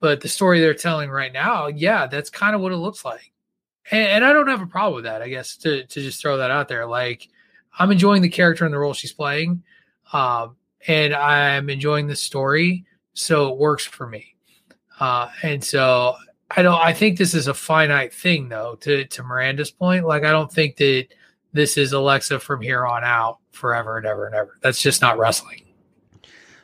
but 0.00 0.20
the 0.20 0.28
story 0.28 0.60
they're 0.60 0.74
telling 0.74 1.10
right 1.10 1.32
now, 1.32 1.66
yeah, 1.66 2.06
that's 2.06 2.30
kind 2.30 2.54
of 2.54 2.60
what 2.60 2.72
it 2.72 2.76
looks 2.76 3.04
like. 3.04 3.32
And, 3.90 4.06
and, 4.06 4.24
I 4.24 4.32
don't 4.32 4.48
have 4.48 4.60
a 4.60 4.66
problem 4.66 4.96
with 4.96 5.04
that, 5.04 5.22
I 5.22 5.28
guess, 5.28 5.56
to, 5.58 5.84
to 5.84 6.00
just 6.00 6.20
throw 6.20 6.36
that 6.36 6.50
out 6.50 6.68
there. 6.68 6.86
Like, 6.86 7.28
I'm 7.78 7.90
enjoying 7.90 8.22
the 8.22 8.28
character 8.28 8.64
and 8.64 8.74
the 8.74 8.78
role 8.78 8.92
she's 8.92 9.12
playing, 9.12 9.62
um, 10.12 10.56
and 10.86 11.14
I'm 11.14 11.70
enjoying 11.70 12.06
the 12.06 12.16
story, 12.16 12.84
so 13.14 13.52
it 13.52 13.58
works 13.58 13.84
for 13.84 14.06
me. 14.06 14.34
Uh, 15.00 15.30
and 15.42 15.62
so 15.62 16.16
I 16.50 16.62
don't. 16.62 16.80
I 16.80 16.92
think 16.92 17.18
this 17.18 17.34
is 17.34 17.46
a 17.46 17.54
finite 17.54 18.12
thing, 18.12 18.48
though. 18.48 18.76
To 18.80 19.04
to 19.04 19.22
Miranda's 19.22 19.70
point, 19.70 20.06
like 20.06 20.24
I 20.24 20.32
don't 20.32 20.52
think 20.52 20.76
that 20.76 21.06
this 21.52 21.76
is 21.76 21.92
Alexa 21.92 22.40
from 22.40 22.60
here 22.62 22.86
on 22.86 23.04
out 23.04 23.38
forever 23.52 23.96
and 23.96 24.06
ever 24.06 24.26
and 24.26 24.34
ever. 24.34 24.58
That's 24.62 24.80
just 24.80 25.00
not 25.00 25.18
wrestling. 25.18 25.67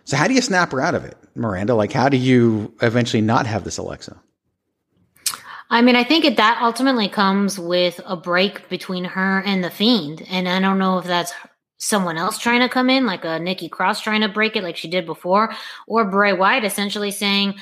So 0.05 0.17
how 0.17 0.29
do 0.29 0.35
you 0.35 0.43
snap 0.43 0.73
her 0.73 0.81
out 0.81 0.95
of 0.95 1.05
it, 1.05 1.17
Miranda? 1.35 1.75
Like, 1.75 1.93
how 1.93 2.09
do 2.09 2.17
you 2.17 2.75
eventually 2.83 3.23
not 3.23 3.47
have 3.47 3.65
this 3.65 3.79
Alexa? 3.79 4.21
I 5.71 5.81
mean, 5.83 5.97
I 5.97 6.05
think 6.05 6.25
it, 6.25 6.37
that 6.37 6.61
ultimately 6.63 7.09
comes 7.09 7.59
with 7.59 8.01
a 8.05 8.17
break 8.17 8.69
between 8.69 9.05
her 9.05 9.41
and 9.41 9.65
the 9.65 9.71
Fiend, 9.71 10.23
and 10.29 10.49
I 10.49 10.61
don't 10.61 10.79
know 10.79 10.99
if 10.99 11.07
that's 11.07 11.33
someone 11.79 12.17
else 12.17 12.39
trying 12.39 12.61
to 12.61 12.69
come 12.69 12.91
in, 12.91 13.07
like 13.07 13.25
a 13.25 13.39
Nikki 13.39 13.69
Cross 13.69 14.03
trying 14.03 14.21
to 14.21 14.29
break 14.29 14.57
it, 14.57 14.63
like 14.63 14.77
she 14.77 14.89
did 14.89 15.07
before, 15.07 15.55
or 15.87 16.05
Bray 16.05 16.33
Wyatt 16.33 16.65
essentially 16.65 17.11
saying, 17.11 17.55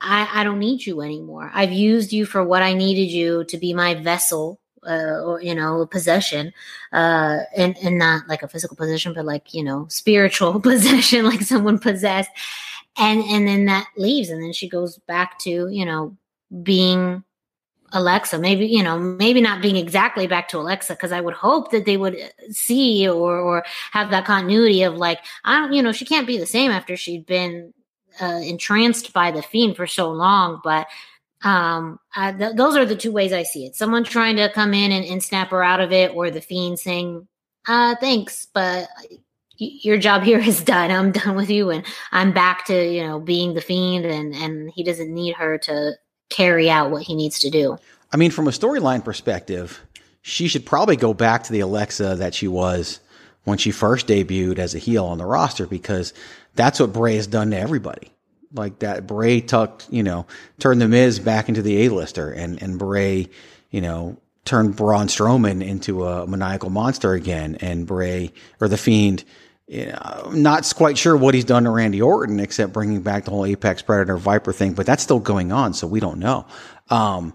I, 0.00 0.28
I 0.32 0.44
don't 0.44 0.58
need 0.58 0.84
you 0.84 1.00
anymore. 1.00 1.50
I've 1.54 1.72
used 1.72 2.12
you 2.12 2.26
for 2.26 2.44
what 2.44 2.62
I 2.62 2.74
needed 2.74 3.10
you 3.10 3.44
to 3.44 3.56
be 3.56 3.72
my 3.74 3.94
vessel 3.94 4.60
uh, 4.86 5.20
or 5.22 5.40
you 5.42 5.54
know 5.54 5.86
possession 5.86 6.52
uh 6.92 7.38
and 7.56 7.76
and 7.82 7.98
not 7.98 8.26
like 8.28 8.42
a 8.42 8.48
physical 8.48 8.76
possession 8.76 9.12
but 9.14 9.24
like 9.24 9.52
you 9.52 9.62
know 9.62 9.86
spiritual 9.88 10.60
possession 10.70 11.24
like 11.24 11.42
someone 11.42 11.78
possessed 11.78 12.30
and 12.96 13.22
and 13.24 13.46
then 13.46 13.64
that 13.66 13.86
leaves 13.96 14.28
and 14.28 14.42
then 14.42 14.52
she 14.52 14.68
goes 14.68 14.98
back 15.06 15.38
to 15.38 15.68
you 15.68 15.84
know 15.84 16.16
being 16.62 17.22
Alexa, 17.92 18.38
maybe 18.38 18.66
you 18.66 18.82
know, 18.82 18.98
maybe 18.98 19.40
not 19.40 19.62
being 19.62 19.76
exactly 19.76 20.26
back 20.26 20.48
to 20.48 20.58
Alexa, 20.58 20.94
because 20.94 21.12
I 21.12 21.20
would 21.20 21.34
hope 21.34 21.70
that 21.70 21.86
they 21.86 21.96
would 21.96 22.16
see 22.50 23.08
or 23.08 23.38
or 23.38 23.64
have 23.92 24.10
that 24.10 24.24
continuity 24.24 24.82
of 24.82 24.96
like, 24.96 25.20
I 25.44 25.60
don't, 25.60 25.72
you 25.72 25.82
know, 25.82 25.92
she 25.92 26.04
can't 26.04 26.26
be 26.26 26.36
the 26.36 26.46
same 26.46 26.70
after 26.70 26.96
she'd 26.96 27.26
been 27.26 27.72
uh, 28.20 28.40
entranced 28.42 29.12
by 29.12 29.30
the 29.30 29.42
fiend 29.42 29.76
for 29.76 29.86
so 29.86 30.10
long. 30.10 30.60
But 30.64 30.88
um 31.46 32.00
th- 32.16 32.56
those 32.56 32.76
are 32.76 32.84
the 32.84 32.96
two 32.96 33.12
ways 33.12 33.32
i 33.32 33.44
see 33.44 33.66
it. 33.66 33.76
Someone 33.76 34.02
trying 34.02 34.36
to 34.36 34.52
come 34.52 34.74
in 34.74 34.90
and, 34.90 35.04
and 35.04 35.22
snap 35.22 35.50
her 35.50 35.62
out 35.62 35.80
of 35.80 35.92
it 35.92 36.10
or 36.12 36.30
the 36.30 36.40
fiend 36.40 36.78
saying 36.78 37.26
uh 37.68 37.94
thanks 38.00 38.48
but 38.52 38.88
your 39.58 39.96
job 39.96 40.22
here 40.22 40.38
is 40.38 40.62
done. 40.62 40.90
I'm 40.90 41.12
done 41.12 41.36
with 41.36 41.48
you 41.48 41.70
and 41.70 41.86
i'm 42.12 42.32
back 42.32 42.66
to 42.66 42.92
you 42.92 43.06
know 43.06 43.20
being 43.20 43.54
the 43.54 43.60
fiend 43.60 44.04
and 44.04 44.34
and 44.34 44.70
he 44.74 44.82
doesn't 44.82 45.14
need 45.14 45.36
her 45.36 45.56
to 45.58 45.92
carry 46.28 46.68
out 46.68 46.90
what 46.90 47.04
he 47.04 47.14
needs 47.14 47.38
to 47.40 47.50
do. 47.50 47.78
I 48.12 48.16
mean 48.16 48.32
from 48.32 48.48
a 48.48 48.50
storyline 48.52 49.04
perspective 49.04 49.80
she 50.22 50.48
should 50.48 50.66
probably 50.66 50.96
go 50.96 51.14
back 51.14 51.44
to 51.44 51.52
the 51.52 51.60
alexa 51.60 52.16
that 52.16 52.34
she 52.34 52.48
was 52.48 52.98
when 53.44 53.58
she 53.58 53.70
first 53.70 54.08
debuted 54.08 54.58
as 54.58 54.74
a 54.74 54.80
heel 54.80 55.04
on 55.04 55.18
the 55.18 55.24
roster 55.24 55.68
because 55.68 56.12
that's 56.56 56.80
what 56.80 56.92
bray 56.92 57.14
has 57.14 57.28
done 57.28 57.52
to 57.52 57.56
everybody 57.56 58.10
like 58.52 58.80
that 58.80 59.06
Bray 59.06 59.40
tucked, 59.40 59.86
you 59.90 60.02
know, 60.02 60.26
turned 60.58 60.80
the 60.80 60.88
Miz 60.88 61.18
back 61.18 61.48
into 61.48 61.62
the 61.62 61.84
A-lister 61.84 62.30
and, 62.30 62.62
and 62.62 62.78
Bray, 62.78 63.28
you 63.70 63.80
know, 63.80 64.16
turned 64.44 64.76
Braun 64.76 65.08
Strowman 65.08 65.64
into 65.64 66.04
a 66.04 66.26
maniacal 66.26 66.70
monster 66.70 67.12
again 67.12 67.56
and 67.56 67.86
Bray 67.86 68.32
or 68.60 68.68
the 68.68 68.76
Fiend, 68.76 69.24
you 69.66 69.86
know, 69.86 70.30
not 70.32 70.72
quite 70.76 70.96
sure 70.96 71.16
what 71.16 71.34
he's 71.34 71.44
done 71.44 71.64
to 71.64 71.70
Randy 71.70 72.00
Orton 72.00 72.38
except 72.40 72.72
bringing 72.72 73.02
back 73.02 73.24
the 73.24 73.32
whole 73.32 73.44
Apex 73.44 73.82
Predator 73.82 74.16
Viper 74.16 74.52
thing, 74.52 74.74
but 74.74 74.86
that's 74.86 75.02
still 75.02 75.18
going 75.18 75.52
on. 75.52 75.74
So 75.74 75.86
we 75.86 76.00
don't 76.00 76.18
know. 76.18 76.46
Um, 76.88 77.34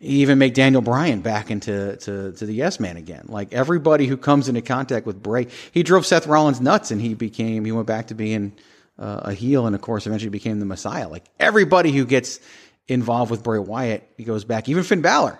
even 0.00 0.38
make 0.38 0.54
Daniel 0.54 0.82
Bryan 0.82 1.20
back 1.20 1.50
into 1.50 1.96
to, 1.96 2.32
to 2.32 2.46
the 2.46 2.54
yes 2.54 2.80
man 2.80 2.96
again. 2.96 3.26
Like 3.28 3.52
everybody 3.52 4.06
who 4.06 4.16
comes 4.16 4.48
into 4.48 4.62
contact 4.62 5.06
with 5.06 5.22
Bray, 5.22 5.46
he 5.72 5.82
drove 5.82 6.06
Seth 6.06 6.26
Rollins 6.26 6.60
nuts 6.60 6.90
and 6.90 7.00
he 7.00 7.14
became, 7.14 7.64
he 7.64 7.72
went 7.72 7.86
back 7.86 8.06
to 8.08 8.14
being, 8.14 8.52
uh, 9.00 9.20
a 9.24 9.32
heel 9.32 9.66
and 9.66 9.74
of 9.74 9.80
course 9.82 10.06
eventually 10.06 10.30
became 10.30 10.60
the 10.60 10.66
Messiah. 10.66 11.08
Like 11.08 11.24
everybody 11.40 11.90
who 11.90 12.04
gets 12.04 12.38
involved 12.86 13.30
with 13.30 13.42
Bray 13.42 13.58
Wyatt. 13.58 14.08
He 14.16 14.24
goes 14.24 14.44
back, 14.44 14.68
even 14.68 14.82
Finn 14.84 15.00
Balor 15.00 15.38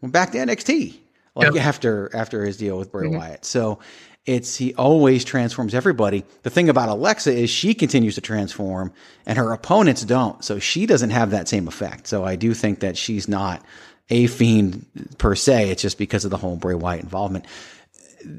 went 0.00 0.12
back 0.12 0.32
to 0.32 0.38
NXT 0.38 0.94
like 1.34 1.54
Yep. 1.54 1.64
after 1.64 2.10
after 2.14 2.44
his 2.44 2.56
deal 2.56 2.78
with 2.78 2.90
Bray 2.90 3.06
Mhm. 3.06 3.18
Wyatt. 3.18 3.44
So 3.44 3.78
it's 4.24 4.56
he 4.56 4.72
always 4.74 5.24
transforms 5.24 5.74
everybody. 5.74 6.24
The 6.44 6.50
thing 6.50 6.68
about 6.68 6.88
Alexa 6.88 7.32
is 7.32 7.50
she 7.50 7.74
continues 7.74 8.14
to 8.14 8.20
transform 8.20 8.92
and 9.26 9.36
her 9.36 9.52
opponents 9.52 10.02
don't. 10.02 10.44
So 10.44 10.58
she 10.60 10.86
doesn't 10.86 11.10
have 11.10 11.30
that 11.30 11.48
same 11.48 11.66
effect. 11.68 12.06
So 12.06 12.24
I 12.24 12.36
do 12.36 12.54
think 12.54 12.80
that 12.80 12.96
she's 12.96 13.26
not 13.28 13.64
a 14.10 14.26
fiend 14.28 14.86
per 15.18 15.34
se. 15.34 15.70
It's 15.70 15.82
just 15.82 15.98
because 15.98 16.24
of 16.24 16.30
the 16.30 16.36
whole 16.36 16.54
Bray 16.56 16.74
Wyatt 16.76 17.02
involvement. 17.02 17.46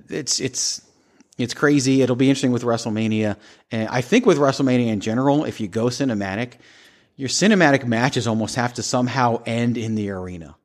It's 0.10 0.40
it's 0.40 0.82
it's 1.38 1.54
crazy. 1.54 2.02
It'll 2.02 2.16
be 2.16 2.30
interesting 2.30 2.52
with 2.52 2.64
WrestleMania. 2.64 3.38
And 3.72 3.88
I 3.90 4.02
think 4.02 4.26
with 4.26 4.38
WrestleMania 4.38 4.88
in 4.88 5.00
general, 5.00 5.46
if 5.46 5.60
you 5.60 5.68
go 5.68 5.86
cinematic, 5.86 6.54
your 7.16 7.30
cinematic 7.30 7.86
matches 7.86 8.28
almost 8.28 8.56
have 8.56 8.74
to 8.76 8.84
somehow 8.84 9.42
end 9.46 9.78
in 9.78 9.96
the 9.96 10.10
arena. 10.12 10.56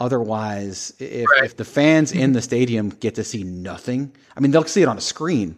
Otherwise, 0.00 0.92
if, 0.98 1.26
if 1.42 1.56
the 1.56 1.64
fans 1.64 2.10
in 2.12 2.32
the 2.32 2.42
stadium 2.42 2.88
get 2.88 3.14
to 3.14 3.24
see 3.24 3.44
nothing, 3.44 4.12
I 4.36 4.40
mean, 4.40 4.50
they'll 4.50 4.64
see 4.64 4.82
it 4.82 4.88
on 4.88 4.98
a 4.98 5.02
screen, 5.02 5.56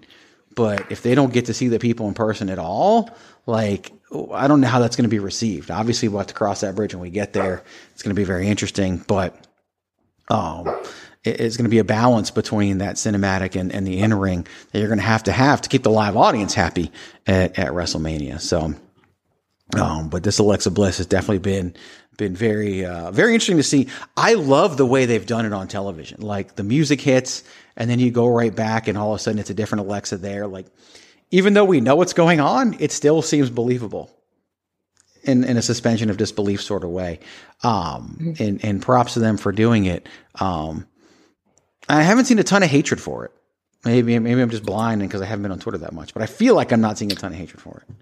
but 0.55 0.91
if 0.93 1.03
they 1.03 1.15
don't 1.15 1.33
get 1.33 1.47
to 1.47 1.55
see 1.55 1.69
the 1.69 1.79
people 1.79 2.07
in 2.07 2.15
person 2.15 2.51
at 2.51 2.59
all, 2.59 3.11
like, 3.47 3.93
I 4.33 4.47
don't 4.47 4.61
know 4.61 4.69
how 4.69 4.79
that's 4.79 4.95
going 4.95 5.09
to 5.09 5.15
be 5.15 5.19
received. 5.19 5.71
Obviously, 5.71 6.09
we'll 6.09 6.19
have 6.19 6.27
to 6.27 6.35
cross 6.35 6.61
that 6.61 6.75
bridge 6.75 6.95
when 6.95 7.01
we 7.01 7.11
get 7.11 7.33
there. 7.33 7.65
It's 7.93 8.03
going 8.03 8.15
to 8.15 8.21
be 8.21 8.25
very 8.25 8.47
interesting, 8.47 8.99
but 9.09 9.35
um, 10.29 10.69
it's 11.27 11.57
going 11.57 11.65
to 11.65 11.71
be 11.71 11.79
a 11.79 11.85
balance 11.85 12.31
between 12.31 12.79
that 12.79 12.97
cinematic 12.97 13.59
and, 13.59 13.73
and 13.73 13.87
the 13.87 14.01
in 14.01 14.15
ring 14.15 14.47
that 14.71 14.79
you're 14.79 14.89
going 14.89 14.99
to 14.99 15.05
have 15.05 15.25
to 15.25 15.33
have 15.33 15.61
to 15.63 15.69
keep 15.69 15.83
the 15.83 15.91
live 15.91 16.17
audience 16.17 16.55
happy 16.55 16.93
at, 17.27 17.59
at 17.59 17.73
WrestleMania. 17.73 18.41
So, 18.41 18.75
um, 19.79 20.09
but 20.09 20.23
this 20.23 20.39
Alexa 20.39 20.71
Bliss 20.71 20.99
has 20.99 21.07
definitely 21.07 21.39
been 21.39 21.75
been 22.17 22.35
very 22.35 22.85
uh, 22.85 23.11
very 23.11 23.35
interesting 23.35 23.59
to 23.59 23.63
see. 23.63 23.89
I 24.17 24.35
love 24.35 24.77
the 24.77 24.87
way 24.87 25.05
they've 25.07 25.27
done 25.27 25.45
it 25.45 25.53
on 25.53 25.69
television. 25.69 26.23
Like 26.23 26.57
the 26.57 26.63
music 26.63 27.01
hits, 27.01 27.45
and 27.77 27.91
then 27.91 27.99
you 27.99 28.11
go 28.11 28.27
right 28.27 28.55
back, 28.55 28.89
and 28.89 28.97
all 28.97 29.13
of 29.13 29.17
a 29.17 29.23
sudden 29.23 29.39
it's 29.39 29.51
a 29.51 29.55
different 29.55 29.85
Alexa 29.87 30.19
there. 30.19 30.47
Like 30.47 30.67
even 31.31 31.55
though 31.55 31.65
we 31.65 31.81
know 31.81 31.97
what's 31.97 32.13
going 32.13 32.41
on, 32.41 32.77
it 32.81 32.93
still 32.93 33.21
seems 33.23 33.51
believable 33.51 34.11
in, 35.27 35.45
in 35.45 35.57
a 35.57 35.63
suspension 35.63 36.09
of 36.09 36.17
disbelief 36.17 36.63
sort 36.63 36.85
of 36.85 36.91
way. 36.91 37.21
Um, 37.63 38.35
and, 38.39 38.65
and 38.65 38.81
props 38.81 39.15
to 39.15 39.21
them 39.21 39.37
for 39.37 39.53
doing 39.53 39.87
it. 39.87 40.09
Um, 40.37 40.87
I 41.89 42.03
haven't 42.03 42.25
seen 42.27 42.39
a 42.39 42.45
ton 42.45 42.63
of 42.63 42.71
hatred 42.71 43.01
for 43.01 43.25
it. 43.25 43.33
Maybe 43.85 44.19
maybe 44.19 44.41
I'm 44.41 44.51
just 44.51 44.65
blind 44.65 45.01
because 45.01 45.23
I 45.23 45.27
haven't 45.27 45.45
been 45.45 45.53
on 45.53 45.61
Twitter 45.61 45.79
that 45.79 45.93
much, 45.93 46.13
but 46.13 46.23
I 46.23 46.27
feel 46.27 46.55
like 46.55 46.73
I'm 46.73 46.81
not 46.81 46.99
seeing 46.99 47.13
a 47.13 47.15
ton 47.15 47.33
of 47.33 47.39
hatred 47.39 47.61
for 47.61 47.85
it. 47.87 47.95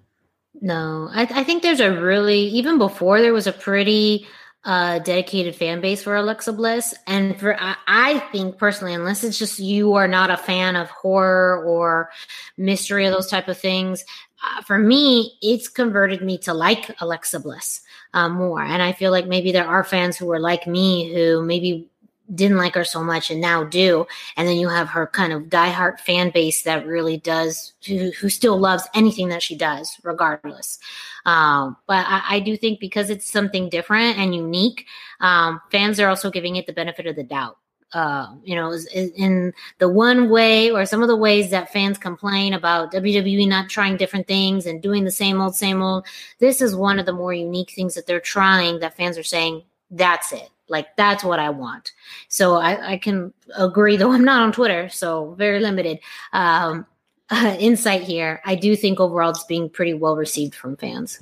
No, 0.63 1.11
I, 1.13 1.23
I 1.23 1.45
think 1.45 1.63
there's 1.63 1.81
a 1.81 2.01
really 2.01 2.41
even 2.41 2.79
before 2.79 3.21
there 3.21 3.35
was 3.35 3.47
a 3.47 3.53
pretty 3.53 4.27
uh, 4.65 4.99
dedicated 5.01 5.55
fan 5.55 5.83
base 5.83 6.03
for 6.03 6.17
Alexa 6.17 6.55
Bliss, 6.55 6.95
and 7.07 7.39
for 7.39 7.61
I, 7.61 7.77
I 7.87 8.19
think 8.33 8.57
personally, 8.57 8.95
unless 8.95 9.25
it's 9.25 9.39
just 9.39 9.59
you 9.59 9.93
are 9.95 10.09
not 10.09 10.31
a 10.31 10.39
fan 10.39 10.77
of 10.77 10.89
horror 10.89 11.63
or 11.63 12.11
mystery 12.57 13.05
or 13.05 13.11
those 13.11 13.29
type 13.29 13.49
of 13.49 13.59
things, 13.59 14.05
uh, 14.43 14.63
for 14.63 14.79
me, 14.79 15.37
it's 15.43 15.69
converted 15.69 16.23
me 16.23 16.39
to 16.39 16.55
like 16.55 16.91
Alexa 17.03 17.41
Bliss 17.41 17.83
uh, 18.15 18.31
more, 18.31 18.63
and 18.63 18.83
I 18.83 18.93
feel 18.93 19.11
like 19.11 19.27
maybe 19.27 19.53
there 19.53 19.69
are 19.69 19.85
fans 19.85 20.17
who 20.17 20.31
are 20.33 20.41
like 20.41 20.67
me 20.67 21.13
who 21.13 21.43
maybe 21.43 21.91
didn't 22.33 22.57
like 22.57 22.75
her 22.75 22.85
so 22.85 23.03
much 23.03 23.31
and 23.31 23.41
now 23.41 23.65
do. 23.65 24.07
And 24.37 24.49
then 24.49 24.57
you 24.57 24.69
have 24.69 24.89
her 24.89 25.07
kind 25.07 25.33
of 25.33 25.45
diehard 25.45 26.01
fan 26.01 26.31
base 26.31 26.63
that 26.63 26.87
really 26.87 27.17
does, 27.19 27.75
who, 27.87 28.11
who 28.21 28.29
still 28.29 28.59
loves 28.59 28.89
anything 28.95 29.29
that 29.29 29.43
she 29.43 29.57
does, 29.57 29.99
regardless. 30.03 30.79
Um, 31.27 31.77
but 31.87 32.07
I, 32.09 32.37
I 32.37 32.41
do 32.41 32.57
think 32.57 32.81
because 32.81 33.11
it's 33.11 33.31
something 33.31 33.69
different 33.69 34.19
and 34.19 34.35
unique, 34.35 34.87
um, 35.21 35.61
fans 35.71 36.01
are 36.01 36.09
also 36.09 36.31
giving 36.31 36.57
it 36.57 36.67
the 36.67 36.73
benefit 36.73 37.07
of 37.07 37.17
the 37.17 37.25
doubt. 37.25 37.59
Uh, 37.93 38.35
you 38.43 38.57
know, 38.57 38.77
in 38.93 39.53
the 39.79 39.89
one 39.89 40.29
way 40.29 40.69
or 40.69 40.85
some 40.85 41.01
of 41.01 41.07
the 41.07 41.15
ways 41.15 41.51
that 41.51 41.73
fans 41.73 41.97
complain 41.97 42.53
about 42.53 42.93
WWE 42.93 43.47
not 43.49 43.69
trying 43.69 43.97
different 43.97 44.27
things 44.27 44.67
and 44.67 44.83
doing 44.83 45.05
the 45.05 45.13
same 45.13 45.41
old, 45.41 45.55
same 45.55 45.81
old. 45.81 46.05
This 46.41 46.61
is 46.61 46.75
one 46.75 46.99
of 46.99 47.07
the 47.07 47.13
more 47.13 47.33
unique 47.33 47.71
things 47.71 47.95
that 47.95 48.05
they're 48.05 48.19
trying 48.19 48.81
that 48.81 48.97
fans 48.97 49.17
are 49.17 49.23
saying, 49.23 49.63
that's 49.93 50.33
it. 50.33 50.51
Like, 50.69 50.97
that's 50.97 51.23
what 51.23 51.39
I 51.39 51.51
want. 51.51 51.93
So 52.29 52.55
I, 52.57 52.93
I 52.93 52.97
can 52.99 53.33
agree, 53.57 53.97
though 53.97 54.13
I'm 54.13 54.25
not 54.25 54.43
on 54.43 54.53
Twitter, 54.53 54.89
so 54.89 55.35
very 55.39 55.61
limited 55.61 55.99
um, 56.33 56.87
insight 57.59 58.03
here. 58.03 58.41
I 58.45 58.55
do 58.55 58.75
think 58.77 59.01
overall 59.01 59.31
it's 59.31 59.45
being 59.45 59.69
pretty 59.69 59.95
well 59.95 60.17
received 60.17 60.55
from 60.55 60.77
fans. 60.77 61.21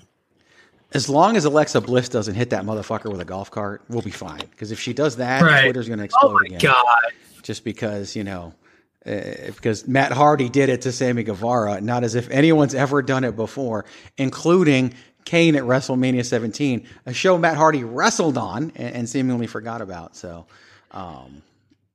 As 0.95 1.09
long 1.09 1.37
as 1.37 1.45
Alexa 1.47 1.81
Bliss 1.81 2.09
doesn't 2.11 2.35
hit 2.35 2.51
that 2.51 2.65
motherfucker 2.65 3.11
with 3.11 3.21
a 3.21 3.25
golf 3.25 3.51
cart, 3.51 3.83
we'll 3.89 4.03
be 4.03 4.11
fine. 4.11 4.43
Because 4.51 4.71
if 4.73 4.79
she 4.79 4.93
does 4.93 5.17
that, 5.17 5.43
Right. 5.43 5.65
Twitter's 5.65 5.89
going 5.89 5.99
to 5.99 6.05
explode 6.05 6.31
Oh 6.31 6.39
my 6.39 6.47
again. 6.47 6.61
God. 6.61 7.03
Just 7.43 7.65
because 7.65 8.15
you 8.15 8.23
know, 8.25 8.53
uh, 9.07 9.21
because 9.47 9.89
Matt 9.89 10.13
Hardy 10.13 10.49
did 10.51 10.69
it 10.69 10.83
to 10.83 10.93
Sammy 10.93 11.23
Guevara, 11.25 11.81
not 11.81 12.05
as 12.05 12.15
if 12.15 12.29
anyone's 12.31 12.75
ever 12.75 13.01
done 13.03 13.25
it 13.25 13.35
before, 13.37 13.85
including 14.19 14.93
Kane 15.25 15.57
at 15.57 15.63
WrestleMania 15.63 16.25
17, 16.25 16.87
a 17.07 17.13
show 17.13 17.39
Matt 17.39 17.57
Hardy 17.57 17.85
wrestled 17.85 18.39
on 18.39 18.73
and, 18.77 18.95
and 18.95 19.09
seemingly 19.09 19.47
forgot 19.47 19.81
about. 19.81 20.17
So, 20.17 20.47
um, 20.91 21.43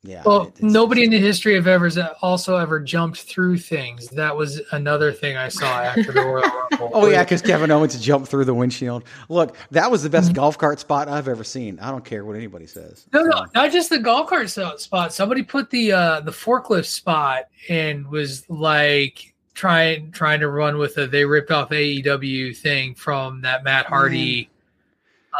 yeah, 0.07 0.23
Well, 0.25 0.53
nobody 0.61 1.03
in 1.03 1.09
the 1.09 1.19
history 1.19 1.57
of 1.57 1.67
ever 1.67 1.89
also 2.21 2.55
ever 2.55 2.79
jumped 2.79 3.23
through 3.23 3.57
things. 3.57 4.07
That 4.09 4.37
was 4.37 4.61
another 4.71 5.11
thing 5.11 5.35
I 5.35 5.49
saw 5.49 5.65
after 5.65 6.13
the 6.13 6.21
Royal 6.21 6.43
Rumble. 6.71 6.91
Oh 6.93 7.07
yeah, 7.07 7.23
because 7.23 7.41
Kevin 7.41 7.71
Owens 7.71 7.99
jumped 7.99 8.29
through 8.29 8.45
the 8.45 8.53
windshield. 8.53 9.03
Look, 9.27 9.57
that 9.71 9.91
was 9.91 10.03
the 10.03 10.09
best 10.09 10.33
golf 10.33 10.57
cart 10.57 10.79
spot 10.79 11.09
I've 11.09 11.27
ever 11.27 11.43
seen. 11.43 11.77
I 11.79 11.91
don't 11.91 12.05
care 12.05 12.23
what 12.23 12.37
anybody 12.37 12.67
says. 12.67 13.05
No, 13.11 13.23
no, 13.23 13.45
not 13.53 13.71
just 13.71 13.89
the 13.89 13.99
golf 13.99 14.29
cart 14.29 14.49
spot. 14.49 15.11
Somebody 15.11 15.43
put 15.43 15.71
the 15.71 15.91
uh 15.91 16.21
the 16.21 16.31
forklift 16.31 16.85
spot 16.85 17.45
and 17.67 18.07
was 18.07 18.49
like 18.49 19.33
trying 19.57 20.11
trying 20.11 20.39
to 20.39 20.47
run 20.49 20.77
with 20.77 20.97
a 20.99 21.07
They 21.07 21.25
ripped 21.25 21.49
off 21.51 21.71
AEW 21.71 22.55
thing 22.55 22.93
from 22.95 23.41
that 23.41 23.63
Matt 23.63 23.87
Hardy. 23.87 24.49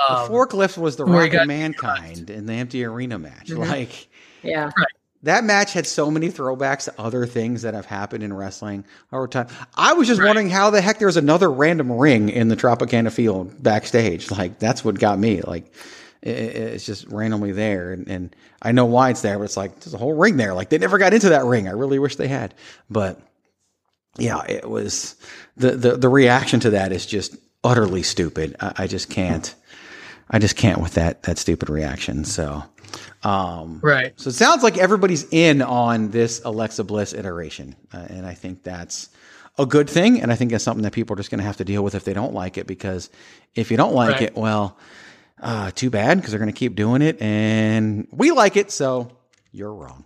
The 0.09 0.13
Um, 0.13 0.29
forklift 0.29 0.77
was 0.77 0.95
the 0.95 1.05
where 1.05 1.23
Rock 1.25 1.33
of 1.33 1.47
Mankind 1.47 2.29
in 2.29 2.45
the 2.47 2.53
empty 2.53 2.83
arena 2.83 3.17
match. 3.19 3.47
Mhm. 3.49 3.67
Like 3.69 4.07
Yeah. 4.43 4.69
that 5.23 5.43
match 5.43 5.73
had 5.73 5.85
so 5.87 6.09
many 6.11 6.29
throwbacks 6.29 6.85
to 6.85 6.93
other 6.99 7.25
things 7.25 7.61
that 7.61 7.73
have 7.75 7.85
happened 7.85 8.23
in 8.23 8.33
wrestling 8.33 8.83
over 9.13 9.27
time. 9.27 9.47
I 9.75 9.93
was 9.93 10.07
just 10.07 10.21
wondering 10.21 10.49
how 10.49 10.69
the 10.71 10.81
heck 10.81 10.99
there's 10.99 11.17
another 11.17 11.51
random 11.51 11.91
ring 11.91 12.29
in 12.29 12.47
the 12.47 12.55
Tropicana 12.55 13.11
field 13.11 13.61
backstage. 13.61 14.29
Like 14.31 14.57
that's 14.59 14.83
what 14.83 14.99
got 14.99 15.19
me. 15.19 15.41
Like 15.41 15.71
i- 16.25 16.29
i- 16.29 16.31
it's 16.33 16.85
just 16.85 17.07
randomly 17.11 17.51
there, 17.51 17.91
and, 17.91 18.07
and 18.07 18.35
I 18.63 18.71
know 18.71 18.85
why 18.85 19.11
it's 19.11 19.21
there, 19.21 19.37
but 19.37 19.45
it's 19.45 19.57
like 19.57 19.79
there's 19.79 19.93
a 19.93 19.97
whole 19.99 20.15
ring 20.15 20.37
there. 20.37 20.53
Like 20.55 20.69
they 20.69 20.77
never 20.79 20.97
got 20.97 21.13
into 21.13 21.29
that 21.29 21.45
ring. 21.45 21.67
I 21.67 21.71
really 21.71 21.99
wish 21.99 22.15
they 22.15 22.27
had, 22.27 22.53
but 22.89 23.19
yeah, 24.17 24.43
it 24.47 24.69
was 24.69 25.15
the 25.55 25.71
the 25.71 25.97
the 25.97 26.09
reaction 26.09 26.59
to 26.61 26.71
that 26.71 26.91
is 26.91 27.05
just 27.05 27.35
utterly 27.63 28.03
stupid. 28.03 28.55
I, 28.59 28.73
I 28.79 28.87
just 28.87 29.09
can't. 29.09 29.53
I 30.29 30.39
just 30.39 30.55
can't 30.55 30.81
with 30.81 30.93
that 30.95 31.23
that 31.23 31.37
stupid 31.37 31.69
reaction. 31.69 32.25
So, 32.25 32.63
um, 33.23 33.79
Right. 33.81 34.13
So 34.19 34.29
it 34.29 34.33
sounds 34.33 34.63
like 34.63 34.77
everybody's 34.77 35.25
in 35.31 35.61
on 35.61 36.11
this 36.11 36.41
Alexa 36.43 36.83
Bliss 36.83 37.13
iteration, 37.13 37.75
uh, 37.93 38.05
and 38.09 38.25
I 38.25 38.33
think 38.33 38.63
that's 38.63 39.09
a 39.57 39.65
good 39.65 39.89
thing. 39.89 40.21
And 40.21 40.31
I 40.31 40.35
think 40.35 40.51
that's 40.51 40.63
something 40.63 40.83
that 40.83 40.93
people 40.93 41.13
are 41.13 41.17
just 41.17 41.31
going 41.31 41.39
to 41.39 41.45
have 41.45 41.57
to 41.57 41.65
deal 41.65 41.83
with 41.83 41.95
if 41.95 42.03
they 42.03 42.13
don't 42.13 42.33
like 42.33 42.57
it. 42.57 42.67
Because 42.67 43.09
if 43.55 43.71
you 43.71 43.77
don't 43.77 43.93
like 43.93 44.11
Right. 44.15 44.21
it, 44.23 44.35
well, 44.35 44.77
uh, 45.41 45.71
too 45.71 45.89
bad 45.89 46.17
because 46.17 46.31
they're 46.31 46.39
going 46.39 46.51
to 46.51 46.57
keep 46.59 46.75
doing 46.75 47.01
it, 47.01 47.21
and 47.21 48.07
we 48.11 48.31
like 48.31 48.57
it. 48.57 48.71
So 48.71 49.11
you're 49.51 49.73
wrong. 49.73 50.05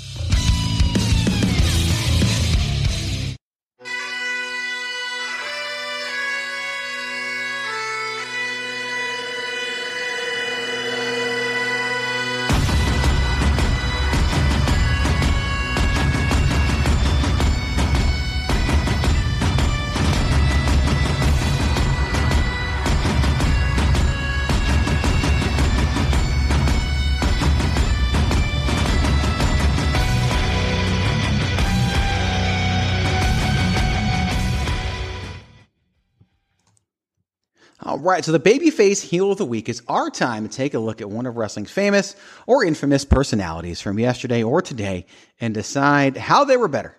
right, 38.01 38.23
so 38.25 38.31
the 38.31 38.39
babyface 38.39 39.01
heel 39.01 39.31
of 39.31 39.37
the 39.37 39.45
week 39.45 39.69
is 39.69 39.81
our 39.87 40.09
time 40.09 40.47
to 40.47 40.55
take 40.55 40.73
a 40.73 40.79
look 40.79 41.01
at 41.01 41.09
one 41.09 41.25
of 41.25 41.37
wrestling's 41.37 41.71
famous 41.71 42.15
or 42.47 42.63
infamous 42.63 43.05
personalities 43.05 43.81
from 43.81 43.99
yesterday 43.99 44.43
or 44.43 44.61
today 44.61 45.05
and 45.39 45.53
decide 45.53 46.17
how 46.17 46.43
they 46.43 46.57
were 46.57 46.67
better 46.67 46.95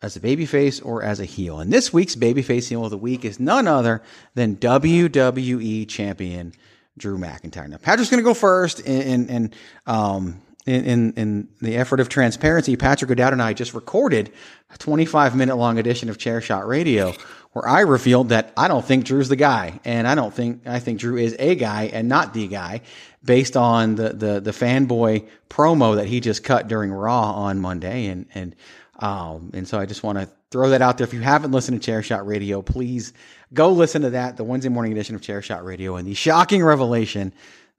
as 0.00 0.16
a 0.16 0.20
babyface 0.20 0.84
or 0.84 1.02
as 1.02 1.20
a 1.20 1.24
heel. 1.24 1.60
And 1.60 1.72
this 1.72 1.92
week's 1.92 2.14
babyface 2.14 2.68
heel 2.68 2.84
of 2.84 2.90
the 2.90 2.98
week 2.98 3.24
is 3.24 3.40
none 3.40 3.66
other 3.66 4.02
than 4.34 4.56
WWE 4.56 5.88
champion 5.88 6.52
Drew 6.96 7.18
McIntyre. 7.18 7.68
Now, 7.68 7.78
Patrick's 7.78 8.10
going 8.10 8.22
to 8.22 8.28
go 8.28 8.34
first 8.34 8.80
and 8.86 9.30
in, 9.30 9.52
um, 9.86 10.40
in, 10.66 10.84
in, 10.84 11.12
in, 11.14 11.48
the 11.60 11.76
effort 11.76 12.00
of 12.00 12.08
transparency. 12.08 12.76
Patrick 12.76 13.10
O'Dowd 13.10 13.32
and 13.32 13.42
I 13.42 13.52
just 13.52 13.74
recorded 13.74 14.32
a 14.70 14.78
25 14.78 15.34
minute 15.34 15.56
long 15.56 15.78
edition 15.78 16.08
of 16.08 16.18
Chair 16.18 16.40
Shot 16.40 16.66
Radio 16.66 17.14
where 17.58 17.68
I 17.68 17.80
revealed 17.80 18.28
that 18.28 18.52
I 18.56 18.68
don't 18.68 18.84
think 18.84 19.04
Drew's 19.04 19.28
the 19.28 19.36
guy, 19.36 19.80
and 19.84 20.06
I 20.06 20.14
don't 20.14 20.32
think 20.32 20.66
I 20.66 20.78
think 20.78 21.00
Drew 21.00 21.16
is 21.16 21.34
a 21.38 21.56
guy 21.56 21.90
and 21.92 22.08
not 22.08 22.32
the 22.32 22.46
guy, 22.46 22.82
based 23.24 23.56
on 23.56 23.96
the 23.96 24.10
the 24.10 24.40
the 24.40 24.52
fanboy 24.52 25.26
promo 25.50 25.96
that 25.96 26.06
he 26.06 26.20
just 26.20 26.44
cut 26.44 26.68
during 26.68 26.92
Raw 26.92 27.32
on 27.32 27.58
Monday, 27.58 28.06
and 28.06 28.26
and 28.32 28.54
um 29.00 29.50
and 29.54 29.66
so 29.66 29.78
I 29.78 29.86
just 29.86 30.04
want 30.04 30.18
to 30.18 30.28
throw 30.52 30.70
that 30.70 30.82
out 30.82 30.98
there. 30.98 31.06
If 31.06 31.12
you 31.12 31.20
haven't 31.20 31.50
listened 31.50 31.80
to 31.80 31.84
Chair 31.84 32.00
Shot 32.00 32.26
Radio, 32.26 32.62
please 32.62 33.12
go 33.52 33.72
listen 33.72 34.02
to 34.02 34.10
that, 34.10 34.36
the 34.36 34.44
Wednesday 34.44 34.68
morning 34.68 34.92
edition 34.92 35.16
of 35.16 35.20
Chair 35.20 35.42
Shot 35.42 35.64
Radio, 35.64 35.96
and 35.96 36.06
the 36.06 36.14
shocking 36.14 36.62
revelation 36.62 37.32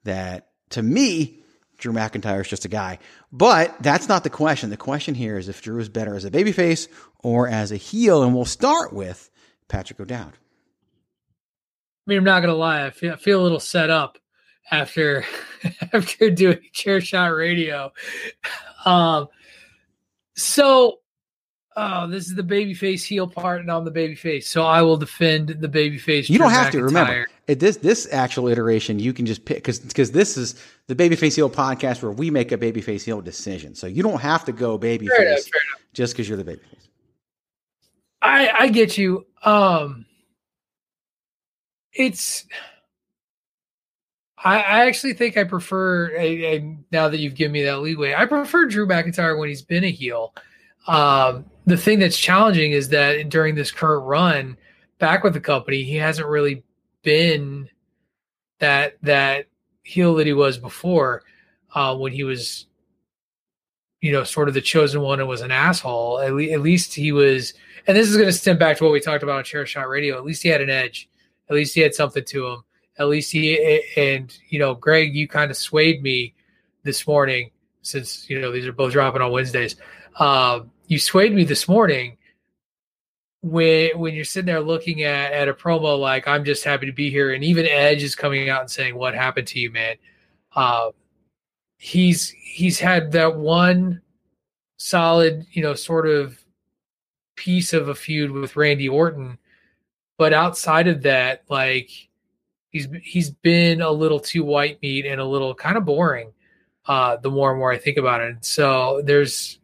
that 0.04 0.48
to 0.70 0.82
me. 0.82 1.36
Drew 1.78 1.94
McIntyre 1.94 2.42
is 2.42 2.48
just 2.48 2.66
a 2.66 2.68
guy. 2.68 2.98
But 3.32 3.74
that's 3.82 4.06
not 4.06 4.22
the 4.22 4.28
question. 4.28 4.68
The 4.68 4.76
question 4.76 5.14
here 5.14 5.38
is 5.38 5.48
if 5.48 5.62
Drew 5.62 5.78
is 5.78 5.88
better 5.88 6.14
as 6.14 6.26
a 6.26 6.30
babyface 6.30 6.88
or 7.20 7.48
as 7.48 7.72
a 7.72 7.76
heel. 7.76 8.22
And 8.22 8.34
we'll 8.34 8.44
start 8.44 8.92
with 8.92 9.29
Patrick 9.70 9.98
O'Dowd. 10.00 10.34
I 10.34 12.06
mean, 12.06 12.18
I'm 12.18 12.24
not 12.24 12.40
gonna 12.40 12.54
lie, 12.54 12.84
I 12.84 12.90
feel, 12.90 13.14
I 13.14 13.16
feel 13.16 13.40
a 13.40 13.44
little 13.44 13.60
set 13.60 13.88
up 13.88 14.18
after 14.70 15.24
after 15.92 16.30
doing 16.30 16.58
chair 16.72 17.00
shot 17.00 17.28
radio. 17.28 17.92
Um, 18.84 19.28
so 20.36 20.98
oh, 21.76 22.08
this 22.08 22.26
is 22.26 22.34
the 22.34 22.42
babyface 22.42 23.04
heel 23.04 23.28
part, 23.28 23.60
and 23.60 23.70
I'm 23.70 23.84
the 23.84 23.92
babyface, 23.92 24.44
so 24.44 24.64
I 24.64 24.82
will 24.82 24.96
defend 24.96 25.48
the 25.48 25.68
babyface. 25.68 26.28
You 26.28 26.38
don't 26.38 26.50
have 26.50 26.68
McIntyre. 26.68 26.72
to 26.72 26.82
remember 26.84 27.26
it, 27.46 27.60
this 27.60 27.76
this 27.78 28.08
actual 28.12 28.48
iteration. 28.48 28.98
You 28.98 29.12
can 29.12 29.26
just 29.26 29.44
pick 29.44 29.58
because 29.58 29.78
because 29.78 30.10
this 30.10 30.36
is 30.36 30.60
the 30.88 30.94
babyface 30.94 31.36
heel 31.36 31.50
podcast 31.50 32.02
where 32.02 32.12
we 32.12 32.30
make 32.30 32.52
a 32.52 32.58
babyface 32.58 33.04
heel 33.04 33.20
decision. 33.20 33.74
So 33.74 33.86
you 33.86 34.02
don't 34.02 34.20
have 34.20 34.44
to 34.46 34.52
go 34.52 34.78
babyface 34.78 35.48
just 35.92 36.14
because 36.14 36.28
you're 36.28 36.42
the 36.42 36.44
babyface. 36.44 36.89
I 38.22 38.50
I 38.58 38.68
get 38.68 38.98
you. 38.98 39.26
Um 39.44 40.06
it's 41.92 42.46
I, 44.42 44.56
I 44.60 44.86
actually 44.86 45.12
think 45.14 45.36
I 45.36 45.44
prefer 45.44 46.10
a, 46.16 46.56
a, 46.56 46.78
now 46.92 47.08
that 47.08 47.18
you've 47.18 47.34
given 47.34 47.52
me 47.52 47.62
that 47.64 47.80
leeway, 47.80 48.14
I 48.14 48.24
prefer 48.24 48.66
Drew 48.66 48.86
McIntyre 48.86 49.38
when 49.38 49.48
he's 49.48 49.62
been 49.62 49.84
a 49.84 49.90
heel. 49.90 50.34
Um 50.86 51.44
the 51.66 51.76
thing 51.76 51.98
that's 51.98 52.18
challenging 52.18 52.72
is 52.72 52.88
that 52.88 53.28
during 53.28 53.54
this 53.54 53.70
current 53.70 54.06
run 54.06 54.56
back 54.98 55.22
with 55.22 55.34
the 55.34 55.40
company, 55.40 55.82
he 55.82 55.96
hasn't 55.96 56.26
really 56.26 56.64
been 57.02 57.68
that 58.58 58.96
that 59.02 59.46
heel 59.82 60.14
that 60.16 60.26
he 60.26 60.32
was 60.32 60.58
before 60.58 61.22
uh, 61.74 61.96
when 61.96 62.12
he 62.12 62.24
was 62.24 62.66
you 64.00 64.12
know 64.12 64.24
sort 64.24 64.48
of 64.48 64.54
the 64.54 64.60
chosen 64.60 65.00
one 65.00 65.20
and 65.20 65.28
was 65.28 65.40
an 65.40 65.50
asshole 65.50 66.20
at, 66.20 66.32
le- 66.32 66.52
at 66.52 66.60
least 66.60 66.94
he 66.94 67.12
was 67.12 67.54
and 67.86 67.96
this 67.96 68.08
is 68.08 68.16
going 68.16 68.28
to 68.28 68.32
stem 68.32 68.58
back 68.58 68.76
to 68.78 68.84
what 68.84 68.92
we 68.92 69.00
talked 69.00 69.22
about 69.22 69.38
on 69.38 69.44
chair 69.44 69.66
shot 69.66 69.88
radio. 69.88 70.16
At 70.16 70.24
least 70.24 70.42
he 70.42 70.48
had 70.48 70.60
an 70.60 70.70
edge. 70.70 71.08
At 71.48 71.56
least 71.56 71.74
he 71.74 71.80
had 71.80 71.94
something 71.94 72.24
to 72.24 72.46
him. 72.46 72.64
At 72.98 73.08
least 73.08 73.32
he 73.32 73.82
and 73.96 74.36
you 74.48 74.58
know 74.58 74.74
greg 74.74 75.14
you 75.14 75.26
kind 75.26 75.50
of 75.50 75.56
swayed 75.56 76.02
me 76.02 76.34
this 76.82 77.06
morning 77.06 77.50
since 77.82 78.28
you 78.28 78.40
know 78.40 78.52
these 78.52 78.66
are 78.66 78.72
both 78.72 78.92
dropping 78.92 79.22
on 79.22 79.32
wednesdays. 79.32 79.76
Um, 80.18 80.70
you 80.86 80.98
swayed 80.98 81.34
me 81.34 81.44
this 81.44 81.68
morning 81.68 82.18
when 83.42 83.98
when 83.98 84.14
you're 84.14 84.24
sitting 84.24 84.46
there 84.46 84.60
looking 84.60 85.02
at 85.02 85.32
at 85.32 85.48
a 85.48 85.54
promo 85.54 85.98
like 85.98 86.28
I'm 86.28 86.44
just 86.44 86.64
happy 86.64 86.86
to 86.86 86.92
be 86.92 87.10
here, 87.10 87.32
and 87.32 87.42
even 87.42 87.66
Edge 87.66 88.02
is 88.02 88.14
coming 88.14 88.48
out 88.50 88.60
and 88.60 88.70
saying, 88.70 88.94
"What 88.94 89.14
happened 89.14 89.46
to 89.48 89.58
you, 89.58 89.70
man?" 89.70 89.96
Uh, 90.54 90.90
he's 91.78 92.30
he's 92.30 92.78
had 92.78 93.12
that 93.12 93.36
one 93.36 94.02
solid, 94.76 95.46
you 95.52 95.62
know, 95.62 95.74
sort 95.74 96.06
of 96.06 96.39
piece 97.40 97.72
of 97.72 97.88
a 97.88 97.94
feud 97.94 98.30
with 98.30 98.54
Randy 98.54 98.86
Orton, 98.86 99.38
but 100.18 100.34
outside 100.34 100.88
of 100.88 101.02
that, 101.04 101.42
like 101.48 101.90
he's 102.68 102.86
he's 103.02 103.30
been 103.30 103.80
a 103.80 103.90
little 103.90 104.20
too 104.20 104.44
white 104.44 104.80
meat 104.82 105.06
and 105.06 105.20
a 105.20 105.24
little 105.24 105.54
kind 105.54 105.78
of 105.78 105.86
boring. 105.86 106.32
Uh, 106.84 107.16
the 107.16 107.30
more 107.30 107.50
and 107.50 107.58
more 107.58 107.72
I 107.72 107.78
think 107.78 107.96
about 107.96 108.20
it, 108.20 108.44
so 108.44 109.00
there's 109.04 109.58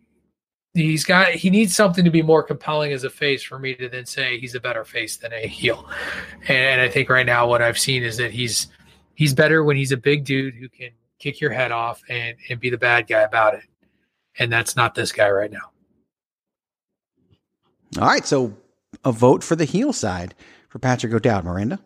he's 0.73 1.05
got 1.05 1.33
he 1.33 1.51
needs 1.51 1.77
something 1.77 2.05
to 2.05 2.11
be 2.11 2.23
more 2.23 2.43
compelling 2.43 2.93
as 2.93 3.05
a 3.05 3.11
face 3.11 3.43
for 3.43 3.59
me 3.59 3.75
to 3.75 3.91
then 3.91 4.07
say 4.07 4.39
he's 4.39 4.55
a 4.55 4.61
better 4.61 4.85
face 4.85 5.19
than 5.19 5.35
a 5.35 5.47
heel. 5.47 5.87
And 6.49 6.81
I 6.81 6.89
think 6.89 7.11
right 7.11 7.27
now 7.27 7.47
what 7.47 7.61
I've 7.61 7.79
seen 7.79 8.03
is 8.03 8.17
that 8.17 8.31
he's 8.31 8.69
he's 9.15 9.35
better 9.35 9.65
when 9.65 9.77
he's 9.77 9.93
a 9.93 9.97
big 9.99 10.25
dude 10.25 10.55
who 10.55 10.71
can 10.71 10.91
kick 11.19 11.43
your 11.43 11.53
head 11.53 11.73
off 11.73 12.03
and 12.09 12.37
and 12.49 12.59
be 12.59 12.71
the 12.71 12.79
bad 12.79 13.07
guy 13.07 13.23
about 13.23 13.53
it. 13.55 13.65
And 14.39 14.51
that's 14.51 14.77
not 14.77 14.95
this 14.95 15.13
guy 15.13 15.31
right 15.31 15.51
now. 15.51 15.71
All 17.99 18.07
right, 18.07 18.27
so 18.27 18.55
a 19.05 19.13
vote 19.13 19.43
for 19.43 19.57
the 19.57 19.65
heel 19.65 19.93
side 19.93 20.35
for 20.69 20.79
Patrick 20.79 21.15
O'Dowd, 21.15 21.45
Miranda. 21.45 21.79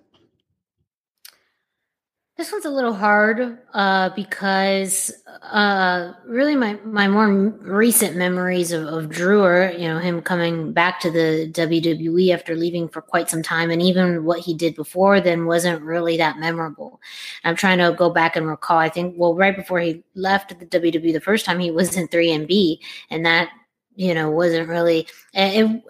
This 2.36 2.50
one's 2.50 2.64
a 2.64 2.70
little 2.70 2.94
hard 2.94 3.58
uh, 3.74 4.08
because 4.16 5.12
uh, 5.42 6.14
really 6.26 6.56
my, 6.56 6.78
my 6.84 7.06
more 7.06 7.28
recent 7.28 8.16
memories 8.16 8.72
of, 8.72 8.86
of 8.86 9.11
Drew 9.11 9.42
are, 9.42 9.70
you 9.72 9.86
know, 9.86 9.98
him 9.98 10.22
coming 10.22 10.72
back 10.72 11.00
to 11.00 11.11
the 11.11 11.50
WWE 11.52 12.32
after 12.32 12.56
leaving 12.56 12.88
for 12.88 13.02
quite 13.02 13.28
some 13.28 13.42
time. 13.42 13.70
And 13.70 13.82
even 13.82 14.24
what 14.24 14.40
he 14.40 14.54
did 14.54 14.74
before 14.74 15.20
then 15.20 15.44
wasn't 15.44 15.82
really 15.82 16.16
that 16.16 16.38
memorable. 16.38 16.98
I'm 17.44 17.56
trying 17.56 17.78
to 17.78 17.94
go 17.96 18.08
back 18.08 18.36
and 18.36 18.48
recall. 18.48 18.78
I 18.78 18.88
think, 18.88 19.14
well, 19.18 19.34
right 19.34 19.54
before 19.54 19.80
he 19.80 20.02
left 20.14 20.58
the 20.58 20.66
WWE 20.66 21.12
the 21.12 21.20
first 21.20 21.44
time, 21.44 21.61
he 21.61 21.70
was 21.70 21.94
in 21.96 22.08
3MB. 22.08 22.78
And 23.11 23.26
that, 23.26 23.50
you 23.96 24.14
know, 24.14 24.30
wasn't 24.30 24.66
really. 24.66 25.06
It, 25.34 25.82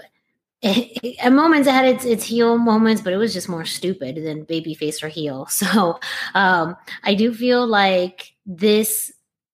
at 0.63 1.33
moments 1.33 1.67
it 1.67 1.73
had 1.73 1.87
its 1.87 2.05
its 2.05 2.25
heel 2.25 2.59
moments, 2.59 3.01
but 3.01 3.13
it 3.13 3.17
was 3.17 3.33
just 3.33 3.49
more 3.49 3.65
stupid 3.65 4.17
than 4.17 4.45
babyface 4.45 5.03
or 5.03 5.09
heel. 5.09 5.49
So 5.61 5.99
um, 6.35 6.77
I 7.03 7.15
do 7.15 7.33
feel 7.33 7.67
like 7.67 8.33
this 8.45 9.13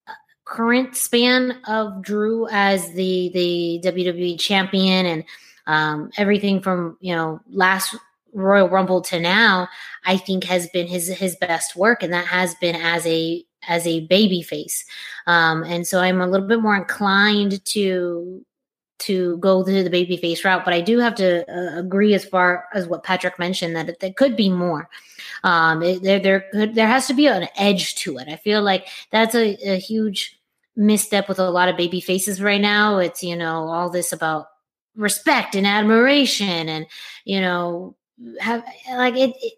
uh, 0.09 0.13
current 0.45 0.97
span 0.97 1.59
of 1.69 2.03
Drew 2.03 2.49
as 2.49 2.93
the 2.95 3.31
the 3.35 3.81
WWE 3.85 4.39
champion 4.41 5.07
and 5.07 5.25
um, 5.69 6.11
everything 6.17 6.61
from 6.61 6.97
you 7.01 7.15
know 7.15 7.41
last 7.51 7.95
Royal 8.33 8.69
Rumble 8.69 9.01
to 9.03 9.21
now, 9.21 9.69
I 10.05 10.17
think 10.17 10.45
has 10.45 10.69
been 10.69 10.89
his 10.89 11.09
his 11.09 11.37
best 11.37 11.77
work, 11.77 12.03
and 12.03 12.13
that 12.13 12.27
has 12.27 12.55
been 12.57 12.77
as 12.77 13.07
a 13.07 13.45
as 13.69 13.87
a 13.87 14.07
baby 14.07 14.43
face. 14.43 14.85
Um, 15.27 15.63
and 15.63 15.87
so 15.87 16.01
I'm 16.01 16.21
a 16.21 16.27
little 16.27 16.47
bit 16.47 16.61
more 16.61 16.77
inclined 16.77 17.65
to 17.67 18.45
to 18.99 19.37
go 19.39 19.63
to 19.63 19.85
the 19.85 19.91
baby 19.91 20.17
face 20.17 20.45
route, 20.45 20.65
but 20.65 20.75
I 20.75 20.81
do 20.81 20.99
have 20.99 21.15
to 21.17 21.45
uh, 21.51 21.79
agree 21.79 22.15
as 22.15 22.25
far 22.25 22.67
as 22.75 22.87
what 22.87 23.03
Patrick 23.03 23.39
mentioned 23.39 23.77
that 23.77 24.01
there 24.01 24.13
could 24.13 24.37
be 24.37 24.49
more. 24.49 24.89
Um, 25.45 25.83
it, 25.83 26.03
there, 26.03 26.19
there 26.19 26.45
could, 26.53 26.75
there 26.75 26.87
has 26.87 27.07
to 27.09 27.15
be 27.15 27.27
an 27.27 27.49
edge 27.57 27.95
to 27.97 28.19
it. 28.19 28.29
I 28.29 28.37
feel 28.37 28.63
like 28.63 28.89
that's 29.11 29.35
a, 29.35 29.57
a 29.69 29.79
huge 29.79 30.39
misstep 30.77 31.29
with 31.29 31.39
a 31.39 31.51
lot 31.51 31.69
of 31.69 31.77
baby 31.77 32.01
faces 32.01 32.43
right 32.43 32.61
now. 32.61 32.99
It's 32.99 33.23
you 33.23 33.37
know 33.37 33.69
all 33.69 33.91
this 33.91 34.13
about 34.13 34.49
respect 34.95 35.55
and 35.55 35.67
admiration, 35.67 36.69
and 36.69 36.87
you 37.25 37.41
know 37.41 37.97
have 38.41 38.65
like 38.91 39.17
it, 39.17 39.35
it 39.41 39.53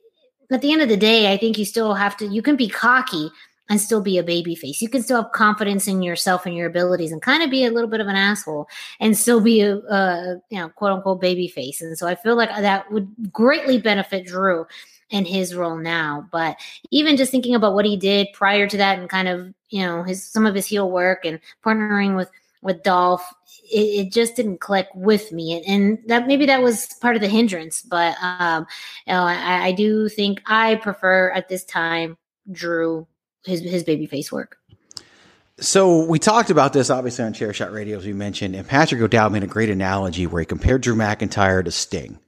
at 0.51 0.63
the 0.63 0.73
end 0.73 0.83
of 0.83 0.89
the 0.89 0.97
day, 0.97 1.33
I 1.33 1.37
think 1.37 1.59
you 1.59 1.65
still 1.65 1.95
have 1.95 2.17
to. 2.19 2.27
You 2.27 2.43
can 2.43 2.57
be 2.57 2.69
cocky, 2.69 3.31
and 3.69 3.81
still 3.81 4.01
be 4.01 4.19
a 4.19 4.23
baby 4.23 4.55
face. 4.55 4.81
You 4.81 4.89
can 4.89 5.03
still 5.03 5.23
have 5.23 5.33
confidence 5.33 5.87
in 5.87 6.03
yourself 6.03 6.47
and 6.47 6.57
your 6.57 6.69
abilities 6.69 7.13
and 7.13 7.21
kind 7.21 7.43
of 7.43 7.51
be 7.51 7.65
a 7.65 7.71
little 7.71 7.91
bit 7.91 8.01
of 8.01 8.07
an 8.07 8.17
asshole 8.17 8.69
and 9.01 9.17
still 9.17 9.41
be 9.41 9.61
a, 9.61 9.77
a 9.77 10.41
you 10.51 10.59
know, 10.59 10.69
quote 10.71 10.93
unquote 10.93 11.21
baby 11.21 11.49
face. 11.49 11.81
And 11.81 11.97
so 11.99 12.07
I 12.07 12.15
feel 12.15 12.37
like 12.37 12.51
that 12.51 12.91
would 12.91 13.09
greatly 13.33 13.79
benefit 13.79 14.27
Drew 14.27 14.67
in 15.11 15.25
his 15.25 15.55
role 15.55 15.77
now. 15.77 16.27
But 16.33 16.57
even 16.91 17.17
just 17.17 17.31
thinking 17.31 17.55
about 17.55 17.75
what 17.75 17.85
he 17.85 17.97
did 17.97 18.29
prior 18.33 18.67
to 18.67 18.77
that 18.77 18.99
and 18.99 19.09
kind 19.09 19.29
of, 19.29 19.53
you 19.71 19.85
know, 19.85 20.03
his 20.03 20.25
some 20.25 20.47
of 20.47 20.55
his 20.55 20.67
heel 20.67 20.91
work 20.91 21.25
and 21.25 21.41
partnering 21.65 22.17
with 22.17 22.31
with 22.61 22.83
Dolph, 22.83 23.23
it, 23.71 24.07
it, 24.07 24.13
just 24.13 24.35
didn't 24.35 24.59
click 24.59 24.89
with 24.93 25.31
me, 25.31 25.55
and, 25.55 25.65
and, 25.67 26.09
that 26.09 26.27
maybe 26.27 26.45
that 26.47 26.61
was 26.61 26.89
part 27.01 27.15
of 27.15 27.23
the 27.23 27.29
hindrance. 27.29 27.83
But 27.83 28.17
um, 28.21 28.67
you 29.07 29.13
know, 29.13 29.23
I, 29.23 29.67
I 29.67 29.73
do 29.73 30.09
think 30.09 30.43
I 30.47 30.75
prefer 30.75 31.31
at 31.31 31.49
this 31.49 31.65
time 31.65 32.17
Drew 32.51 33.07
his 33.45 33.61
his 33.61 33.85
baby 33.85 34.07
face 34.07 34.31
work. 34.33 34.59
So 35.61 36.05
we 36.05 36.21
talked 36.21 36.51
about 36.51 36.73
this 36.73 36.89
obviously 36.89 37.25
on 37.25 37.33
Chair 37.33 37.53
Shot 37.53 37.73
Radio 37.73 37.99
as 37.99 38.07
we 38.07 38.13
mentioned, 38.13 38.55
and 38.55 38.67
Patrick 38.67 39.01
O'Dowd 39.01 39.33
made 39.33 39.43
a 39.43 39.49
great 39.49 39.71
analogy 39.71 40.27
where 40.27 40.41
he 40.41 40.47
compared 40.47 40.83
Drew 40.83 40.95
McIntyre 40.95 41.65
to 41.65 41.71
Sting, 41.71 42.19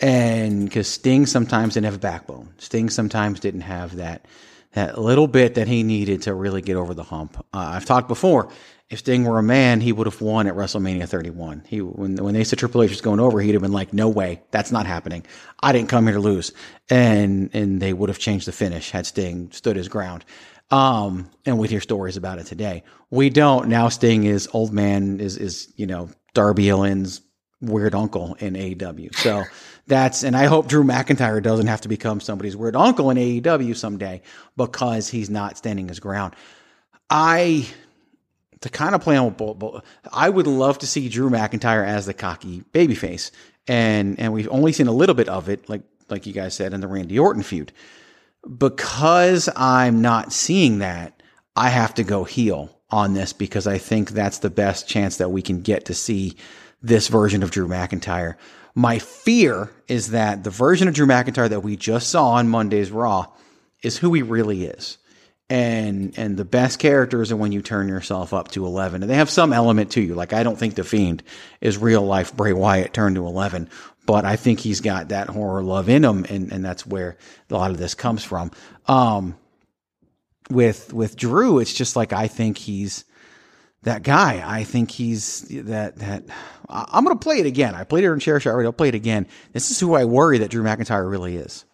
and 0.00 0.64
because 0.64 0.88
Sting 0.88 1.26
sometimes 1.26 1.74
didn't 1.74 1.86
have 1.86 1.96
a 1.96 1.98
backbone, 1.98 2.54
Sting 2.58 2.88
sometimes 2.88 3.40
didn't 3.40 3.62
have 3.62 3.96
that 3.96 4.26
that 4.72 4.98
little 4.98 5.26
bit 5.26 5.54
that 5.54 5.68
he 5.68 5.82
needed 5.82 6.22
to 6.22 6.34
really 6.34 6.62
get 6.62 6.76
over 6.76 6.94
the 6.94 7.02
hump. 7.02 7.36
Uh, 7.52 7.72
I've 7.74 7.84
talked 7.84 8.08
before. 8.08 8.50
If 8.88 9.00
Sting 9.00 9.24
were 9.24 9.38
a 9.38 9.42
man, 9.42 9.80
he 9.80 9.92
would 9.92 10.08
have 10.08 10.20
won 10.20 10.48
at 10.48 10.54
WrestleMania 10.54 11.08
31. 11.08 11.62
He 11.68 11.80
when 11.80 12.16
when 12.16 12.34
they 12.34 12.42
said 12.42 12.58
Triple 12.58 12.82
H 12.82 12.90
was 12.90 13.00
going 13.00 13.20
over, 13.20 13.40
he'd 13.40 13.52
have 13.52 13.62
been 13.62 13.72
like, 13.72 13.92
"No 13.92 14.08
way, 14.08 14.42
that's 14.50 14.72
not 14.72 14.86
happening. 14.86 15.24
I 15.62 15.72
didn't 15.72 15.88
come 15.88 16.06
here 16.06 16.14
to 16.14 16.20
lose." 16.20 16.52
And 16.88 17.50
and 17.52 17.80
they 17.80 17.92
would 17.92 18.08
have 18.08 18.18
changed 18.18 18.48
the 18.48 18.52
finish 18.52 18.90
had 18.90 19.06
Sting 19.06 19.50
stood 19.52 19.76
his 19.76 19.88
ground. 19.88 20.24
Um, 20.70 21.28
and 21.44 21.58
we 21.58 21.68
hear 21.68 21.80
stories 21.80 22.16
about 22.16 22.38
it 22.38 22.46
today. 22.46 22.84
We 23.10 23.28
don't. 23.30 23.68
Now 23.68 23.88
Sting 23.88 24.24
is 24.24 24.48
old 24.52 24.72
man 24.72 25.18
is, 25.20 25.36
is, 25.36 25.72
you 25.76 25.86
know, 25.86 26.10
Darby 26.32 26.70
Allin's 26.70 27.22
weird 27.60 27.94
uncle 27.94 28.34
in 28.38 28.54
AEW. 28.54 29.14
So 29.16 29.44
that's, 29.86 30.22
and 30.22 30.36
I 30.36 30.46
hope 30.46 30.68
Drew 30.68 30.84
McIntyre 30.84 31.42
doesn't 31.42 31.66
have 31.66 31.80
to 31.82 31.88
become 31.88 32.20
somebody's 32.20 32.56
weird 32.56 32.76
uncle 32.76 33.10
in 33.10 33.16
AEW 33.16 33.76
someday 33.76 34.22
because 34.56 35.08
he's 35.08 35.28
not 35.28 35.58
standing 35.58 35.88
his 35.88 35.98
ground. 35.98 36.34
I, 37.08 37.66
to 38.60 38.68
kind 38.68 38.94
of 38.94 39.00
play 39.00 39.16
on 39.16 39.30
both, 39.30 39.84
I 40.12 40.30
would 40.30 40.46
love 40.46 40.78
to 40.78 40.86
see 40.86 41.08
Drew 41.08 41.30
McIntyre 41.30 41.84
as 41.84 42.06
the 42.06 42.14
cocky 42.14 42.62
babyface. 42.72 43.32
And, 43.66 44.18
and 44.20 44.32
we've 44.32 44.48
only 44.50 44.72
seen 44.72 44.86
a 44.86 44.92
little 44.92 45.14
bit 45.14 45.28
of 45.28 45.48
it, 45.48 45.68
like, 45.68 45.82
like 46.08 46.26
you 46.26 46.32
guys 46.32 46.54
said 46.54 46.72
in 46.72 46.80
the 46.80 46.88
Randy 46.88 47.18
Orton 47.18 47.42
feud 47.42 47.72
because 48.58 49.48
I'm 49.56 50.00
not 50.00 50.32
seeing 50.32 50.78
that, 50.78 51.22
I 51.56 51.68
have 51.68 51.94
to 51.94 52.04
go 52.04 52.24
heel 52.24 52.76
on 52.90 53.14
this 53.14 53.32
because 53.32 53.66
I 53.66 53.78
think 53.78 54.10
that's 54.10 54.38
the 54.38 54.50
best 54.50 54.88
chance 54.88 55.18
that 55.18 55.30
we 55.30 55.42
can 55.42 55.62
get 55.62 55.86
to 55.86 55.94
see 55.94 56.36
this 56.82 57.08
version 57.08 57.42
of 57.42 57.50
Drew 57.50 57.68
McIntyre. 57.68 58.36
My 58.74 58.98
fear 58.98 59.70
is 59.88 60.10
that 60.10 60.44
the 60.44 60.50
version 60.50 60.88
of 60.88 60.94
Drew 60.94 61.06
McIntyre 61.06 61.48
that 61.48 61.62
we 61.62 61.76
just 61.76 62.08
saw 62.08 62.30
on 62.30 62.48
Monday's 62.48 62.90
Raw 62.90 63.26
is 63.82 63.98
who 63.98 64.12
he 64.14 64.22
really 64.22 64.64
is. 64.64 64.98
And 65.48 66.16
and 66.16 66.36
the 66.36 66.44
best 66.44 66.78
characters 66.78 67.32
are 67.32 67.36
when 67.36 67.50
you 67.50 67.60
turn 67.60 67.88
yourself 67.88 68.32
up 68.32 68.52
to 68.52 68.64
11. 68.64 69.02
And 69.02 69.10
they 69.10 69.16
have 69.16 69.28
some 69.28 69.52
element 69.52 69.90
to 69.92 70.00
you. 70.00 70.14
Like 70.14 70.32
I 70.32 70.44
don't 70.44 70.56
think 70.56 70.76
The 70.76 70.84
Fiend 70.84 71.24
is 71.60 71.76
real 71.76 72.02
life 72.02 72.36
Bray 72.36 72.52
Wyatt 72.52 72.94
turned 72.94 73.16
to 73.16 73.26
11, 73.26 73.68
but 74.06 74.24
I 74.24 74.36
think 74.36 74.60
he's 74.60 74.80
got 74.80 75.08
that 75.08 75.28
horror 75.28 75.62
love 75.62 75.88
in 75.88 76.04
him, 76.04 76.24
and, 76.28 76.50
and 76.52 76.64
that's 76.64 76.86
where 76.86 77.16
a 77.50 77.54
lot 77.54 77.70
of 77.70 77.78
this 77.78 77.94
comes 77.94 78.24
from. 78.24 78.50
Um, 78.86 79.36
with 80.50 80.92
with 80.92 81.16
Drew, 81.16 81.58
it's 81.58 81.72
just 81.72 81.96
like 81.96 82.12
I 82.12 82.26
think 82.26 82.58
he's 82.58 83.04
that 83.82 84.02
guy. 84.02 84.42
I 84.44 84.64
think 84.64 84.90
he's 84.90 85.42
that 85.48 85.96
that. 85.96 86.24
I'm 86.68 87.04
going 87.04 87.16
to 87.16 87.22
play 87.22 87.38
it 87.40 87.46
again. 87.46 87.74
I 87.74 87.84
played 87.84 88.04
it 88.04 88.10
in 88.10 88.20
Shot 88.20 88.46
already. 88.46 88.66
I'll 88.66 88.72
play 88.72 88.88
it 88.88 88.94
again. 88.94 89.26
This 89.52 89.70
is 89.70 89.80
who 89.80 89.94
I 89.94 90.04
worry 90.04 90.38
that 90.38 90.50
Drew 90.50 90.62
McIntyre 90.62 91.08
really 91.10 91.36
is. 91.36 91.64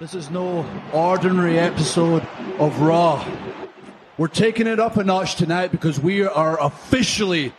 This 0.00 0.14
is 0.14 0.30
no 0.30 0.68
ordinary 0.92 1.58
episode 1.58 2.26
of 2.58 2.80
Raw. 2.80 3.24
We're 4.16 4.28
taking 4.28 4.66
it 4.66 4.78
up 4.78 4.96
a 4.96 5.04
notch 5.04 5.36
tonight 5.36 5.72
because 5.72 5.98
we 5.98 6.24
are 6.24 6.60
officially 6.60 7.52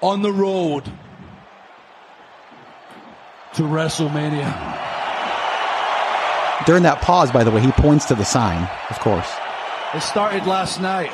on 0.00 0.22
the 0.22 0.32
road 0.32 0.90
to 3.54 3.62
WrestleMania. 3.62 4.50
During 6.66 6.84
that 6.84 7.00
pause, 7.02 7.30
by 7.32 7.44
the 7.44 7.50
way, 7.50 7.60
he 7.60 7.72
points 7.72 8.04
to 8.06 8.14
the 8.14 8.24
sign, 8.24 8.68
of 8.90 8.98
course. 9.00 9.30
It 9.94 10.02
started 10.02 10.46
last 10.46 10.80
night. 10.80 11.10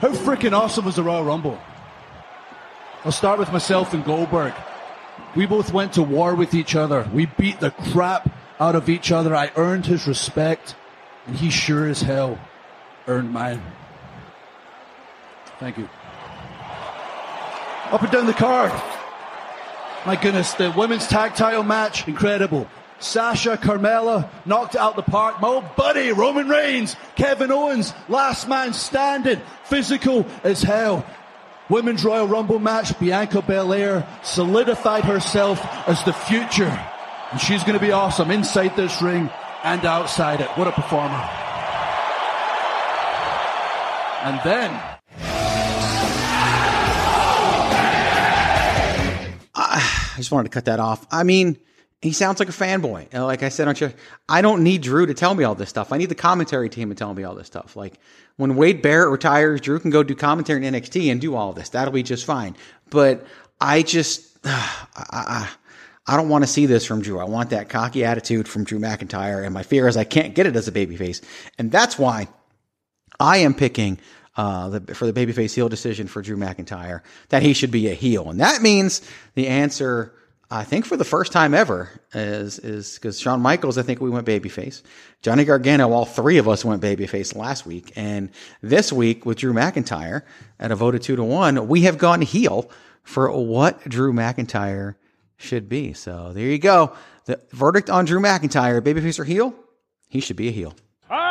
How 0.00 0.08
freaking 0.08 0.52
awesome 0.52 0.86
was 0.86 0.96
the 0.96 1.02
Royal 1.02 1.22
Rumble? 1.22 1.60
I'll 3.04 3.12
start 3.12 3.38
with 3.38 3.52
myself 3.52 3.92
and 3.94 4.04
Goldberg. 4.04 4.54
We 5.36 5.46
both 5.46 5.72
went 5.72 5.92
to 5.94 6.02
war 6.02 6.34
with 6.34 6.54
each 6.54 6.74
other. 6.74 7.08
We 7.12 7.26
beat 7.26 7.60
the 7.60 7.70
crap 7.70 8.30
out 8.58 8.74
of 8.74 8.88
each 8.88 9.12
other. 9.12 9.34
I 9.34 9.52
earned 9.56 9.86
his 9.86 10.06
respect, 10.06 10.74
and 11.26 11.36
he 11.36 11.50
sure 11.50 11.86
as 11.86 12.02
hell 12.02 12.38
earned 13.06 13.32
mine. 13.32 13.62
Thank 15.58 15.78
you. 15.78 15.88
Up 17.92 18.02
and 18.02 18.10
down 18.10 18.26
the 18.26 18.32
card. 18.32 18.72
My 20.06 20.16
goodness, 20.16 20.54
the 20.54 20.72
women's 20.74 21.06
tag 21.06 21.34
title 21.34 21.62
match, 21.62 22.08
incredible. 22.08 22.66
Sasha 23.00 23.56
Carmella 23.56 24.28
knocked 24.46 24.76
out 24.76 24.96
the 24.96 25.02
park. 25.02 25.40
My 25.40 25.48
old 25.48 25.76
buddy 25.76 26.12
Roman 26.12 26.48
Reigns, 26.48 26.96
Kevin 27.16 27.50
Owens, 27.50 27.92
last 28.08 28.48
man 28.48 28.72
standing, 28.72 29.40
physical 29.64 30.26
as 30.42 30.62
hell. 30.62 31.04
Women's 31.68 32.04
Royal 32.04 32.26
Rumble 32.26 32.58
match, 32.58 32.98
Bianca 32.98 33.42
Belair 33.42 34.06
solidified 34.22 35.04
herself 35.04 35.64
as 35.86 36.02
the 36.04 36.12
future. 36.12 36.86
And 37.30 37.40
she's 37.40 37.62
going 37.62 37.78
to 37.78 37.84
be 37.84 37.92
awesome 37.92 38.30
inside 38.30 38.76
this 38.76 39.00
ring 39.00 39.30
and 39.62 39.84
outside 39.84 40.40
it. 40.40 40.48
What 40.56 40.66
a 40.66 40.72
performer. 40.72 41.28
And 44.22 44.40
then 44.44 44.89
just 50.20 50.32
wanted 50.32 50.50
to 50.50 50.54
cut 50.54 50.66
that 50.66 50.80
off. 50.80 51.06
I 51.10 51.24
mean, 51.24 51.58
he 52.02 52.12
sounds 52.12 52.38
like 52.38 52.48
a 52.48 52.52
fanboy. 52.52 53.12
Like 53.12 53.42
I 53.42 53.50
said 53.50 53.68
on 53.68 53.74
show, 53.74 53.92
I 54.28 54.40
don't 54.40 54.62
need 54.62 54.82
Drew 54.82 55.06
to 55.06 55.14
tell 55.14 55.34
me 55.34 55.44
all 55.44 55.54
this 55.54 55.68
stuff. 55.68 55.92
I 55.92 55.98
need 55.98 56.08
the 56.08 56.14
commentary 56.14 56.70
team 56.70 56.88
to 56.88 56.94
tell 56.94 57.12
me 57.12 57.24
all 57.24 57.34
this 57.34 57.46
stuff. 57.46 57.76
Like 57.76 57.98
when 58.36 58.56
Wade 58.56 58.80
Barrett 58.80 59.10
retires, 59.10 59.60
Drew 59.60 59.78
can 59.78 59.90
go 59.90 60.02
do 60.02 60.14
commentary 60.14 60.64
in 60.66 60.74
NXT 60.74 61.10
and 61.12 61.20
do 61.20 61.34
all 61.34 61.52
this. 61.52 61.68
That'll 61.70 61.92
be 61.92 62.02
just 62.02 62.24
fine. 62.24 62.56
But 62.88 63.26
I 63.60 63.82
just, 63.82 64.38
I, 64.44 64.86
I, 64.96 65.50
I 66.06 66.16
don't 66.16 66.30
want 66.30 66.42
to 66.44 66.50
see 66.50 66.64
this 66.64 66.86
from 66.86 67.02
Drew. 67.02 67.18
I 67.18 67.24
want 67.24 67.50
that 67.50 67.68
cocky 67.68 68.04
attitude 68.04 68.48
from 68.48 68.64
Drew 68.64 68.78
McIntyre. 68.78 69.44
And 69.44 69.52
my 69.52 69.62
fear 69.62 69.86
is 69.86 69.98
I 69.98 70.04
can't 70.04 70.34
get 70.34 70.46
it 70.46 70.56
as 70.56 70.68
a 70.68 70.72
babyface. 70.72 71.20
And 71.58 71.70
that's 71.70 71.98
why 71.98 72.28
I 73.18 73.38
am 73.38 73.52
picking 73.52 73.98
uh, 74.40 74.70
the, 74.70 74.94
for 74.94 75.10
the 75.10 75.12
babyface 75.12 75.54
heel 75.54 75.68
decision 75.68 76.06
for 76.06 76.22
Drew 76.22 76.38
McIntyre 76.38 77.02
that 77.28 77.42
he 77.42 77.52
should 77.52 77.70
be 77.70 77.88
a 77.88 77.94
heel. 77.94 78.30
And 78.30 78.40
that 78.40 78.62
means 78.62 79.02
the 79.34 79.48
answer, 79.48 80.14
I 80.50 80.64
think 80.64 80.86
for 80.86 80.96
the 80.96 81.04
first 81.04 81.30
time 81.30 81.52
ever, 81.52 81.90
is 82.14 82.58
is 82.58 82.94
because 82.94 83.20
Shawn 83.20 83.42
Michaels, 83.42 83.76
I 83.76 83.82
think 83.82 84.00
we 84.00 84.08
went 84.08 84.26
babyface. 84.26 84.80
Johnny 85.20 85.44
Gargano, 85.44 85.92
all 85.92 86.06
three 86.06 86.38
of 86.38 86.48
us 86.48 86.64
went 86.64 86.80
babyface 86.82 87.36
last 87.36 87.66
week. 87.66 87.92
And 87.96 88.30
this 88.62 88.90
week 88.90 89.26
with 89.26 89.36
Drew 89.36 89.52
McIntyre 89.52 90.22
at 90.58 90.72
a 90.72 90.74
vote 90.74 90.94
of 90.94 91.02
two 91.02 91.16
to 91.16 91.24
one, 91.24 91.68
we 91.68 91.82
have 91.82 91.98
gone 91.98 92.22
heel 92.22 92.70
for 93.02 93.30
what 93.30 93.86
Drew 93.86 94.14
McIntyre 94.14 94.94
should 95.36 95.68
be. 95.68 95.92
So 95.92 96.32
there 96.32 96.46
you 96.46 96.58
go. 96.58 96.94
The 97.26 97.38
verdict 97.50 97.90
on 97.90 98.06
Drew 98.06 98.20
McIntyre, 98.20 98.80
babyface 98.80 99.18
or 99.18 99.24
heel? 99.24 99.54
He 100.08 100.20
should 100.20 100.36
be 100.36 100.48
a 100.48 100.52
heel. 100.52 100.72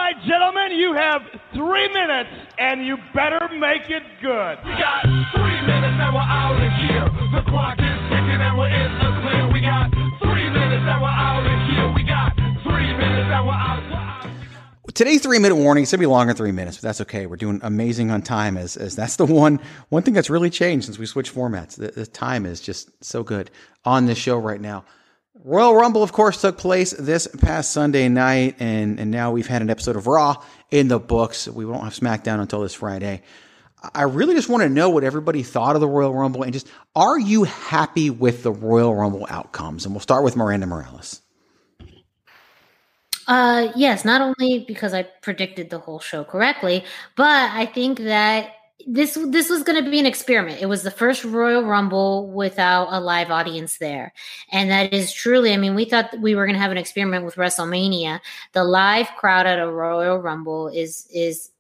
All 0.10 0.16
right, 0.16 0.26
gentlemen, 0.26 0.72
you 0.72 0.94
have 0.94 1.22
three 1.54 1.88
minutes, 1.90 2.32
and 2.58 2.84
you 2.84 2.98
better 3.14 3.48
make 3.60 3.92
it 3.92 4.02
good. 4.20 4.58
We 4.66 4.72
got 4.72 5.04
three 5.36 5.62
minutes 5.62 6.02
and 6.02 6.16
we're 6.16 6.22
out 6.22 6.58
of 6.58 6.72
here. 6.82 7.06
The 7.30 7.44
clock 7.48 7.78
is 7.78 8.00
ticking 8.10 8.42
and 8.42 8.58
we're 8.58 8.70
in 8.70 8.92
the 8.98 9.22
clear. 9.22 9.54
We 9.54 9.62
got 9.62 9.92
three 10.18 10.50
minutes 10.50 10.82
and 10.82 11.02
we're 11.02 11.10
out 11.10 11.46
of 11.46 11.70
here. 11.70 11.94
We 11.94 12.02
got 12.02 12.34
three 12.64 12.92
minutes 12.92 13.30
and 13.30 13.46
we're 13.46 13.54
out. 13.54 13.80
Today's 14.96 15.22
three 15.22 15.38
minute 15.38 15.56
warning. 15.56 15.84
It's 15.84 15.92
gonna 15.92 16.00
be 16.00 16.08
longer 16.08 16.34
than 16.34 16.38
three 16.38 16.52
minutes, 16.52 16.78
but 16.78 16.82
that's 16.82 17.02
okay. 17.02 17.28
We're 17.28 17.36
doing 17.36 17.60
amazing 17.62 18.10
on 18.10 18.24
time. 18.24 18.58
As, 18.58 18.78
as 18.78 18.96
that's 18.96 19.18
the 19.18 19.26
one 19.26 19.60
one 19.90 20.02
thing 20.02 20.16
that's 20.16 20.32
really 20.32 20.50
changed 20.50 20.88
since 20.88 20.98
we 20.98 21.06
switched 21.06 21.36
formats. 21.36 21.76
The, 21.76 21.90
the 21.92 22.08
time 22.08 22.48
is 22.48 22.62
just 22.62 22.90
so 23.04 23.22
good 23.22 23.52
on 23.86 24.08
this 24.08 24.18
show 24.18 24.38
right 24.38 24.60
now. 24.60 24.86
Royal 25.44 25.74
Rumble, 25.74 26.04
of 26.04 26.12
course, 26.12 26.42
took 26.42 26.58
place 26.58 26.92
this 26.92 27.28
past 27.28 27.72
Sunday 27.72 28.10
night, 28.10 28.58
and, 28.60 29.00
and 29.00 29.10
now 29.10 29.32
we've 29.32 29.48
had 29.48 29.62
an 29.62 29.70
episode 29.70 29.96
of 29.96 30.06
Raw 30.06 30.44
in 30.70 30.90
the 30.90 31.00
books. 31.00 31.48
We 31.48 31.66
won't 31.66 31.84
have 31.84 31.94
SmackDown 31.94 32.42
until 32.42 32.62
this 32.62 32.74
Friday. 32.74 33.22
I 33.94 34.04
really 34.04 34.36
just 34.36 34.50
want 34.50 34.64
to 34.64 34.70
know 34.70 34.90
what 34.90 35.06
everybody 35.06 35.42
thought 35.42 35.76
of 35.76 35.82
the 35.82 35.88
Royal 35.88 36.14
Rumble 36.14 36.44
and 36.44 36.52
just 36.52 36.68
are 36.96 37.18
you 37.18 37.46
happy 37.46 38.10
with 38.10 38.44
the 38.44 38.52
Royal 38.52 38.94
Rumble 38.94 39.26
outcomes? 39.30 39.86
And 39.86 39.94
we'll 39.94 40.02
start 40.02 40.26
with 40.26 40.36
Miranda 40.36 40.68
Morales. 40.68 41.22
Uh, 43.26 43.72
yes, 43.76 44.04
not 44.04 44.22
only 44.22 44.66
because 44.68 44.94
I 44.94 45.04
predicted 45.04 45.70
the 45.70 45.80
whole 45.80 46.00
show 46.00 46.24
correctly, 46.26 46.84
but 47.16 47.52
I 47.52 47.68
think 47.68 48.00
that 48.00 48.56
this 48.92 49.18
this 49.28 49.50
was 49.50 49.62
going 49.62 49.84
to 49.84 49.90
be 49.90 50.00
an 50.00 50.08
experiment. 50.08 50.62
It 50.62 50.66
was 50.66 50.82
the 50.82 50.90
first 50.90 51.24
Royal 51.24 51.64
Rumble 51.64 52.28
without 52.32 52.88
a 52.90 53.00
live 53.00 53.30
audience 53.30 53.78
there, 53.78 54.14
and 54.52 54.72
that 54.72 54.92
is 54.92 55.14
truly. 55.14 55.54
I 55.54 55.58
mean, 55.58 55.76
we 55.76 55.86
thought 55.86 56.20
we 56.20 56.34
were 56.34 56.46
going 56.46 56.56
to 56.56 56.62
have 56.62 56.72
an 56.72 56.78
experiment 56.78 57.24
with 57.24 57.36
WrestleMania. 57.36 58.20
The 58.54 58.64
live 58.64 59.08
crowd 59.16 59.46
at 59.46 59.60
a 59.60 59.72
Royal 59.72 60.18
Rumble 60.18 60.70
is 60.70 61.08
is 61.14 61.52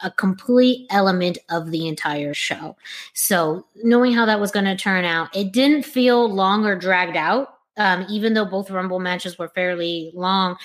a 0.00 0.10
complete 0.10 0.86
element 0.90 1.38
of 1.48 1.70
the 1.70 1.88
entire 1.88 2.34
show. 2.34 2.76
So 3.14 3.66
knowing 3.82 4.12
how 4.12 4.26
that 4.26 4.40
was 4.40 4.50
going 4.50 4.66
to 4.66 4.76
turn 4.76 5.06
out, 5.06 5.34
it 5.34 5.52
didn't 5.52 5.84
feel 5.84 6.30
long 6.30 6.66
or 6.66 6.76
dragged 6.76 7.16
out. 7.16 7.50
Um, 7.76 8.06
even 8.08 8.34
though 8.34 8.44
both 8.44 8.70
Rumble 8.70 9.00
matches 9.00 9.36
were 9.38 9.48
fairly 9.48 10.12
long, 10.14 10.58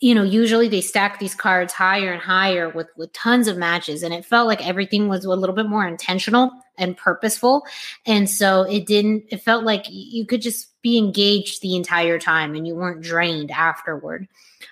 you 0.00 0.14
know 0.14 0.22
usually 0.22 0.68
they 0.68 0.80
stack 0.80 1.18
these 1.18 1.34
cards 1.34 1.72
higher 1.72 2.12
and 2.12 2.22
higher 2.22 2.70
with 2.70 2.88
with 2.96 3.12
tons 3.12 3.48
of 3.48 3.56
matches 3.56 4.02
and 4.02 4.12
it 4.12 4.24
felt 4.24 4.48
like 4.48 4.66
everything 4.66 5.08
was 5.08 5.24
a 5.24 5.28
little 5.28 5.54
bit 5.54 5.66
more 5.66 5.86
intentional 5.86 6.50
and 6.78 6.96
purposeful. 6.96 7.66
And 8.06 8.28
so 8.28 8.62
it 8.62 8.86
didn't 8.86 9.24
it 9.28 9.42
felt 9.42 9.64
like 9.64 9.84
you 9.88 10.26
could 10.26 10.42
just 10.42 10.80
be 10.82 10.98
engaged 10.98 11.60
the 11.60 11.76
entire 11.76 12.18
time 12.18 12.54
and 12.54 12.66
you 12.66 12.74
weren't 12.74 13.02
drained 13.02 13.50
afterward. 13.50 14.26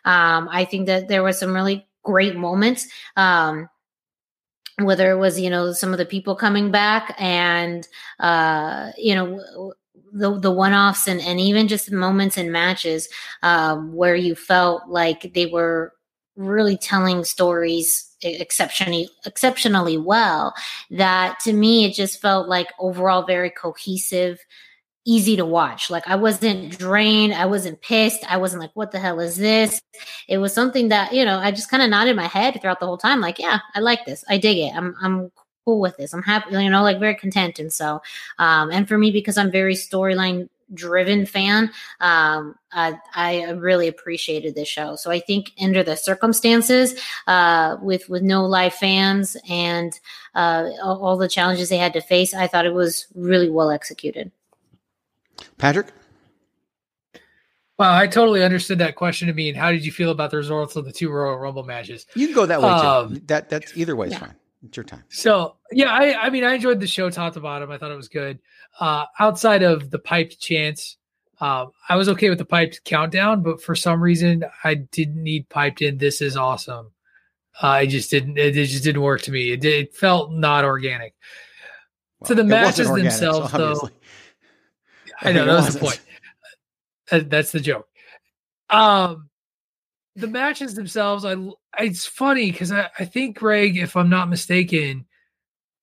Um, 0.04 0.48
i 0.50 0.64
think 0.64 0.86
that 0.86 1.08
there 1.08 1.22
was 1.22 1.38
some 1.38 1.54
really 1.54 1.86
great 2.02 2.36
moments 2.36 2.86
um, 3.16 3.68
whether 4.80 5.10
it 5.10 5.16
was 5.16 5.40
you 5.40 5.50
know 5.50 5.72
some 5.72 5.92
of 5.92 5.98
the 5.98 6.06
people 6.06 6.36
coming 6.36 6.70
back 6.70 7.14
and 7.18 7.88
uh 8.20 8.90
you 8.96 9.14
know 9.14 9.74
the 10.12 10.38
the 10.38 10.50
one 10.50 10.72
offs 10.72 11.06
and 11.06 11.20
and 11.20 11.40
even 11.40 11.68
just 11.68 11.90
moments 11.90 12.36
in 12.36 12.52
matches 12.52 13.08
um, 13.42 13.92
where 13.92 14.16
you 14.16 14.34
felt 14.34 14.88
like 14.88 15.32
they 15.34 15.46
were 15.46 15.92
really 16.36 16.76
telling 16.76 17.24
stories 17.24 18.14
exceptionally 18.22 19.08
exceptionally 19.26 19.96
well 19.96 20.54
that 20.90 21.38
to 21.40 21.52
me 21.52 21.84
it 21.84 21.94
just 21.94 22.20
felt 22.20 22.48
like 22.48 22.68
overall 22.78 23.24
very 23.24 23.50
cohesive 23.50 24.38
easy 25.08 25.36
to 25.36 25.44
watch. 25.44 25.88
Like 25.88 26.06
i 26.06 26.14
wasn't 26.16 26.78
drained 26.78 27.32
i 27.32 27.46
wasn't 27.46 27.80
pissed 27.80 28.24
i 28.30 28.36
wasn't 28.36 28.60
like 28.60 28.72
what 28.74 28.92
the 28.92 28.98
hell 28.98 29.20
is 29.20 29.36
this? 29.36 29.80
It 30.28 30.38
was 30.38 30.52
something 30.52 30.88
that 30.88 31.12
you 31.12 31.24
know 31.24 31.38
i 31.38 31.50
just 31.50 31.70
kind 31.70 31.82
of 31.82 31.90
nodded 31.90 32.14
my 32.16 32.26
head 32.26 32.60
throughout 32.60 32.78
the 32.80 32.86
whole 32.86 32.98
time 32.98 33.20
like 33.20 33.38
yeah 33.38 33.60
i 33.74 33.80
like 33.80 34.04
this 34.04 34.24
i 34.28 34.36
dig 34.38 34.58
it 34.58 34.74
i'm 34.76 34.94
i'm 35.02 35.32
cool 35.68 35.80
with 35.80 35.98
this. 35.98 36.14
I'm 36.14 36.22
happy, 36.22 36.56
you 36.56 36.70
know, 36.70 36.82
like 36.82 36.98
very 36.98 37.14
content. 37.14 37.58
And 37.58 37.70
so, 37.70 38.00
um, 38.38 38.70
and 38.70 38.88
for 38.88 38.96
me, 38.96 39.10
because 39.10 39.36
I'm 39.36 39.50
very 39.50 39.74
storyline 39.74 40.48
driven 40.72 41.26
fan, 41.26 41.70
um, 42.00 42.54
I, 42.72 42.94
I 43.14 43.50
really 43.50 43.86
appreciated 43.86 44.54
this 44.54 44.66
show. 44.68 44.96
So 44.96 45.10
I 45.10 45.20
think 45.20 45.52
under 45.60 45.82
the 45.82 45.94
circumstances, 45.94 46.98
uh, 47.26 47.76
with, 47.82 48.08
with 48.08 48.22
no 48.22 48.46
live 48.46 48.72
fans 48.72 49.36
and, 49.50 49.92
uh, 50.34 50.70
all, 50.82 51.04
all 51.04 51.16
the 51.18 51.28
challenges 51.28 51.68
they 51.68 51.76
had 51.76 51.92
to 51.92 52.00
face, 52.00 52.32
I 52.32 52.46
thought 52.46 52.64
it 52.64 52.72
was 52.72 53.06
really 53.14 53.50
well 53.50 53.70
executed. 53.70 54.32
Patrick? 55.58 55.88
Wow, 57.78 57.94
I 57.94 58.06
totally 58.06 58.42
understood 58.42 58.78
that 58.78 58.96
question 58.96 59.28
to 59.28 59.34
me. 59.34 59.50
And 59.50 59.58
how 59.58 59.70
did 59.70 59.84
you 59.84 59.92
feel 59.92 60.10
about 60.10 60.30
the 60.30 60.38
results 60.38 60.76
of 60.76 60.86
the 60.86 60.92
two 60.92 61.10
Royal 61.10 61.36
Rumble 61.36 61.64
matches? 61.64 62.06
You 62.14 62.26
can 62.26 62.34
go 62.34 62.46
that 62.46 62.62
way 62.62 62.68
Um, 62.68 63.14
too. 63.16 63.22
That 63.26 63.50
that's 63.50 63.76
either 63.76 63.94
way 63.94 64.06
is 64.06 64.14
yeah. 64.14 64.20
fine. 64.20 64.34
It's 64.66 64.76
your 64.76 64.84
time. 64.84 65.04
So 65.08 65.56
yeah, 65.70 65.92
I, 65.92 66.26
I 66.26 66.30
mean, 66.30 66.44
I 66.44 66.54
enjoyed 66.54 66.80
the 66.80 66.86
show 66.86 67.10
top 67.10 67.34
to 67.34 67.40
bottom. 67.40 67.70
I 67.70 67.78
thought 67.78 67.90
it 67.90 67.96
was 67.96 68.08
good. 68.08 68.40
Uh, 68.78 69.04
outside 69.18 69.62
of 69.62 69.90
the 69.90 69.98
piped 69.98 70.40
chants, 70.40 70.96
um, 71.40 71.70
I 71.88 71.96
was 71.96 72.08
okay 72.10 72.28
with 72.28 72.38
the 72.38 72.44
piped 72.44 72.84
countdown, 72.84 73.42
but 73.42 73.62
for 73.62 73.76
some 73.76 74.02
reason, 74.02 74.44
I 74.64 74.74
didn't 74.74 75.22
need 75.22 75.48
piped 75.48 75.82
in. 75.82 75.98
This 75.98 76.20
is 76.20 76.36
awesome. 76.36 76.90
Uh, 77.62 77.68
I 77.68 77.86
just 77.86 78.10
didn't. 78.10 78.38
It, 78.38 78.56
it 78.56 78.66
just 78.66 78.84
didn't 78.84 79.02
work 79.02 79.22
to 79.22 79.32
me. 79.32 79.52
It, 79.52 79.64
it 79.64 79.94
felt 79.94 80.32
not 80.32 80.64
organic. 80.64 81.14
to 82.24 82.34
the 82.34 82.44
matches 82.44 82.88
organic, 82.88 83.12
themselves, 83.12 83.52
though, 83.52 83.70
obviously. 83.72 83.92
I 85.20 85.32
know 85.32 85.44
that 85.44 85.54
was 85.64 85.74
the 85.74 85.80
point. 85.80 87.30
That's 87.30 87.52
the 87.52 87.60
joke. 87.60 87.88
Um, 88.70 89.27
the 90.18 90.26
matches 90.26 90.74
themselves, 90.74 91.24
I 91.24 91.36
it's 91.78 92.06
funny 92.06 92.50
because 92.50 92.72
I, 92.72 92.88
I 92.98 93.04
think 93.04 93.38
Greg, 93.38 93.76
if 93.76 93.96
I'm 93.96 94.10
not 94.10 94.28
mistaken, 94.28 95.06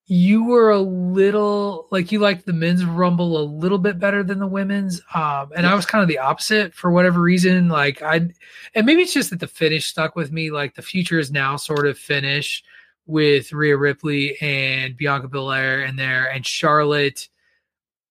you 0.08 0.44
were 0.44 0.72
a 0.72 0.80
little 0.80 1.88
like 1.92 2.12
you 2.12 2.20
liked 2.20 2.46
the 2.46 2.54
men's 2.54 2.86
rumble 2.86 3.40
a 3.40 3.44
little 3.44 3.78
bit 3.78 3.98
better 3.98 4.24
than 4.24 4.40
the 4.40 4.48
women's. 4.48 5.02
Um, 5.14 5.52
and 5.56 5.66
I 5.66 5.74
was 5.74 5.86
kind 5.86 6.02
of 6.02 6.08
the 6.08 6.20
opposite 6.20 6.74
for 6.74 6.92
whatever 6.92 7.22
reason. 7.22 7.70
Like 7.70 8.02
I 8.02 8.30
and 8.76 8.86
maybe 8.86 9.02
it's 9.02 9.14
just 9.14 9.32
that 9.32 9.40
the 9.40 9.48
finish 9.48 9.88
stuck 9.88 10.16
with 10.16 10.32
me. 10.32 10.52
Like 10.52 10.76
the 10.76 10.82
future 10.82 11.20
is 11.20 11.32
now 11.32 11.56
sort 11.56 11.88
of 11.88 11.98
finish 11.98 12.64
with 13.08 13.54
Rhea 13.54 13.78
Ripley 13.78 14.40
and 14.42 14.98
Bianca 14.98 15.28
Belair 15.28 15.84
in 15.84 15.96
there 15.96 16.30
and 16.30 16.46
Charlotte, 16.46 17.30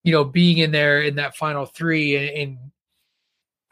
you 0.02 0.12
know, 0.12 0.24
being 0.24 0.58
in 0.58 0.70
there 0.70 1.02
in 1.02 1.16
that 1.16 1.36
final 1.36 1.66
three 1.66 2.16
and, 2.16 2.36
and 2.36 2.58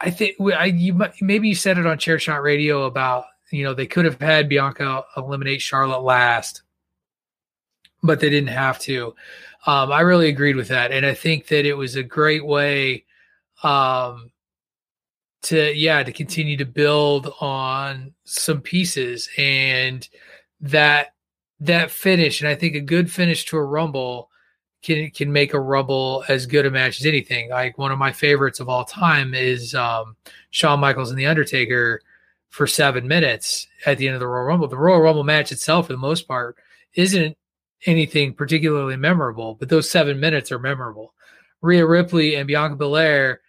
I 0.03 0.09
think 0.09 0.35
I 0.41 0.65
you 0.65 0.99
maybe 1.21 1.47
you 1.47 1.55
said 1.55 1.77
it 1.77 1.85
on 1.85 1.97
Chair 1.97 2.19
Shot 2.19 2.43
Radio 2.43 2.83
about 2.83 3.23
you 3.51 3.63
know 3.63 3.73
they 3.73 3.87
could 3.87 4.03
have 4.03 4.19
had 4.19 4.49
Bianca 4.49 5.05
eliminate 5.15 5.61
Charlotte 5.61 6.01
last, 6.03 6.61
but 8.03 8.19
they 8.19 8.29
didn't 8.29 8.49
have 8.49 8.79
to. 8.79 9.15
Um, 9.65 9.93
I 9.93 10.01
really 10.01 10.27
agreed 10.27 10.57
with 10.57 10.67
that, 10.67 10.91
and 10.91 11.05
I 11.05 11.13
think 11.13 11.47
that 11.47 11.65
it 11.65 11.75
was 11.75 11.95
a 11.95 12.03
great 12.03 12.45
way 12.45 13.05
um, 13.63 14.29
to 15.43 15.73
yeah 15.73 16.03
to 16.03 16.11
continue 16.11 16.57
to 16.57 16.65
build 16.65 17.33
on 17.39 18.13
some 18.25 18.59
pieces 18.59 19.29
and 19.37 20.07
that 20.59 21.13
that 21.61 21.91
finish. 21.91 22.41
And 22.41 22.49
I 22.49 22.55
think 22.55 22.75
a 22.75 22.81
good 22.81 23.09
finish 23.09 23.45
to 23.45 23.57
a 23.57 23.63
Rumble 23.63 24.29
can 24.83 25.09
can 25.11 25.31
make 25.31 25.53
a 25.53 25.59
Rumble 25.59 26.23
as 26.27 26.45
good 26.45 26.65
a 26.65 26.71
match 26.71 26.99
as 26.99 27.05
anything. 27.05 27.49
Like 27.49 27.77
one 27.77 27.91
of 27.91 27.97
my 27.97 28.11
favorites 28.11 28.59
of 28.59 28.69
all 28.69 28.85
time 28.85 29.33
is 29.33 29.73
um, 29.73 30.15
Shawn 30.51 30.79
Michaels 30.79 31.09
and 31.09 31.17
The 31.17 31.25
Undertaker 31.25 32.01
for 32.49 32.67
seven 32.67 33.07
minutes 33.07 33.65
at 33.85 33.97
the 33.97 34.07
end 34.07 34.13
of 34.13 34.19
the 34.19 34.27
Royal 34.27 34.45
Rumble. 34.45 34.67
The 34.67 34.77
Royal 34.77 35.01
Rumble 35.01 35.23
match 35.23 35.51
itself, 35.51 35.87
for 35.87 35.93
the 35.93 35.97
most 35.97 36.27
part, 36.27 36.57
isn't 36.93 37.35
anything 37.85 38.33
particularly 38.33 38.95
memorable, 38.95 39.55
but 39.55 39.69
those 39.69 39.89
seven 39.89 40.19
minutes 40.19 40.51
are 40.51 40.59
memorable. 40.59 41.13
Rhea 41.61 41.85
Ripley 41.85 42.35
and 42.35 42.47
Bianca 42.47 42.75
Belair 42.75 43.41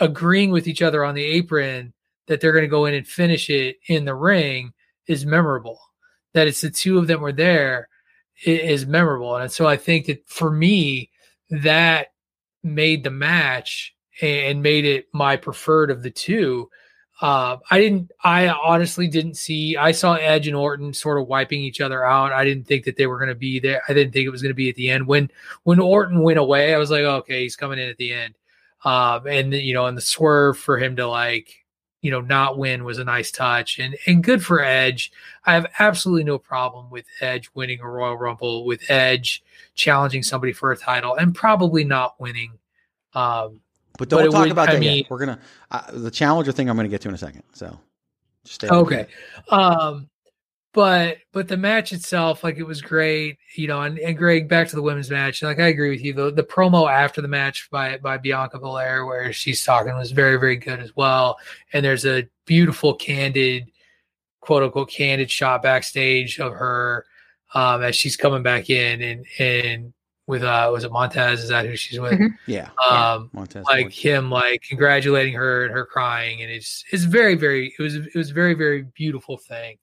agreeing 0.00 0.50
with 0.50 0.66
each 0.66 0.80
other 0.80 1.04
on 1.04 1.14
the 1.14 1.24
apron 1.24 1.92
that 2.28 2.40
they're 2.40 2.52
going 2.52 2.64
to 2.64 2.68
go 2.68 2.86
in 2.86 2.94
and 2.94 3.06
finish 3.06 3.50
it 3.50 3.76
in 3.88 4.04
the 4.04 4.14
ring 4.14 4.72
is 5.06 5.26
memorable. 5.26 5.80
That 6.32 6.48
it's 6.48 6.60
the 6.60 6.70
two 6.70 6.98
of 6.98 7.08
them 7.08 7.20
were 7.20 7.32
there 7.32 7.88
is 8.44 8.86
memorable. 8.86 9.36
And 9.36 9.50
so 9.50 9.66
I 9.66 9.76
think 9.76 10.06
that 10.06 10.28
for 10.28 10.50
me, 10.50 11.10
that 11.50 12.08
made 12.62 13.04
the 13.04 13.10
match 13.10 13.94
and 14.22 14.62
made 14.62 14.84
it 14.84 15.06
my 15.12 15.36
preferred 15.36 15.90
of 15.90 16.02
the 16.02 16.10
two. 16.10 16.68
Uh, 17.20 17.58
I 17.70 17.78
didn't. 17.78 18.10
I 18.24 18.48
honestly 18.48 19.06
didn't 19.06 19.34
see. 19.34 19.76
I 19.76 19.92
saw 19.92 20.14
Edge 20.14 20.46
and 20.46 20.56
Orton 20.56 20.94
sort 20.94 21.20
of 21.20 21.28
wiping 21.28 21.60
each 21.60 21.80
other 21.82 22.04
out. 22.04 22.32
I 22.32 22.44
didn't 22.44 22.64
think 22.64 22.84
that 22.84 22.96
they 22.96 23.06
were 23.06 23.18
going 23.18 23.28
to 23.28 23.34
be 23.34 23.60
there. 23.60 23.82
I 23.88 23.92
didn't 23.92 24.12
think 24.12 24.26
it 24.26 24.30
was 24.30 24.40
going 24.40 24.50
to 24.50 24.54
be 24.54 24.70
at 24.70 24.74
the 24.74 24.88
end. 24.88 25.06
When 25.06 25.30
when 25.64 25.80
Orton 25.80 26.22
went 26.22 26.38
away, 26.38 26.74
I 26.74 26.78
was 26.78 26.90
like, 26.90 27.02
okay, 27.02 27.42
he's 27.42 27.56
coming 27.56 27.78
in 27.78 27.90
at 27.90 27.98
the 27.98 28.14
end. 28.14 28.36
Um, 28.84 29.26
and 29.26 29.52
you 29.52 29.74
know, 29.74 29.84
and 29.84 29.98
the 29.98 30.02
swerve 30.02 30.56
for 30.56 30.78
him 30.78 30.96
to 30.96 31.06
like, 31.06 31.59
you 32.02 32.10
know, 32.10 32.20
not 32.20 32.58
win 32.58 32.84
was 32.84 32.98
a 32.98 33.04
nice 33.04 33.30
touch 33.30 33.78
and 33.78 33.96
and 34.06 34.22
good 34.24 34.44
for 34.44 34.62
Edge. 34.62 35.12
I 35.46 35.54
have 35.54 35.66
absolutely 35.78 36.24
no 36.24 36.38
problem 36.38 36.90
with 36.90 37.06
Edge 37.20 37.50
winning 37.54 37.80
a 37.80 37.88
Royal 37.88 38.16
Rumble, 38.16 38.64
with 38.66 38.82
Edge 38.90 39.42
challenging 39.74 40.22
somebody 40.22 40.52
for 40.52 40.72
a 40.72 40.76
title, 40.76 41.14
and 41.14 41.34
probably 41.34 41.84
not 41.84 42.20
winning. 42.20 42.52
Um, 43.14 43.60
But 43.98 44.08
don't 44.08 44.24
it 44.26 44.30
talk 44.30 44.42
would- 44.42 44.52
about 44.52 44.68
I 44.68 44.74
that 44.74 44.80
mean- 44.80 44.98
yet. 44.98 45.10
We're 45.10 45.18
gonna 45.18 45.38
uh, 45.70 45.82
the 45.92 46.10
challenger 46.10 46.52
thing. 46.52 46.68
I'm 46.68 46.76
gonna 46.76 46.88
get 46.88 47.00
to 47.02 47.08
in 47.08 47.14
a 47.14 47.18
second. 47.18 47.44
So 47.54 47.78
just 48.44 48.56
stay. 48.56 48.68
Okay. 48.68 49.06
Um, 49.48 50.09
but 50.72 51.18
but 51.32 51.48
the 51.48 51.56
match 51.56 51.92
itself, 51.92 52.44
like 52.44 52.58
it 52.58 52.62
was 52.66 52.80
great, 52.80 53.38
you 53.56 53.66
know. 53.66 53.82
And, 53.82 53.98
and 53.98 54.16
Greg, 54.16 54.48
back 54.48 54.68
to 54.68 54.76
the 54.76 54.82
women's 54.82 55.10
match. 55.10 55.42
Like 55.42 55.58
I 55.58 55.66
agree 55.66 55.90
with 55.90 56.02
you. 56.02 56.12
The 56.12 56.30
the 56.30 56.44
promo 56.44 56.90
after 56.90 57.20
the 57.20 57.28
match 57.28 57.68
by 57.70 57.98
by 57.98 58.18
Bianca 58.18 58.58
Belair, 58.58 59.04
where 59.04 59.32
she's 59.32 59.64
talking, 59.64 59.94
was 59.94 60.12
very 60.12 60.38
very 60.38 60.56
good 60.56 60.80
as 60.80 60.94
well. 60.94 61.38
And 61.72 61.84
there's 61.84 62.06
a 62.06 62.28
beautiful, 62.46 62.94
candid, 62.94 63.70
quote 64.40 64.62
unquote, 64.62 64.90
candid 64.90 65.30
shot 65.30 65.62
backstage 65.62 66.38
of 66.38 66.52
her 66.52 67.04
um, 67.54 67.82
as 67.82 67.96
she's 67.96 68.16
coming 68.16 68.42
back 68.42 68.70
in 68.70 69.02
and 69.02 69.26
and 69.38 69.92
with 70.28 70.44
uh 70.44 70.70
was 70.72 70.84
it 70.84 70.92
Montez? 70.92 71.42
Is 71.42 71.48
that 71.48 71.66
who 71.66 71.74
she's 71.74 71.98
with? 71.98 72.20
Yeah. 72.46 72.70
Um, 72.88 73.30
Montez 73.32 73.64
like 73.64 73.86
Ford. 73.86 73.92
him 73.92 74.30
like 74.30 74.62
congratulating 74.62 75.34
her 75.34 75.64
and 75.64 75.74
her 75.74 75.84
crying 75.84 76.42
and 76.42 76.50
it's 76.50 76.84
it's 76.92 77.02
very 77.02 77.34
very 77.34 77.74
it 77.76 77.82
was 77.82 77.96
it 77.96 78.14
was 78.14 78.30
a 78.30 78.34
very 78.34 78.54
very 78.54 78.82
beautiful 78.82 79.36
thing 79.36 79.76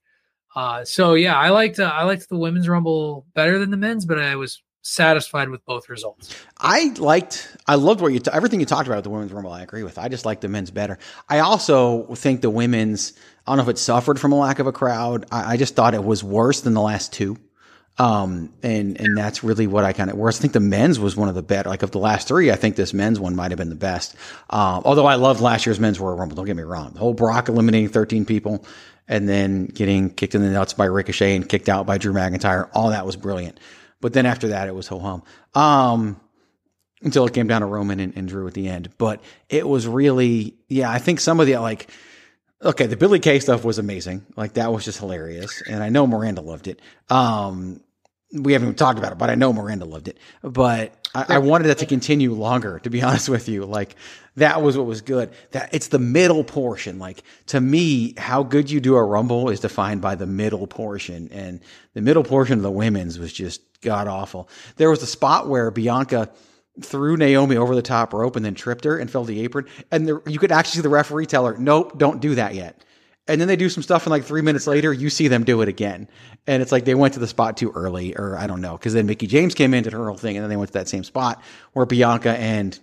uh 0.57 0.83
so 0.83 1.13
yeah 1.13 1.37
i 1.37 1.49
liked 1.49 1.79
uh, 1.79 1.85
i 1.93 2.03
liked 2.03 2.27
the 2.29 2.37
women's 2.37 2.67
rumble 2.67 3.25
better 3.33 3.59
than 3.59 3.71
the 3.71 3.77
men's 3.77 4.05
but 4.05 4.19
i 4.19 4.35
was 4.35 4.61
satisfied 4.81 5.49
with 5.49 5.63
both 5.65 5.89
results 5.89 6.33
I 6.59 6.93
liked, 6.97 7.55
I 7.67 7.75
loved 7.75 8.01
what 8.01 8.13
you, 8.13 8.19
t- 8.19 8.31
everything 8.33 8.59
you 8.59 8.65
talked 8.65 8.87
about 8.87 9.03
the 9.03 9.09
women's 9.09 9.31
rumble. 9.31 9.51
I 9.51 9.61
agree 9.61 9.83
with. 9.83 9.97
I 9.97 10.07
just 10.07 10.25
like 10.25 10.41
the 10.41 10.47
men's 10.47 10.71
better. 10.71 10.97
I 11.29 11.39
also 11.39 12.15
think 12.15 12.41
the 12.41 12.49
women's, 12.49 13.13
I 13.45 13.51
don't 13.51 13.57
know 13.57 13.63
if 13.63 13.69
it 13.69 13.77
suffered 13.77 14.19
from 14.19 14.31
a 14.31 14.39
lack 14.39 14.59
of 14.59 14.65
a 14.65 14.71
crowd. 14.71 15.25
I, 15.31 15.53
I 15.53 15.57
just 15.57 15.75
thought 15.75 15.93
it 15.93 16.03
was 16.03 16.23
worse 16.23 16.61
than 16.61 16.73
the 16.73 16.81
last 16.81 17.13
two. 17.13 17.37
Um, 17.99 18.53
and, 18.61 18.99
and 18.99 19.17
that's 19.17 19.43
really 19.43 19.65
what 19.65 19.83
I 19.83 19.91
kind 19.91 20.09
of, 20.09 20.17
whereas 20.17 20.39
I 20.39 20.41
think 20.41 20.53
the 20.53 20.59
men's 20.59 20.99
was 20.99 21.15
one 21.15 21.29
of 21.29 21.35
the 21.35 21.41
better, 21.41 21.69
like 21.69 21.81
of 21.81 21.91
the 21.91 21.99
last 21.99 22.27
three, 22.27 22.51
I 22.51 22.55
think 22.55 22.75
this 22.75 22.93
men's 22.93 23.19
one 23.19 23.35
might 23.35 23.49
have 23.51 23.57
been 23.57 23.69
the 23.69 23.75
best. 23.75 24.15
Um, 24.51 24.83
although 24.85 25.07
I 25.07 25.15
loved 25.15 25.41
last 25.41 25.65
year's 25.65 25.79
men's 25.79 25.99
Royal 25.99 26.15
Rumble. 26.15 26.35
Don't 26.35 26.45
get 26.45 26.55
me 26.55 26.63
wrong. 26.63 26.93
The 26.93 26.99
whole 26.99 27.15
Brock 27.15 27.49
eliminating 27.49 27.89
13 27.89 28.25
people 28.25 28.65
and 29.07 29.27
then 29.27 29.65
getting 29.65 30.09
kicked 30.09 30.35
in 30.35 30.41
the 30.41 30.49
nuts 30.49 30.73
by 30.73 30.85
Ricochet 30.85 31.35
and 31.35 31.47
kicked 31.47 31.69
out 31.69 31.85
by 31.85 31.97
Drew 31.97 32.13
McIntyre. 32.13 32.69
All 32.73 32.89
that 32.89 33.05
was 33.05 33.15
brilliant. 33.15 33.59
But 34.01 34.13
then 34.13 34.25
after 34.25 34.49
that, 34.49 34.67
it 34.67 34.75
was 34.75 34.87
ho 34.87 34.99
hum. 34.99 35.23
Um, 35.59 36.19
until 37.01 37.25
it 37.25 37.33
came 37.33 37.47
down 37.47 37.61
to 37.61 37.67
Roman 37.67 37.99
and, 37.99 38.15
and 38.15 38.27
Drew 38.27 38.47
at 38.47 38.53
the 38.53 38.67
end. 38.67 38.89
But 38.97 39.21
it 39.49 39.67
was 39.67 39.87
really, 39.87 40.55
yeah, 40.67 40.89
I 40.89 40.99
think 40.99 41.19
some 41.19 41.39
of 41.39 41.47
the 41.47 41.57
like, 41.57 41.89
okay, 42.61 42.87
the 42.87 42.97
Billie 42.97 43.19
Kay 43.19 43.39
stuff 43.39 43.63
was 43.63 43.77
amazing. 43.77 44.25
Like 44.35 44.53
that 44.53 44.71
was 44.71 44.85
just 44.85 44.99
hilarious, 44.99 45.61
and 45.69 45.83
I 45.83 45.89
know 45.89 46.07
Miranda 46.07 46.41
loved 46.41 46.67
it. 46.67 46.81
Um, 47.09 47.81
we 48.33 48.53
haven't 48.53 48.69
even 48.69 48.75
talked 48.75 48.99
about 48.99 49.11
it, 49.11 49.17
but 49.17 49.29
I 49.29 49.35
know 49.35 49.53
Miranda 49.53 49.85
loved 49.85 50.07
it. 50.07 50.17
But 50.41 50.96
I, 51.15 51.25
I 51.29 51.37
wanted 51.39 51.67
that 51.67 51.79
to 51.79 51.85
continue 51.85 52.33
longer, 52.33 52.79
to 52.79 52.89
be 52.89 53.01
honest 53.03 53.29
with 53.29 53.47
you. 53.49 53.65
Like 53.65 53.95
that 54.35 54.61
was 54.61 54.77
what 54.77 54.85
was 54.85 55.01
good. 55.01 55.31
That 55.51 55.73
it's 55.73 55.87
the 55.87 55.99
middle 55.99 56.43
portion. 56.43 56.99
Like 56.99 57.23
to 57.47 57.61
me, 57.61 58.13
how 58.17 58.43
good 58.43 58.69
you 58.69 58.79
do 58.79 58.95
a 58.95 59.03
rumble 59.03 59.49
is 59.49 59.59
defined 59.59 60.01
by 60.01 60.15
the 60.15 60.27
middle 60.27 60.67
portion, 60.67 61.29
and 61.31 61.61
the 61.93 62.01
middle 62.01 62.23
portion 62.23 62.57
of 62.59 62.63
the 62.63 62.71
women's 62.71 63.19
was 63.19 63.33
just 63.33 63.61
god 63.81 64.07
awful. 64.07 64.49
There 64.77 64.89
was 64.89 65.01
a 65.03 65.07
spot 65.07 65.47
where 65.47 65.71
Bianca 65.71 66.29
threw 66.81 67.17
Naomi 67.17 67.57
over 67.57 67.75
the 67.75 67.81
top 67.81 68.13
rope 68.13 68.35
and 68.35 68.45
then 68.45 68.53
tripped 68.53 68.83
her 68.83 68.97
and 68.97 69.09
fell 69.09 69.23
the 69.23 69.39
apron. 69.41 69.65
And 69.91 70.07
the, 70.07 70.21
you 70.27 70.39
could 70.39 70.51
actually 70.51 70.77
see 70.77 70.81
the 70.81 70.89
referee 70.89 71.25
tell 71.25 71.45
her, 71.45 71.57
nope, 71.57 71.97
don't 71.97 72.21
do 72.21 72.35
that 72.35 72.53
yet. 72.53 72.83
And 73.28 73.41
then 73.41 73.47
they 73.47 73.55
do 73.55 73.69
some 73.69 73.84
stuff 73.84 74.05
and 74.05 74.11
like 74.11 74.23
three 74.23 74.41
minutes 74.41 74.67
later, 74.67 74.93
you 74.93 75.09
see 75.09 75.28
them 75.28 75.43
do 75.43 75.61
it 75.61 75.67
again. 75.67 76.07
And 76.45 76.61
it's 76.61 76.71
like 76.71 76.86
they 76.86 76.95
went 76.95 77.15
to 77.15 77.19
the 77.19 77.28
spot 77.28 77.57
too 77.57 77.71
early 77.71 78.15
or 78.15 78.38
I 78.38 78.47
don't 78.47 78.61
know. 78.61 78.78
Cause 78.78 78.93
then 78.93 79.05
Mickie 79.05 79.28
James 79.28 79.53
came 79.53 79.73
in, 79.73 79.84
did 79.84 79.93
her 79.93 80.07
whole 80.07 80.17
thing. 80.17 80.38
And 80.38 80.43
then 80.43 80.49
they 80.49 80.55
went 80.55 80.69
to 80.69 80.73
that 80.80 80.88
same 80.88 81.03
spot 81.03 81.41
where 81.73 81.86
Bianca 81.86 82.38
and 82.38 82.80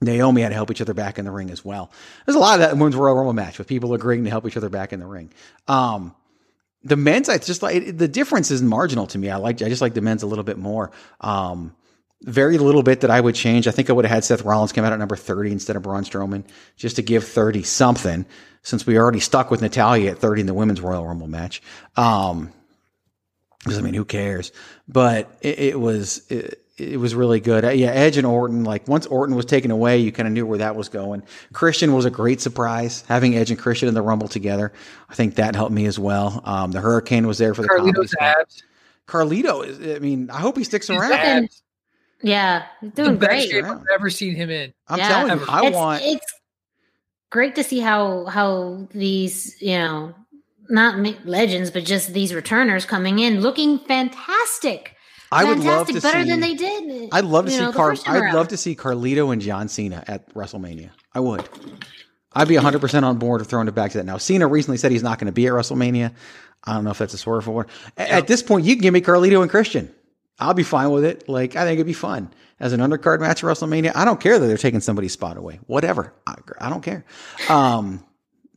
Naomi 0.00 0.42
had 0.42 0.50
to 0.50 0.54
help 0.54 0.70
each 0.70 0.80
other 0.80 0.94
back 0.94 1.18
in 1.18 1.24
the 1.24 1.30
ring 1.30 1.50
as 1.50 1.64
well. 1.64 1.90
There's 2.24 2.36
a 2.36 2.40
lot 2.40 2.54
of 2.54 2.60
that 2.60 2.72
in 2.72 2.78
Women's 2.78 2.96
Royal 2.96 3.14
Rumble 3.14 3.32
match 3.32 3.58
with 3.58 3.66
people 3.66 3.94
agreeing 3.94 4.24
to 4.24 4.30
help 4.30 4.46
each 4.46 4.56
other 4.56 4.68
back 4.68 4.92
in 4.92 5.00
the 5.00 5.06
ring. 5.06 5.32
Um, 5.68 6.14
the 6.82 6.96
men's, 6.96 7.28
I 7.28 7.38
just 7.38 7.62
like 7.62 7.76
it, 7.76 7.98
the 7.98 8.08
difference 8.08 8.50
is 8.50 8.62
marginal 8.62 9.06
to 9.08 9.18
me. 9.18 9.30
I 9.30 9.36
like, 9.36 9.60
I 9.62 9.68
just 9.68 9.80
like 9.80 9.94
the 9.94 10.02
men's 10.02 10.22
a 10.22 10.26
little 10.26 10.44
bit 10.44 10.58
more. 10.58 10.92
Um, 11.20 11.74
very 12.22 12.58
little 12.58 12.82
bit 12.82 13.00
that 13.02 13.10
I 13.10 13.20
would 13.20 13.34
change. 13.34 13.68
I 13.68 13.70
think 13.70 13.90
I 13.90 13.92
would 13.92 14.04
have 14.04 14.14
had 14.14 14.24
Seth 14.24 14.42
Rollins 14.42 14.72
come 14.72 14.84
out 14.84 14.92
at 14.92 14.98
number 14.98 15.16
30 15.16 15.52
instead 15.52 15.76
of 15.76 15.82
Braun 15.82 16.04
Strowman 16.04 16.44
just 16.76 16.96
to 16.96 17.02
give 17.02 17.24
30 17.24 17.62
something 17.62 18.26
since 18.62 18.86
we 18.86 18.98
already 18.98 19.20
stuck 19.20 19.50
with 19.50 19.62
Natalya 19.62 20.12
at 20.12 20.18
30 20.18 20.42
in 20.42 20.46
the 20.46 20.54
women's 20.54 20.80
Royal 20.80 21.06
Rumble 21.06 21.28
match. 21.28 21.62
Um, 21.96 22.52
because 23.60 23.78
I 23.78 23.82
mean, 23.82 23.94
who 23.94 24.04
cares? 24.04 24.52
But 24.86 25.28
it, 25.40 25.58
it 25.58 25.80
was, 25.80 26.22
it, 26.30 26.62
it 26.78 26.98
was 27.00 27.14
really 27.14 27.40
good. 27.40 27.64
Uh, 27.64 27.70
Yeah, 27.70 27.88
Edge 27.90 28.16
and 28.16 28.26
Orton, 28.26 28.64
like 28.64 28.86
once 28.86 29.06
Orton 29.06 29.34
was 29.34 29.44
taken 29.44 29.70
away, 29.70 29.98
you 29.98 30.12
kind 30.12 30.26
of 30.26 30.32
knew 30.32 30.46
where 30.46 30.58
that 30.58 30.76
was 30.76 30.88
going. 30.88 31.22
Christian 31.52 31.92
was 31.92 32.04
a 32.04 32.10
great 32.10 32.40
surprise. 32.40 33.02
Having 33.08 33.36
Edge 33.36 33.50
and 33.50 33.58
Christian 33.58 33.88
in 33.88 33.94
the 33.94 34.02
Rumble 34.02 34.28
together, 34.28 34.72
I 35.08 35.14
think 35.14 35.36
that 35.36 35.56
helped 35.56 35.72
me 35.72 35.86
as 35.86 35.98
well. 35.98 36.40
Um, 36.44 36.70
the 36.70 36.80
Hurricane 36.80 37.26
was 37.26 37.38
there 37.38 37.54
for 37.54 37.62
the 37.62 37.68
carlito's 37.68 38.14
abs 38.20 38.62
Carlito 39.06 39.64
is, 39.64 39.96
I 39.96 40.00
mean, 40.00 40.30
I 40.30 40.40
hope 40.40 40.56
he 40.56 40.64
sticks 40.64 40.88
His 40.88 40.98
around. 40.98 41.12
abs. 41.12 41.62
Yeah, 42.22 42.64
he's 42.80 42.92
the 42.92 43.04
doing 43.04 43.16
best 43.18 43.30
great. 43.30 43.50
shape 43.50 43.64
i've 43.64 43.82
ever 43.94 44.08
seen 44.10 44.34
him 44.34 44.50
in 44.50 44.72
I'm 44.88 44.98
Yeah. 44.98 45.08
telling 45.08 45.38
you, 45.38 45.46
I 45.48 45.66
it's, 45.66 45.74
want. 45.76 46.02
It's 46.04 46.26
great 47.30 47.54
to 47.56 47.64
see 47.64 47.80
how 47.80 48.24
how 48.26 48.88
these 48.92 49.60
you 49.60 49.76
know 49.78 50.14
not 50.68 50.98
legends, 51.26 51.70
but 51.70 51.84
just 51.84 52.12
these 52.12 52.34
returners 52.34 52.84
coming 52.86 53.18
in 53.20 53.40
looking 53.40 53.78
fantastic. 53.80 54.94
I 55.30 55.44
would 55.44 55.60
love 55.60 55.86
to 55.88 56.00
better 56.00 56.22
see. 56.24 56.28
than 56.30 56.40
they 56.40 56.54
did. 56.54 57.08
I'd 57.12 57.24
love 57.24 57.46
to 57.46 57.50
see 57.52 57.58
know, 57.60 57.66
the 57.70 57.76
Car. 57.76 57.90
first 57.90 58.04
time 58.06 58.22
I'd 58.22 58.34
love 58.34 58.48
to 58.48 58.56
see 58.56 58.74
Carlito 58.74 59.32
and 59.32 59.40
John 59.42 59.68
Cena 59.68 60.02
at 60.08 60.32
WrestleMania. 60.34 60.90
I 61.14 61.20
would. 61.20 61.48
I'd 62.32 62.48
be 62.48 62.54
100 62.54 62.80
percent 62.80 63.04
on 63.04 63.18
board 63.18 63.40
of 63.40 63.46
throwing 63.46 63.66
it 63.68 63.74
back 63.74 63.92
to 63.92 63.98
that. 63.98 64.04
Now, 64.04 64.18
Cena 64.18 64.46
recently 64.46 64.76
said 64.78 64.90
he's 64.92 65.02
not 65.02 65.18
going 65.18 65.26
to 65.26 65.32
be 65.32 65.46
at 65.46 65.52
WrestleMania. 65.52 66.12
I 66.64 66.74
don't 66.74 66.84
know 66.84 66.90
if 66.90 66.98
that's 66.98 67.14
a 67.14 67.18
swerve 67.18 67.44
for. 67.44 67.66
A- 67.96 68.12
At 68.12 68.26
this 68.26 68.42
point, 68.42 68.64
you 68.66 68.74
can 68.74 68.82
give 68.82 68.92
me 68.94 69.00
Carlito 69.00 69.40
and 69.42 69.50
Christian. 69.50 69.92
I'll 70.38 70.54
be 70.54 70.62
fine 70.62 70.90
with 70.90 71.04
it. 71.04 71.28
Like 71.28 71.56
I 71.56 71.64
think 71.64 71.76
it'd 71.76 71.86
be 71.86 71.92
fun 71.92 72.32
as 72.60 72.72
an 72.72 72.80
undercard 72.80 73.20
match 73.20 73.42
at 73.42 73.48
WrestleMania. 73.48 73.92
I 73.94 74.04
don't 74.04 74.20
care 74.20 74.38
that 74.38 74.46
they're 74.46 74.56
taking 74.56 74.80
somebody's 74.80 75.12
spot 75.12 75.36
away. 75.36 75.60
Whatever. 75.66 76.12
I, 76.26 76.34
I 76.60 76.68
don't 76.68 76.82
care. 76.82 77.04
Um, 77.48 78.04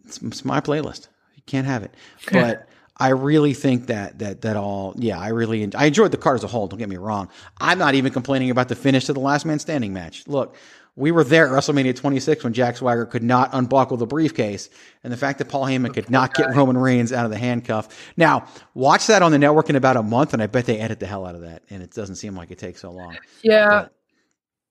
it's, 0.05 0.21
it's 0.21 0.45
my 0.45 0.59
playlist. 0.61 1.07
You 1.35 1.43
can't 1.45 1.67
have 1.67 1.83
it. 1.83 1.93
But 2.31 2.67
I 2.97 3.09
really 3.09 3.53
think 3.53 3.87
that 3.87 4.19
that 4.19 4.41
that 4.41 4.57
all. 4.57 4.93
Yeah, 4.97 5.19
I 5.19 5.29
really 5.29 5.63
en- 5.63 5.71
I 5.75 5.85
enjoyed 5.85 6.11
the 6.11 6.17
card 6.17 6.35
as 6.35 6.43
a 6.43 6.47
whole. 6.47 6.67
Don't 6.67 6.79
get 6.79 6.89
me 6.89 6.97
wrong. 6.97 7.29
I'm 7.61 7.79
not 7.79 7.95
even 7.95 8.11
complaining 8.11 8.49
about 8.49 8.67
the 8.67 8.75
finish 8.75 9.05
to 9.05 9.13
the 9.13 9.21
last 9.21 9.45
man 9.45 9.59
standing 9.59 9.93
match. 9.93 10.27
Look. 10.27 10.55
We 10.99 11.11
were 11.11 11.23
there 11.23 11.47
at 11.47 11.53
WrestleMania 11.53 11.95
26 11.95 12.43
when 12.43 12.51
Jack 12.51 12.75
Swagger 12.75 13.05
could 13.05 13.23
not 13.23 13.49
unbuckle 13.53 13.95
the 13.95 14.05
briefcase, 14.05 14.69
and 15.01 15.13
the 15.13 15.17
fact 15.17 15.37
that 15.37 15.47
Paul 15.47 15.63
Heyman 15.63 15.93
could 15.93 16.09
not 16.09 16.33
get 16.33 16.53
Roman 16.53 16.77
Reigns 16.77 17.13
out 17.13 17.23
of 17.23 17.31
the 17.31 17.37
handcuff. 17.37 18.11
Now, 18.17 18.45
watch 18.73 19.07
that 19.07 19.21
on 19.21 19.31
the 19.31 19.39
network 19.39 19.69
in 19.69 19.77
about 19.77 19.95
a 19.95 20.03
month, 20.03 20.33
and 20.33 20.43
I 20.43 20.47
bet 20.47 20.65
they 20.65 20.77
edit 20.77 20.99
the 20.99 21.05
hell 21.07 21.25
out 21.25 21.35
of 21.35 21.41
that, 21.41 21.63
and 21.69 21.81
it 21.81 21.91
doesn't 21.91 22.17
seem 22.17 22.35
like 22.35 22.51
it 22.51 22.57
takes 22.57 22.81
so 22.81 22.91
long. 22.91 23.17
Yeah, 23.41 23.87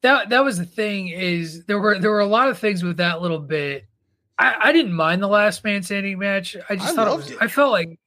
that 0.03 0.29
that 0.29 0.45
was 0.45 0.59
the 0.59 0.67
thing. 0.67 1.09
Is 1.09 1.65
there 1.65 1.79
were 1.81 1.99
there 1.99 2.11
were 2.11 2.21
a 2.21 2.27
lot 2.27 2.51
of 2.51 2.59
things 2.59 2.83
with 2.83 2.99
that 2.99 3.23
little 3.23 3.41
bit. 3.41 3.87
I, 4.39 4.55
I 4.65 4.73
didn't 4.73 4.93
mind 4.93 5.23
the 5.23 5.29
last 5.29 5.65
man 5.65 5.83
standing 5.83 6.19
match. 6.19 6.59
I 6.69 6.77
just 6.77 6.91
I 6.91 6.95
thought 6.95 7.09
it 7.09 7.17
was. 7.17 7.33
I 7.41 7.49
felt 7.49 7.73
like, 7.73 7.99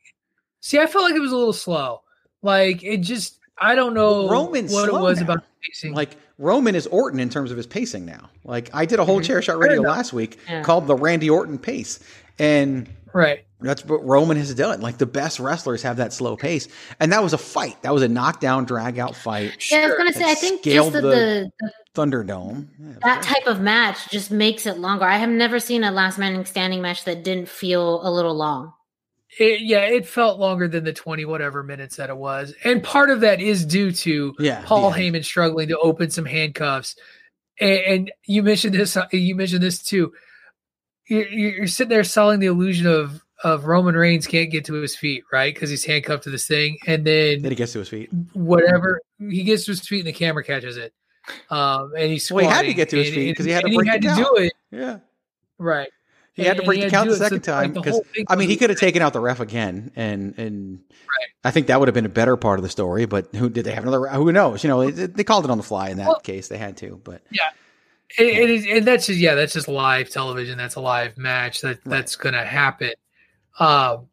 see, 0.59 0.77
I 0.77 0.85
felt 0.85 1.05
like 1.05 1.15
it 1.15 1.19
was 1.21 1.31
a 1.31 1.37
little 1.37 1.53
slow. 1.53 2.03
Like 2.43 2.83
it 2.83 2.97
just. 2.97 3.39
I 3.61 3.75
don't 3.75 3.93
know 3.93 4.27
Roman's 4.29 4.73
what 4.73 4.89
it 4.89 4.93
was 4.93 5.19
now. 5.19 5.25
about 5.25 5.43
pacing. 5.61 5.93
Like 5.93 6.17
Roman 6.39 6.73
is 6.75 6.87
Orton 6.87 7.19
in 7.19 7.29
terms 7.29 7.51
of 7.51 7.57
his 7.57 7.67
pacing 7.67 8.05
now. 8.05 8.29
Like 8.43 8.69
I 8.73 8.85
did 8.85 8.99
a 8.99 9.05
whole 9.05 9.19
Mhm. 9.21 9.25
chair 9.25 9.41
shot 9.41 9.59
radio 9.59 9.81
last 9.81 10.11
week 10.13 10.37
Yeah. 10.49 10.63
called 10.63 10.87
the 10.87 10.95
Randy 10.95 11.29
Orton 11.29 11.57
pace, 11.59 11.99
and 12.39 12.89
right. 13.13 13.45
That's 13.63 13.85
what 13.85 14.03
Roman 14.03 14.37
has 14.37 14.55
done. 14.55 14.81
Like 14.81 14.97
the 14.97 15.05
best 15.05 15.39
wrestlers 15.39 15.83
have 15.83 15.97
that 15.97 16.11
slow 16.13 16.35
pace, 16.35 16.67
and 16.99 17.11
that 17.13 17.21
was 17.21 17.33
a 17.33 17.37
fight. 17.37 17.79
That 17.83 17.93
was 17.93 18.01
a 18.01 18.07
knockdown, 18.07 18.65
drag 18.65 18.97
out 18.97 19.15
fight. 19.15 19.51
Yeah, 19.71 19.81
I 19.81 19.85
was 19.85 19.95
gonna 19.97 20.13
say. 20.13 20.23
I 20.31 20.33
think 20.33 20.63
just 20.63 20.91
the, 20.93 21.01
the, 21.01 21.51
the 21.59 21.71
Thunderdome. 21.93 22.65
that 23.03 23.21
type 23.21 23.45
of 23.45 23.61
match 23.61 24.09
just 24.09 24.31
makes 24.31 24.65
it 24.65 24.79
longer. 24.79 25.05
I 25.05 25.17
have 25.17 25.29
never 25.29 25.59
seen 25.59 25.83
a 25.83 25.91
last 25.91 26.17
man 26.17 26.43
standing 26.45 26.81
match 26.81 27.03
that 27.05 27.23
didn't 27.23 27.49
feel 27.49 28.01
a 28.03 28.09
little 28.09 28.33
long. 28.33 28.73
It, 29.39 29.61
yeah, 29.61 29.81
it 29.85 30.05
felt 30.05 30.39
longer 30.39 30.67
than 30.67 30.83
the 30.83 30.91
20 30.93 31.23
whatever 31.25 31.63
minutes 31.63 31.95
that 31.95 32.09
it 32.09 32.17
was. 32.17 32.53
And 32.65 32.83
part 32.83 33.09
of 33.09 33.21
that 33.21 33.39
is 33.39 33.65
due 33.65 33.91
to 33.93 34.35
Yeah, 34.39 34.61
Paul 34.65 34.91
the 34.91 34.97
Heyman 34.97 35.23
struggling 35.23 35.69
to 35.69 35.79
open 35.79 36.09
some 36.09 36.25
handcuffs 36.25 36.95
and, 37.59 37.79
and 37.79 38.11
you 38.25 38.43
mentioned 38.43 38.73
this. 38.73 38.97
uh, 38.97 39.05
You 39.11 39.35
mentioned 39.35 39.63
this 39.63 39.81
too. 39.81 40.11
You're, 41.07 41.27
you're 41.27 41.67
sitting 41.67 41.89
there 41.89 42.03
selling 42.03 42.39
the 42.39 42.47
illusion 42.47 42.87
of 42.87 43.23
of 43.43 43.65
Roman 43.65 43.95
Reigns 43.95 44.27
can't 44.27 44.51
get 44.51 44.65
to 44.65 44.73
his 44.75 44.95
feet, 44.95 45.23
right? 45.33 45.51
Because 45.51 45.71
he's 45.71 45.83
handcuffed 45.83 46.25
to 46.25 46.29
this 46.29 46.45
thing, 46.45 46.77
and 46.85 47.03
then 47.05 47.41
Then 47.41 47.51
he 47.51 47.55
gets 47.55 47.73
to 47.73 47.79
his 47.79 47.89
feet. 47.89 48.09
whatever 48.33 49.01
he 49.19 49.43
gets 49.43 49.65
to 49.65 49.71
his 49.71 49.87
feet 49.87 49.99
and 49.99 50.07
the 50.07 50.13
camera 50.13 50.43
catches 50.43 50.77
it. 50.77 50.93
Um, 51.49 51.91
and 51.97 52.11
he's 52.11 52.31
Well, 52.31 52.45
he 52.45 52.51
had 52.51 52.65
to 52.67 52.73
get 52.75 52.89
to 52.89 52.97
his 52.97 53.07
and- 53.07 53.15
feet 53.15 53.35
'cause 53.37 53.45
he 53.47 53.51
had 53.51 53.63
to 53.63 53.69
he 53.69 53.87
had 53.87 54.01
to 54.03 54.13
do 54.15 54.35
it. 54.35 54.53
Yeah. 54.71 54.99
Right. 55.57 55.89
He 56.33 56.43
had 56.43 56.57
to 56.57 56.63
break 56.63 56.81
the 56.81 56.89
count 56.89 57.09
the 57.09 57.15
do 57.15 57.15
it, 57.15 57.17
so 57.17 57.23
second 57.25 57.41
time 57.41 57.73
because 57.73 57.99
thing 58.13 58.25
I 58.29 58.35
mean 58.35 58.49
he 58.49 58.55
could 58.55 58.69
have 58.69 58.79
taken 58.79 59.01
out 59.01 59.13
the 59.13 59.19
ref 59.19 59.39
again, 59.39 59.91
and 59.95 60.37
and 60.37 60.79
I 61.43 61.51
think 61.51 61.67
that 61.67 61.79
would 61.79 61.87
have 61.87 61.95
been 61.95 62.05
a 62.05 62.09
better 62.09 62.37
part 62.37 62.57
of 62.57 62.63
the 62.63 62.69
story. 62.69 63.05
But 63.05 63.35
who 63.35 63.49
did 63.49 63.65
they 63.65 63.73
have 63.73 63.83
another? 63.83 64.07
Who 64.07 64.31
knows? 64.31 64.63
You 64.63 64.69
know, 64.69 64.81
it, 64.81 65.15
they 65.15 65.23
called 65.23 65.43
it 65.43 65.51
on 65.51 65.57
the 65.57 65.63
fly 65.63 65.89
in 65.89 65.97
that 65.97 66.23
case. 66.23 66.47
They 66.47 66.57
had 66.57 66.77
to, 66.77 67.01
but 67.03 67.21
Yeah. 67.31 67.49
It, 68.17 68.27
it 68.27 68.49
is, 68.49 68.65
and 68.69 68.85
that's 68.85 69.07
just 69.07 69.19
yeah, 69.19 69.35
that's 69.35 69.53
just 69.53 69.67
live 69.67 70.09
television. 70.09 70.57
That's 70.57 70.75
a 70.75 70.81
live 70.81 71.17
match. 71.17 71.61
That 71.61 71.83
that's 71.85 72.15
gonna 72.15 72.43
happen. 72.43 72.91
Um, 73.59 74.07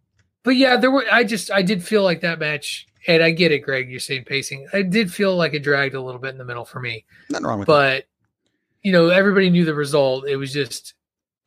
but 0.44 0.56
yeah, 0.56 0.76
there 0.76 0.90
were. 0.90 1.04
I 1.10 1.24
just 1.24 1.50
I 1.50 1.62
did 1.62 1.82
feel 1.82 2.02
like 2.04 2.20
that 2.20 2.38
match, 2.38 2.86
and 3.06 3.22
I 3.22 3.30
get 3.32 3.50
it, 3.50 3.60
Greg. 3.60 3.90
You're 3.90 3.98
saying 3.98 4.24
pacing. 4.24 4.68
I 4.72 4.82
did 4.82 5.12
feel 5.12 5.36
like 5.36 5.52
it 5.54 5.64
dragged 5.64 5.94
a 5.94 6.00
little 6.00 6.20
bit 6.20 6.30
in 6.30 6.38
the 6.38 6.44
middle 6.44 6.64
for 6.64 6.80
me. 6.80 7.04
nothing 7.28 7.46
wrong 7.46 7.58
with 7.58 7.66
that. 7.66 7.72
But 7.72 8.04
you 8.82 8.92
know, 8.92 9.08
everybody 9.08 9.50
knew 9.50 9.64
the 9.64 9.74
result. 9.74 10.28
It 10.28 10.36
was 10.36 10.52
just 10.52 10.94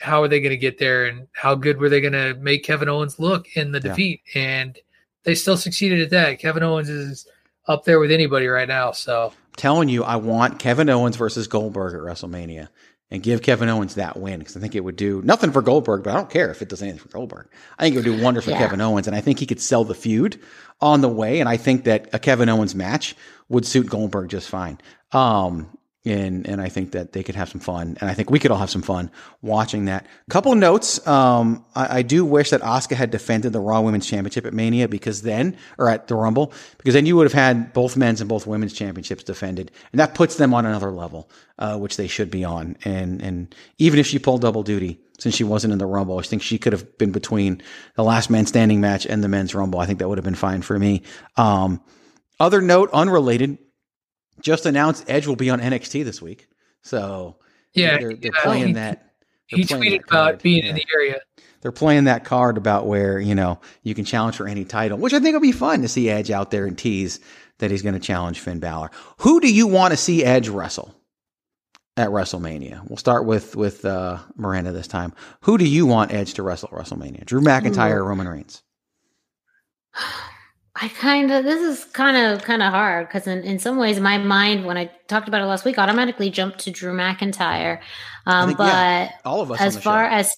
how 0.02 0.24
are 0.24 0.28
they 0.28 0.40
going 0.40 0.52
to 0.52 0.58
get 0.58 0.78
there, 0.80 1.06
and 1.06 1.28
how 1.34 1.56
good 1.56 1.78
were 1.80 1.90
they 1.90 2.02
going 2.02 2.14
to 2.14 2.34
make 2.36 2.64
Kevin 2.64 2.90
Owens 2.90 3.20
look 3.20 3.46
in 3.56 3.72
the 3.72 3.80
Yeah. 3.80 3.90
defeat? 3.90 4.22
And 4.36 4.78
they 5.24 5.36
still 5.36 5.58
succeeded 5.58 6.02
at 6.02 6.10
that. 6.10 6.40
Kevin 6.40 6.64
Owens 6.64 6.90
is 6.90 7.28
up 7.68 7.86
there 7.86 8.00
with 8.00 8.12
anybody 8.12 8.48
right 8.48 8.68
now. 8.68 8.92
So 8.92 9.34
telling 9.56 9.88
you, 9.90 10.04
I 10.04 10.16
want 10.16 10.60
Kevin 10.60 10.90
Owens 10.90 11.16
versus 11.16 11.48
Goldberg 11.48 11.94
at 11.94 12.00
WrestleMania 12.02 12.70
and 13.12 13.22
give 13.22 13.42
Kevin 13.42 13.70
Owens 13.70 13.96
that 13.96 14.18
win 14.18 14.40
because 14.40 14.58
I 14.58 14.60
think 14.60 14.74
it 14.74 14.84
would 14.84 14.96
do 14.96 15.22
nothing 15.24 15.52
for 15.52 15.62
Goldberg, 15.62 16.04
but 16.04 16.12
I 16.12 16.16
don't 16.16 16.30
care 16.30 16.50
if 16.50 16.62
it 16.62 16.70
does 16.70 16.82
anything 16.82 17.00
for 17.00 17.10
Goldberg. 17.10 17.48
I 17.78 17.84
think 17.84 17.96
it 17.96 18.00
would 18.00 18.18
do 18.18 18.24
wonders 18.24 18.46
for 18.46 18.52
Kevin 18.52 18.82
Owens, 18.82 19.06
and 19.06 19.16
I 19.16 19.22
think 19.22 19.38
he 19.38 19.46
could 19.46 19.62
sell 19.62 19.84
the 19.84 19.94
feud 19.94 20.40
on 20.80 21.02
the 21.02 21.10
way. 21.10 21.40
And 21.40 21.48
I 21.50 21.58
think 21.58 21.84
that 21.84 22.10
a 22.14 22.20
Kevin 22.20 22.50
Owens 22.50 22.74
match 22.74 23.16
would 23.50 23.66
suit 23.68 23.88
Goldberg 23.88 24.30
just 24.30 24.50
fine. 24.50 24.80
Um, 25.12 25.78
and 26.04 26.48
and 26.48 26.60
I 26.60 26.70
think 26.70 26.92
that 26.92 27.14
they 27.14 27.22
could 27.22 27.36
have 27.36 27.50
some 27.50 27.62
fun, 27.62 27.98
and 28.02 28.10
I 28.10 28.14
think 28.14 28.32
we 28.32 28.40
could 28.40 28.50
all 28.50 28.58
have 28.58 28.72
some 28.72 28.82
fun 28.82 29.12
watching 29.42 29.86
that. 29.86 30.08
Couple 30.30 30.54
notes: 30.56 31.06
um, 31.08 31.64
I, 31.76 32.00
I 32.00 32.02
do 32.02 32.26
wish 32.26 32.50
that 32.50 32.62
Asuka 32.62 32.96
had 32.96 33.12
defended 33.12 33.54
the 33.54 33.60
Raw 33.60 33.82
Women's 33.82 34.08
Championship 34.08 34.46
at 34.46 34.54
Mania 34.54 34.88
because 34.88 35.22
then, 35.22 35.56
or 35.78 35.90
at 35.90 36.08
the 36.08 36.16
Rumble, 36.16 36.54
because 36.78 36.96
then 36.96 37.06
you 37.06 37.16
would 37.18 37.26
have 37.26 37.34
had 37.34 37.72
both 37.74 37.96
men's 37.96 38.20
and 38.20 38.28
both 38.28 38.48
women's 38.48 38.74
championships 38.74 39.24
defended, 39.24 39.72
and 39.92 40.00
that 40.00 40.16
puts 40.16 40.38
them 40.38 40.54
on 40.54 40.66
another 40.66 40.92
level, 40.92 41.30
uh, 41.60 41.78
which 41.78 41.98
they 41.98 42.08
should 42.08 42.32
be 42.32 42.44
on. 42.44 42.78
And 42.84 43.22
and 43.22 43.56
even 43.78 44.00
if 44.00 44.08
she 44.08 44.18
pulled 44.18 44.42
double 44.42 44.64
duty, 44.64 45.00
since 45.20 45.36
she 45.36 45.44
wasn't 45.44 45.72
in 45.72 45.78
the 45.78 45.86
Rumble, 45.86 46.18
I 46.18 46.24
think 46.24 46.42
she 46.42 46.58
could 46.58 46.74
have 46.74 46.98
been 46.98 47.12
between 47.12 47.62
the 47.96 48.04
Last 48.04 48.32
Man 48.32 48.48
Standing 48.48 48.82
match 48.82 49.06
and 49.06 49.24
the 49.24 49.28
Men's 49.28 49.54
Rumble. 49.54 49.80
I 49.80 49.86
think 49.86 50.00
that 50.00 50.10
would 50.10 50.18
have 50.18 50.26
been 50.26 50.34
fine 50.34 50.64
for 50.64 50.80
me. 50.80 51.04
Um, 51.38 51.80
other 52.40 52.60
note, 52.60 52.90
unrelated, 52.92 53.60
just 54.42 54.66
announced 54.66 55.06
Edge 55.08 55.28
will 55.28 55.36
be 55.36 55.50
on 55.50 55.60
NXT 55.60 56.04
this 56.04 56.22
week. 56.22 56.48
So 56.84 57.38
Yeah, 57.74 57.98
they're, 58.00 58.16
they're 58.16 58.32
yeah, 58.34 58.42
playing 58.44 58.68
he- 58.70 58.74
that. 58.74 59.12
they're 59.50 59.60
he 59.60 59.66
playing 59.66 59.84
tweeted 59.84 60.00
that 60.00 60.08
about 60.08 60.42
being 60.42 60.64
Yeah. 60.64 60.70
in 60.72 60.76
the 60.76 60.86
area. 60.96 61.20
They're 61.62 61.72
playing 61.72 62.06
that 62.06 62.24
card 62.26 62.58
about 62.58 62.88
where 62.88 63.20
you 63.20 63.36
know 63.36 63.60
you 63.84 63.94
can 63.94 64.04
challenge 64.06 64.36
for 64.36 64.48
any 64.48 64.66
title, 64.66 64.98
which 64.98 65.14
I 65.14 65.20
think 65.20 65.34
will 65.34 65.42
be 65.42 65.52
fun 65.52 65.84
to 65.84 65.88
see 65.88 66.10
Edge 66.10 66.32
out 66.32 66.50
there 66.50 66.66
and 66.66 66.76
tease 66.78 67.20
that 67.60 67.70
he's 67.70 67.84
going 67.84 67.94
to 67.94 68.00
challenge 68.00 68.40
Finn 68.40 68.60
Balor. 68.60 68.90
Who 69.20 69.40
do 69.40 69.54
you 69.54 69.68
want 69.68 69.92
to 69.92 69.98
see 69.98 70.24
Edge 70.24 70.50
wrestle 70.50 70.96
at 71.98 72.10
WrestleMania? 72.10 72.84
We'll 72.90 72.98
start 72.98 73.26
with 73.26 73.56
with 73.56 73.86
uh, 73.86 74.18
Miranda 74.36 74.72
this 74.72 74.88
time. 74.88 75.14
Who 75.42 75.60
do 75.60 75.66
you 75.66 75.86
want 75.86 76.12
Edge 76.12 76.34
to 76.34 76.42
wrestle 76.44 76.70
at 76.74 76.80
WrestleMania? 76.84 77.26
Drew 77.26 77.42
McIntyre 77.42 77.98
or 77.98 78.06
Roman 78.06 78.28
Reigns? 78.28 78.64
I 80.82 80.88
kind 80.88 81.32
of 81.32 81.44
this 81.44 81.62
is 81.62 81.86
kind 81.86 82.18
of 82.18 82.44
kind 82.44 82.64
of 82.64 82.72
hard 82.72 83.08
because 83.08 83.28
in, 83.28 83.44
in 83.44 83.60
some 83.60 83.78
ways 83.78 84.00
my 84.00 84.18
mind 84.18 84.66
when 84.66 84.78
I 84.78 84.90
talked 85.08 85.28
about 85.28 85.42
it 85.42 85.46
last 85.46 85.64
week 85.64 85.78
automatically 85.78 86.32
jumped 86.32 86.58
to 86.62 86.72
Drew 86.72 86.92
McIntyre, 86.92 87.80
um, 88.26 88.48
think, 88.48 88.58
but 88.58 88.68
yeah, 88.68 89.12
all 89.24 89.42
of 89.42 89.52
us 89.52 89.62
as 89.62 89.78
far 89.78 90.10
show. 90.10 90.16
as 90.16 90.36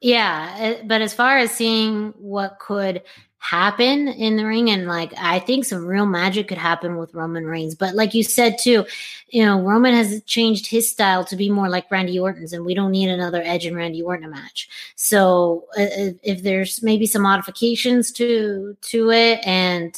yeah, 0.00 0.56
eh, 0.58 0.82
but 0.84 1.02
as 1.02 1.14
far 1.14 1.38
as 1.38 1.52
seeing 1.52 2.12
what 2.18 2.58
could 2.58 3.02
happen 3.50 4.08
in 4.08 4.36
the 4.36 4.44
ring 4.44 4.70
and 4.70 4.86
like 4.88 5.12
I 5.16 5.38
think 5.38 5.64
some 5.64 5.86
real 5.86 6.06
magic 6.06 6.48
could 6.48 6.58
happen 6.58 6.96
with 6.96 7.14
Roman 7.14 7.46
Reigns. 7.46 7.74
But 7.74 7.94
like 7.94 8.12
you 8.14 8.24
said 8.24 8.56
too, 8.58 8.84
you 9.28 9.44
know 9.44 9.60
Roman 9.60 9.94
has 9.94 10.22
changed 10.24 10.66
his 10.66 10.90
style 10.90 11.24
to 11.26 11.36
be 11.36 11.48
more 11.50 11.68
like 11.68 11.90
Randy 11.90 12.18
Orton's, 12.18 12.52
and 12.52 12.64
we 12.64 12.74
don't 12.74 12.90
need 12.90 13.08
another 13.08 13.42
Edge 13.44 13.64
and 13.66 13.76
Randy 13.76 14.02
Orton 14.02 14.30
match. 14.30 14.68
So 14.96 15.66
uh, 15.78 15.82
if, 15.82 16.16
if 16.22 16.42
there's 16.42 16.82
maybe 16.82 17.06
some 17.06 17.22
modifications 17.22 18.10
to 18.12 18.76
to 18.80 19.10
it 19.10 19.40
and 19.46 19.96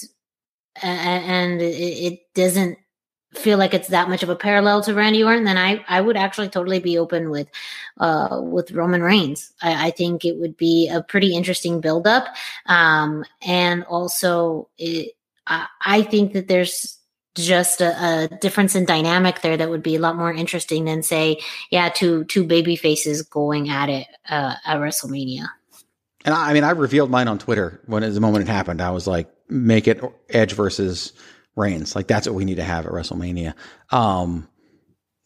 a- 0.83 0.87
and 0.87 1.63
it, 1.63 1.75
it 1.75 2.35
doesn't 2.35 2.79
feel 3.39 3.59
like 3.59 3.75
it's 3.75 3.89
that 3.89 4.09
much 4.09 4.23
of 4.23 4.29
a 4.29 4.37
parallel 4.37 4.83
to 4.83 4.95
Randy 4.95 5.23
Orton, 5.23 5.45
then 5.45 5.59
I 5.59 5.85
I 5.89 6.01
would 6.01 6.17
actually 6.17 6.49
totally 6.49 6.81
be 6.81 6.99
open 6.99 7.31
with 7.31 7.49
uh 7.99 8.41
with 8.43 8.73
Roman 8.73 9.03
Reigns. 9.03 9.53
I, 9.63 9.89
I 9.89 9.91
think 9.91 10.25
it 10.25 10.37
would 10.37 10.57
be 10.57 10.89
a 10.89 11.03
pretty 11.03 11.35
interesting 11.35 11.81
buildup, 11.81 12.27
um, 12.67 13.25
and 13.43 13.85
also 13.85 14.69
it, 14.79 15.13
I, 15.47 15.67
I 15.85 16.03
think 16.03 16.33
that 16.35 16.49
there's 16.49 16.99
just 17.35 17.81
a, 17.81 18.29
a 18.33 18.39
difference 18.41 18.75
in 18.75 18.85
dynamic 18.85 19.43
there 19.43 19.57
that 19.57 19.71
would 19.71 19.83
be 19.83 19.95
a 19.95 20.01
lot 20.01 20.17
more 20.17 20.33
interesting 20.33 20.85
than 20.85 21.03
say 21.03 21.39
yeah 21.71 21.89
two 21.89 22.25
two 22.25 22.45
baby 22.45 22.75
faces 22.75 23.23
going 23.23 23.71
at 23.71 23.89
it 23.89 24.07
uh, 24.29 24.55
at 24.67 24.79
WrestleMania. 24.79 25.47
And 26.25 26.35
I, 26.35 26.51
I 26.51 26.53
mean, 26.53 26.65
I 26.65 26.71
revealed 26.71 27.11
mine 27.11 27.29
on 27.29 27.39
Twitter 27.39 27.81
when 27.87 28.03
the 28.03 28.21
moment 28.21 28.49
it 28.49 28.51
happened. 28.51 28.83
I 28.83 28.91
was 28.91 29.07
like, 29.07 29.31
make 29.49 29.89
it 29.89 30.03
Edge 30.29 30.53
versus 30.53 31.13
Reigns. 31.59 31.95
Like 31.95 32.07
that's 32.07 32.27
what 32.27 32.35
we 32.35 32.45
need 32.45 32.57
to 32.57 32.65
have 32.65 32.87
at 32.87 32.93
WrestleMania. 32.93 33.55
Um, 33.91 34.49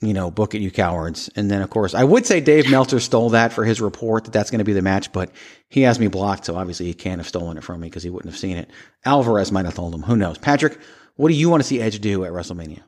you 0.01 0.13
know, 0.13 0.33
book 0.33 0.55
it, 0.55 0.61
you 0.61 0.71
cowards. 0.71 1.31
And 1.37 1.49
then, 1.49 1.63
of 1.63 1.71
course, 1.71 1.95
I 1.95 2.03
would 2.03 2.27
say 2.27 2.41
Dave 2.41 2.69
Meltzer 2.69 2.99
stole 2.99 3.31
that 3.31 3.53
for 3.53 3.65
his 3.65 3.81
report 3.81 4.25
that 4.25 4.33
that's 4.33 4.51
going 4.51 4.59
to 4.59 4.65
be 4.65 4.73
the 4.73 4.83
match, 4.83 5.13
but 5.13 5.31
he 5.69 5.83
has 5.83 6.01
me 6.01 6.09
blocked, 6.09 6.45
so 6.45 6.57
obviously 6.57 6.87
he 6.87 6.95
can't 6.95 7.21
have 7.21 7.29
stolen 7.29 7.57
it 7.57 7.63
from 7.63 7.81
me 7.81 7.89
because 7.89 8.03
he 8.03 8.11
wouldn't 8.11 8.33
have 8.33 8.39
seen 8.39 8.57
it. 8.57 8.69
Alvarez 9.05 9.53
might 9.53 9.65
have 9.65 9.75
told 9.75 9.95
him. 9.95 10.03
Who 10.03 10.17
knows? 10.17 10.39
Patrick, 10.39 10.79
what 11.15 11.29
do 11.29 11.35
you 11.35 11.49
want 11.49 11.63
to 11.63 11.69
see 11.69 11.81
Edge 11.81 12.01
do 12.01 12.25
at 12.25 12.33
WrestleMania? 12.33 12.81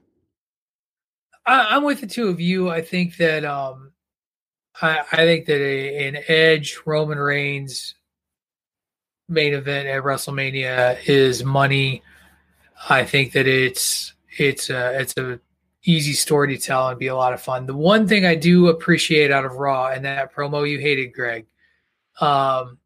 I, 1.46 1.76
I'm 1.76 1.84
with 1.84 2.00
the 2.00 2.08
two 2.08 2.28
of 2.28 2.40
you. 2.40 2.68
I 2.68 2.82
think 2.82 3.16
that 3.18 3.44
um, 3.44 3.92
I, 4.82 5.02
I 5.12 5.16
think 5.18 5.46
that 5.46 5.60
a, 5.60 6.08
an 6.08 6.18
Edge 6.26 6.80
Roman 6.84 7.18
Reigns 7.18 7.94
main 9.28 9.54
event 9.54 9.88
at 9.88 10.02
WrestleMania 10.02 10.98
is 11.06 11.44
money. 11.44 12.02
I 12.88 13.04
think 13.04 13.32
that 13.32 13.46
it's 13.46 14.14
it's 14.38 14.70
a 14.70 15.00
it's 15.00 15.16
a 15.16 15.40
easy 15.84 16.12
story 16.12 16.56
to 16.56 16.60
tell 16.60 16.88
and 16.88 16.98
be 16.98 17.08
a 17.08 17.16
lot 17.16 17.32
of 17.32 17.42
fun. 17.42 17.66
The 17.66 17.76
one 17.76 18.08
thing 18.08 18.24
I 18.24 18.34
do 18.34 18.68
appreciate 18.68 19.30
out 19.30 19.44
of 19.44 19.56
Raw 19.56 19.88
and 19.88 20.04
that 20.04 20.34
promo 20.34 20.68
you 20.68 20.78
hated, 20.78 21.12
Greg, 21.12 21.46
um, 22.20 22.78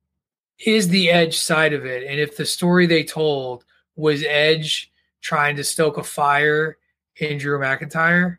is 0.64 0.88
the 0.88 1.10
Edge 1.10 1.38
side 1.38 1.72
of 1.72 1.86
it. 1.86 2.04
And 2.04 2.18
if 2.18 2.36
the 2.36 2.44
story 2.44 2.86
they 2.86 3.04
told 3.04 3.64
was 3.94 4.24
Edge 4.24 4.90
trying 5.20 5.56
to 5.56 5.64
stoke 5.64 5.96
a 5.96 6.02
fire 6.02 6.76
in 7.16 7.38
Drew 7.38 7.58
McIntyre, 7.58 8.38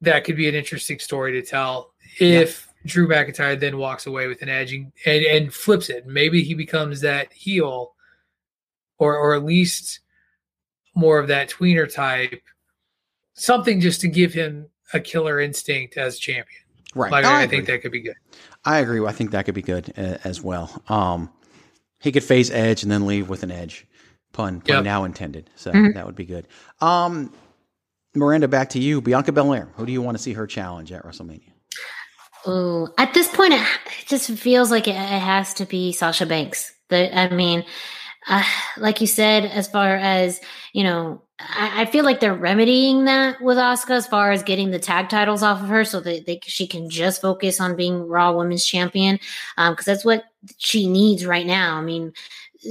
that 0.00 0.24
could 0.24 0.36
be 0.36 0.48
an 0.48 0.54
interesting 0.54 0.98
story 0.98 1.32
to 1.32 1.42
tell. 1.42 1.92
If 2.18 2.68
Drew 2.84 3.08
McIntyre 3.08 3.58
then 3.58 3.78
walks 3.78 4.06
away 4.06 4.26
with 4.26 4.42
an 4.42 4.48
edge 4.48 4.72
and, 4.72 4.92
and, 5.06 5.24
and 5.24 5.54
flips 5.54 5.88
it, 5.88 6.06
maybe 6.06 6.42
he 6.42 6.54
becomes 6.54 7.00
that 7.00 7.32
heel, 7.32 7.94
or 8.98 9.16
or 9.16 9.34
at 9.34 9.44
least 9.44 10.00
more 10.94 11.18
of 11.18 11.28
that 11.28 11.48
tweener 11.48 11.92
type, 11.92 12.42
something 13.34 13.80
just 13.80 14.00
to 14.00 14.08
give 14.08 14.32
him 14.32 14.68
a 14.92 15.00
killer 15.00 15.40
instinct 15.40 15.96
as 15.96 16.18
champion. 16.18 16.62
Right. 16.94 17.12
Like 17.12 17.24
I 17.24 17.42
I, 17.42 17.46
think 17.46 17.66
that 17.66 17.82
could 17.82 17.92
be 17.92 18.00
good. 18.00 18.16
I 18.64 18.78
agree. 18.78 19.04
I 19.04 19.12
think 19.12 19.30
that 19.32 19.44
could 19.44 19.54
be 19.54 19.62
good 19.62 19.92
uh, 19.96 20.18
as 20.24 20.42
well. 20.42 20.82
Um, 20.88 21.30
he 22.00 22.12
could 22.12 22.24
face 22.24 22.50
Edge 22.50 22.82
and 22.82 22.90
then 22.90 23.06
leave 23.06 23.28
with 23.28 23.42
an 23.42 23.50
edge. 23.50 23.86
Pun, 24.32 24.60
pun 24.60 24.76
Yep. 24.76 24.84
now 24.84 25.04
intended. 25.04 25.50
So 25.56 25.72
Mhm. 25.72 25.94
that 25.94 26.06
would 26.06 26.14
be 26.16 26.24
good. 26.24 26.46
Um, 26.80 27.32
Miranda, 28.14 28.48
back 28.48 28.70
to 28.70 28.78
you. 28.78 29.00
Bianca 29.00 29.32
Belair. 29.32 29.68
Who 29.76 29.86
do 29.86 29.92
you 29.92 30.02
want 30.02 30.16
to 30.16 30.22
see 30.22 30.32
her 30.32 30.46
challenge 30.46 30.92
at 30.92 31.04
WrestleMania? 31.04 31.52
Ooh, 32.46 32.88
at 32.98 33.14
this 33.14 33.28
point, 33.28 33.52
it, 33.52 33.60
it 33.60 34.06
just 34.06 34.30
feels 34.30 34.70
like 34.70 34.88
it, 34.88 34.92
it 34.92 34.96
has 34.96 35.54
to 35.54 35.66
be 35.66 35.92
Sasha 35.92 36.24
Banks. 36.24 36.72
The, 36.88 37.16
I 37.16 37.28
mean, 37.30 37.64
uh, 38.28 38.44
like 38.76 39.00
you 39.00 39.06
said, 39.06 39.44
as 39.44 39.68
far 39.68 39.96
as 39.96 40.40
you 40.72 40.84
know, 40.84 41.22
I, 41.38 41.82
I 41.82 41.84
feel 41.86 42.04
like 42.04 42.20
they're 42.20 42.34
remedying 42.34 43.04
that 43.06 43.40
with 43.40 43.56
Asuka 43.56 43.90
as 43.90 44.06
far 44.06 44.30
as 44.32 44.42
getting 44.42 44.70
the 44.70 44.78
tag 44.78 45.08
titles 45.08 45.42
off 45.42 45.62
of 45.62 45.68
her, 45.68 45.84
so 45.84 46.00
that 46.00 46.26
they, 46.26 46.40
she 46.44 46.66
can 46.66 46.90
just 46.90 47.20
focus 47.20 47.60
on 47.60 47.76
being 47.76 48.06
Raw 48.06 48.32
Women's 48.32 48.64
Champion, 48.64 49.18
because 49.56 49.84
that's 49.84 50.04
what 50.04 50.24
she 50.58 50.88
needs 50.88 51.26
right 51.26 51.46
now. 51.46 51.76
I 51.76 51.82
mean, 51.82 52.12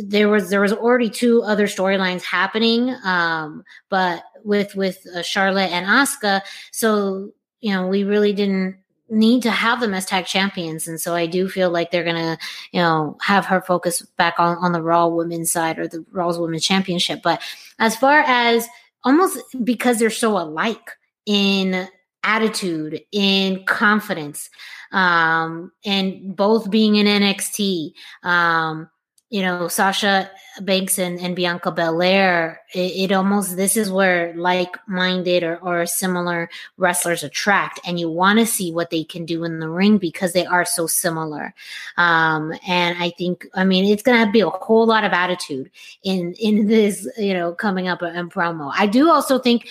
there 0.03 0.29
was 0.29 0.49
there 0.49 0.61
was 0.61 0.73
already 0.73 1.09
two 1.09 1.43
other 1.43 1.67
storylines 1.67 2.23
happening, 2.23 2.95
um, 3.03 3.63
but 3.89 4.23
with 4.43 4.75
with 4.75 5.05
uh, 5.15 5.21
Charlotte 5.21 5.71
and 5.71 5.85
Asuka. 5.85 6.41
So 6.71 7.31
you 7.61 7.73
know, 7.73 7.87
we 7.87 8.03
really 8.03 8.33
didn't 8.33 8.77
need 9.09 9.41
to 9.43 9.51
have 9.51 9.79
them 9.79 9.93
as 9.93 10.05
tag 10.05 10.25
champions. 10.25 10.87
And 10.87 10.99
so 10.99 11.15
I 11.15 11.25
do 11.25 11.47
feel 11.47 11.69
like 11.69 11.91
they're 11.91 12.03
gonna, 12.03 12.37
you 12.71 12.81
know, 12.81 13.17
have 13.21 13.45
her 13.45 13.61
focus 13.61 14.01
back 14.17 14.35
on, 14.39 14.57
on 14.57 14.71
the 14.71 14.81
Raw 14.81 15.07
women's 15.07 15.51
side 15.51 15.79
or 15.79 15.87
the 15.87 16.05
Raw's 16.11 16.37
women's 16.37 16.65
championship. 16.65 17.21
But 17.23 17.41
as 17.79 17.95
far 17.95 18.19
as 18.19 18.67
almost 19.03 19.39
because 19.63 19.99
they're 19.99 20.09
so 20.09 20.37
alike 20.37 20.91
in 21.25 21.87
attitude, 22.23 23.01
in 23.11 23.63
confidence, 23.65 24.49
um, 24.91 25.71
and 25.85 26.35
both 26.35 26.69
being 26.69 26.95
in 26.95 27.05
NXT, 27.05 27.91
um, 28.23 28.89
you 29.29 29.41
know, 29.41 29.67
Sasha 29.67 30.31
Banks 30.61 30.97
and, 30.97 31.19
and 31.19 31.35
Bianca 31.35 31.69
Belair, 31.69 32.61
it, 32.73 33.11
it 33.11 33.11
almost 33.11 33.57
this 33.57 33.75
is 33.75 33.91
where 33.91 34.33
like-minded 34.35 35.43
or, 35.43 35.57
or 35.57 35.85
similar 35.85 36.49
wrestlers 36.77 37.23
attract, 37.23 37.81
and 37.85 37.99
you 37.99 38.09
want 38.09 38.39
to 38.39 38.45
see 38.45 38.71
what 38.71 38.89
they 38.89 39.03
can 39.03 39.25
do 39.25 39.43
in 39.43 39.59
the 39.59 39.69
ring 39.69 39.97
because 39.97 40.31
they 40.31 40.45
are 40.45 40.63
so 40.63 40.87
similar. 40.87 41.53
Um, 41.97 42.53
and 42.65 42.97
I 43.03 43.09
think, 43.09 43.45
I 43.53 43.65
mean, 43.65 43.85
it's 43.85 44.03
gonna 44.03 44.31
be 44.31 44.39
a 44.39 44.49
whole 44.49 44.87
lot 44.87 45.03
of 45.03 45.11
attitude 45.11 45.71
in 46.03 46.33
in 46.39 46.67
this, 46.69 47.07
you 47.17 47.33
know, 47.33 47.53
coming 47.53 47.89
up 47.89 48.01
in 48.01 48.29
promo. 48.29 48.71
I 48.73 48.87
do 48.87 49.09
also 49.09 49.39
think 49.39 49.67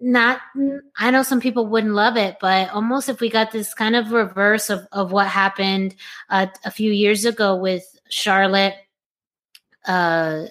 not 0.00 0.40
i 0.98 1.10
know 1.10 1.22
some 1.22 1.40
people 1.40 1.66
wouldn't 1.66 1.94
love 1.94 2.16
it 2.16 2.36
but 2.40 2.68
almost 2.70 3.08
if 3.08 3.20
we 3.20 3.30
got 3.30 3.52
this 3.52 3.72
kind 3.72 3.94
of 3.94 4.10
reverse 4.10 4.68
of, 4.68 4.86
of 4.90 5.12
what 5.12 5.28
happened 5.28 5.94
uh, 6.30 6.46
a 6.64 6.70
few 6.70 6.90
years 6.90 7.24
ago 7.24 7.54
with 7.54 7.84
charlotte 8.10 8.74
uh, 9.86 10.46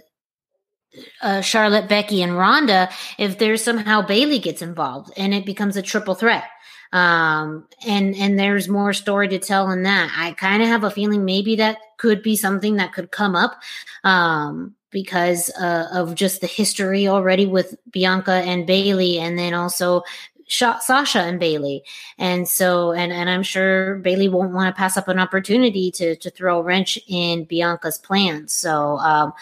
uh, 1.22 1.42
Charlotte, 1.42 1.90
Becky, 1.90 2.22
and 2.22 2.38
Ronda 2.38 2.90
if 3.18 3.38
there's 3.38 3.64
somehow 3.64 4.02
Bayley 4.02 4.40
gets 4.40 4.62
involved 4.62 5.12
and 5.18 5.34
it 5.34 5.46
becomes 5.46 5.78
a 5.78 5.82
triple 5.82 6.16
threat. 6.16 6.44
Um, 6.92 7.68
and 7.88 8.16
and 8.16 8.38
there's 8.38 8.70
more 8.70 8.94
story 8.94 9.28
to 9.30 9.40
tell 9.40 9.72
in 9.72 9.82
that. 9.84 10.14
I 10.16 10.34
kind 10.34 10.62
of 10.62 10.70
have 10.70 10.84
a 10.84 10.92
feeling 10.92 11.26
maybe 11.26 11.56
that 11.56 11.78
could 11.98 12.22
be 12.22 12.36
something 12.36 12.76
that 12.76 12.94
could 12.94 13.10
come 13.10 13.36
up 13.36 13.60
um, 14.04 14.76
because 14.92 15.50
uh, 15.60 15.88
of 15.92 16.14
just 16.14 16.42
the 16.42 16.48
history 16.48 17.08
already 17.08 17.48
with 17.48 17.76
Bianca 17.92 18.34
and 18.34 18.68
Bayley, 18.68 19.18
and 19.18 19.40
then 19.40 19.56
also 19.56 20.04
Sasha 20.48 21.20
and 21.20 21.39
Bayley. 21.39 21.84
And 22.18 22.48
so, 22.48 22.91
and, 22.91 23.12
and 23.12 23.30
I'm 23.30 23.44
sure 23.44 23.96
Bayley 23.98 24.30
won't 24.30 24.54
want 24.54 24.74
to 24.74 24.78
pass 24.78 24.98
up 24.98 25.08
an 25.08 25.20
opportunity 25.20 25.91
to, 25.91 26.16
to 26.16 26.30
throw 26.30 26.60
a 26.60 26.64
wrench 26.64 27.00
in 27.08 27.46
Bianca's 27.46 27.98
plans. 27.98 28.54
So, 28.54 28.98
um, 28.98 29.34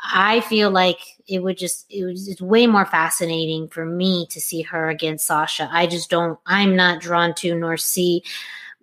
I 0.00 0.40
feel 0.40 0.70
like 0.70 0.98
it 1.26 1.42
would 1.42 1.58
just, 1.58 1.86
it 1.90 2.04
was 2.04 2.28
it's 2.28 2.40
way 2.40 2.66
more 2.66 2.86
fascinating 2.86 3.68
for 3.68 3.84
me 3.84 4.26
to 4.26 4.40
see 4.40 4.62
her 4.62 4.88
against 4.88 5.26
Sasha. 5.26 5.68
I 5.70 5.86
just 5.86 6.10
don't, 6.10 6.38
I'm 6.46 6.76
not 6.76 7.00
drawn 7.00 7.34
to 7.36 7.54
nor 7.54 7.76
see 7.76 8.22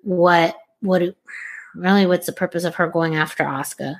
what, 0.01 0.57
what, 0.82 1.01
it, 1.01 1.17
really 1.76 2.05
what's 2.05 2.26
the 2.26 2.34
purpose 2.34 2.63
of 2.63 2.76
her 2.76 2.88
going 2.88 3.15
after 3.15 3.43
Asuka? 3.43 3.99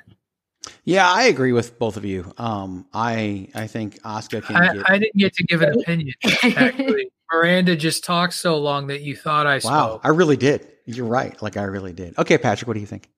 Yeah, 0.84 1.08
I 1.08 1.24
agree 1.24 1.52
with 1.52 1.78
both 1.78 1.96
of 1.96 2.04
you. 2.04 2.32
Um, 2.38 2.86
I 2.92 3.48
I 3.54 3.68
think 3.68 4.02
Asuka 4.02 4.42
can. 4.42 4.56
I, 4.56 4.74
get... 4.74 4.90
I 4.90 4.98
didn't 4.98 5.16
get 5.16 5.32
to 5.34 5.44
give 5.44 5.62
an 5.62 5.78
opinion. 5.78 6.14
Actually, 6.42 7.08
Miranda 7.32 7.76
just 7.76 8.04
talked 8.04 8.34
so 8.34 8.58
long 8.58 8.86
that 8.88 9.02
you 9.02 9.16
thought 9.16 9.46
I 9.46 9.58
spoke. 9.58 9.70
Wow, 9.72 10.00
I 10.04 10.08
really 10.08 10.36
did. 10.36 10.66
You're 10.86 11.06
right. 11.06 11.40
Like 11.42 11.56
I 11.56 11.64
really 11.64 11.92
did. 11.92 12.16
Okay, 12.18 12.38
Patrick, 12.38 12.68
what 12.68 12.74
do 12.74 12.80
you 12.80 12.86
think? 12.86 13.08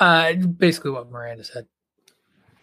Uh, 0.00 0.34
basically 0.34 0.90
what 0.90 1.10
Miranda 1.10 1.44
said. 1.44 1.66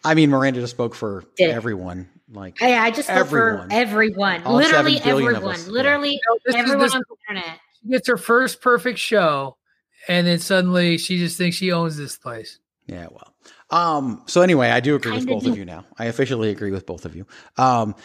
I 0.03 0.15
mean, 0.15 0.29
Miranda 0.29 0.59
just 0.59 0.71
spoke 0.71 0.95
for 0.95 1.23
Did 1.37 1.51
everyone. 1.51 2.09
Like, 2.31 2.59
yeah, 2.59 2.83
I 2.83 2.91
just 2.91 3.07
spoke 3.07 3.19
everyone. 3.19 3.69
for 3.69 3.75
everyone. 3.75 4.43
All 4.43 4.55
Literally 4.55 4.99
everyone. 5.01 5.71
Literally 5.71 6.19
yeah. 6.47 6.59
everyone 6.59 6.91
on 6.91 7.01
the 7.07 7.15
internet. 7.29 7.59
She 7.81 7.89
gets 7.89 8.07
her 8.07 8.17
first 8.17 8.61
perfect 8.61 8.99
show, 8.99 9.57
and 10.07 10.25
then 10.25 10.39
suddenly 10.39 10.97
she 10.97 11.17
just 11.19 11.37
thinks 11.37 11.57
she 11.57 11.71
owns 11.71 11.95
this 11.95 12.17
place. 12.17 12.59
Yeah, 12.87 13.07
well. 13.11 13.33
Um, 13.69 14.23
so 14.25 14.41
anyway, 14.41 14.69
I 14.69 14.79
do 14.79 14.95
agree 14.95 15.13
Kinda 15.13 15.25
with 15.25 15.35
both 15.35 15.43
do. 15.45 15.51
of 15.51 15.57
you 15.57 15.65
now. 15.65 15.85
I 15.97 16.05
officially 16.05 16.49
agree 16.49 16.71
with 16.71 16.85
both 16.85 17.05
of 17.05 17.15
you. 17.15 17.25
Um, 17.57 17.95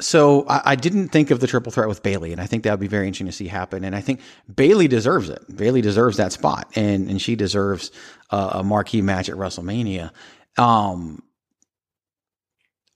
so 0.00 0.46
I, 0.48 0.62
I, 0.64 0.76
didn't 0.76 1.08
think 1.08 1.30
of 1.30 1.40
the 1.40 1.46
triple 1.46 1.72
threat 1.72 1.88
with 1.88 2.02
Bayley, 2.02 2.32
and 2.32 2.40
I 2.40 2.46
think 2.46 2.64
that 2.64 2.70
would 2.70 2.80
be 2.80 2.88
very 2.88 3.06
interesting 3.06 3.26
to 3.26 3.32
see 3.32 3.48
happen. 3.48 3.84
And 3.84 3.96
I 3.96 4.00
think 4.00 4.20
Bayley 4.54 4.88
deserves 4.88 5.28
it. 5.28 5.44
Bayley 5.54 5.80
deserves 5.80 6.16
that 6.18 6.32
spot, 6.32 6.70
and 6.76 7.10
and 7.10 7.20
she 7.20 7.36
deserves 7.36 7.90
a, 8.30 8.62
marquee 8.62 9.02
match 9.02 9.28
at 9.28 9.36
WrestleMania. 9.36 10.12
Um, 10.56 11.22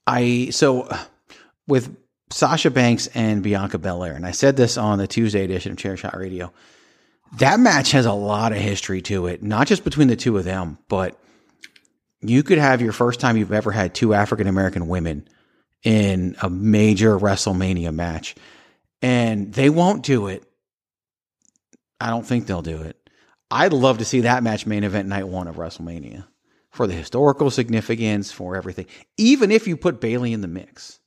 I 0.07 0.49
so 0.51 0.89
with 1.67 1.95
Sasha 2.31 2.71
Banks 2.71 3.07
and 3.07 3.43
Bianca 3.43 3.77
Belair, 3.77 4.13
and 4.13 4.25
I 4.25 4.31
said 4.31 4.55
this 4.55 4.77
on 4.77 4.97
the 4.97 5.07
Tuesday 5.07 5.43
edition 5.43 5.73
of 5.73 5.77
Chair 5.77 5.97
Shot 5.97 6.17
Radio. 6.17 6.53
That 7.39 7.59
match 7.59 7.91
has 7.91 8.05
a 8.05 8.13
lot 8.13 8.53
of 8.53 8.59
history 8.59 9.01
to 9.03 9.27
it, 9.27 9.43
not 9.43 9.67
just 9.67 9.83
between 9.83 10.07
the 10.07 10.15
two 10.15 10.37
of 10.37 10.45
them, 10.45 10.77
but 10.87 11.19
you 12.21 12.43
could 12.43 12.59
have 12.59 12.81
your 12.81 12.93
first 12.93 13.19
time 13.19 13.35
you've 13.35 13.51
ever 13.51 13.71
had 13.71 13.93
two 13.93 14.13
African 14.13 14.47
American 14.47 14.87
women 14.87 15.27
in 15.85 16.35
a 16.41 16.49
major 16.49 17.17
WrestleMania 17.17 17.93
match. 17.93 18.35
And 19.01 19.53
they 19.53 19.69
won't 19.69 20.03
do 20.03 20.27
it. 20.27 20.43
I 22.01 22.09
don't 22.09 22.25
think 22.25 22.47
they'll 22.47 22.61
do 22.61 22.81
it. 22.81 22.97
I'd 23.49 23.71
love 23.71 23.99
to 23.99 24.05
see 24.05 24.21
that 24.21 24.43
match 24.43 24.65
main 24.65 24.83
event 24.83 25.07
night 25.07 25.27
one 25.27 25.47
of 25.47 25.55
WrestleMania 25.55 26.25
for 26.71 26.87
the 26.87 26.93
historical 26.93 27.51
significance, 27.51 28.31
for 28.31 28.57
everything. 28.57 28.87
Even 29.17 29.51
if 29.51 29.67
you 29.67 29.77
put 29.77 30.01
Bayley 30.01 30.33
in 30.33 30.41
the 30.41 30.47
mix, 30.47 30.99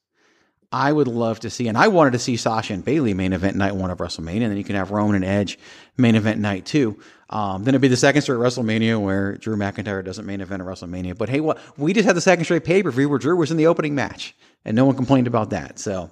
I 0.70 0.92
would 0.92 1.08
love 1.08 1.40
to 1.40 1.50
see, 1.50 1.66
and 1.68 1.78
I 1.78 1.88
wanted 1.88 2.12
to 2.12 2.18
see 2.18 2.36
Sasha 2.36 2.74
and 2.74 2.84
Bayley 2.84 3.14
main 3.14 3.32
event 3.32 3.56
night 3.56 3.74
one 3.74 3.90
of 3.90 3.98
WrestleMania, 3.98 4.42
and 4.42 4.50
then 4.50 4.56
you 4.58 4.64
can 4.64 4.76
have 4.76 4.90
Roman 4.90 5.16
and 5.16 5.24
Edge 5.24 5.58
main 5.96 6.14
event 6.14 6.40
night 6.40 6.66
two. 6.66 6.98
Um, 7.30 7.64
then 7.64 7.72
it'd 7.72 7.82
be 7.82 7.88
the 7.88 7.96
second 7.96 8.22
straight 8.22 8.38
WrestleMania 8.38 9.00
where 9.00 9.36
Drew 9.36 9.56
McIntyre 9.56 10.04
doesn't 10.04 10.26
main 10.26 10.40
event 10.40 10.60
a 10.62 10.64
WrestleMania. 10.64 11.16
But 11.16 11.30
hey, 11.30 11.40
what 11.40 11.58
we 11.78 11.92
just 11.92 12.06
had 12.06 12.16
the 12.16 12.20
second 12.20 12.44
straight 12.44 12.64
pay 12.64 12.82
per 12.82 12.90
view 12.90 13.08
where 13.08 13.18
Drew 13.18 13.36
was 13.36 13.50
in 13.50 13.56
the 13.56 13.66
opening 13.66 13.94
match, 13.94 14.34
and 14.64 14.76
no 14.76 14.84
one 14.84 14.94
complained 14.94 15.26
about 15.26 15.50
that. 15.50 15.78
So 15.78 16.10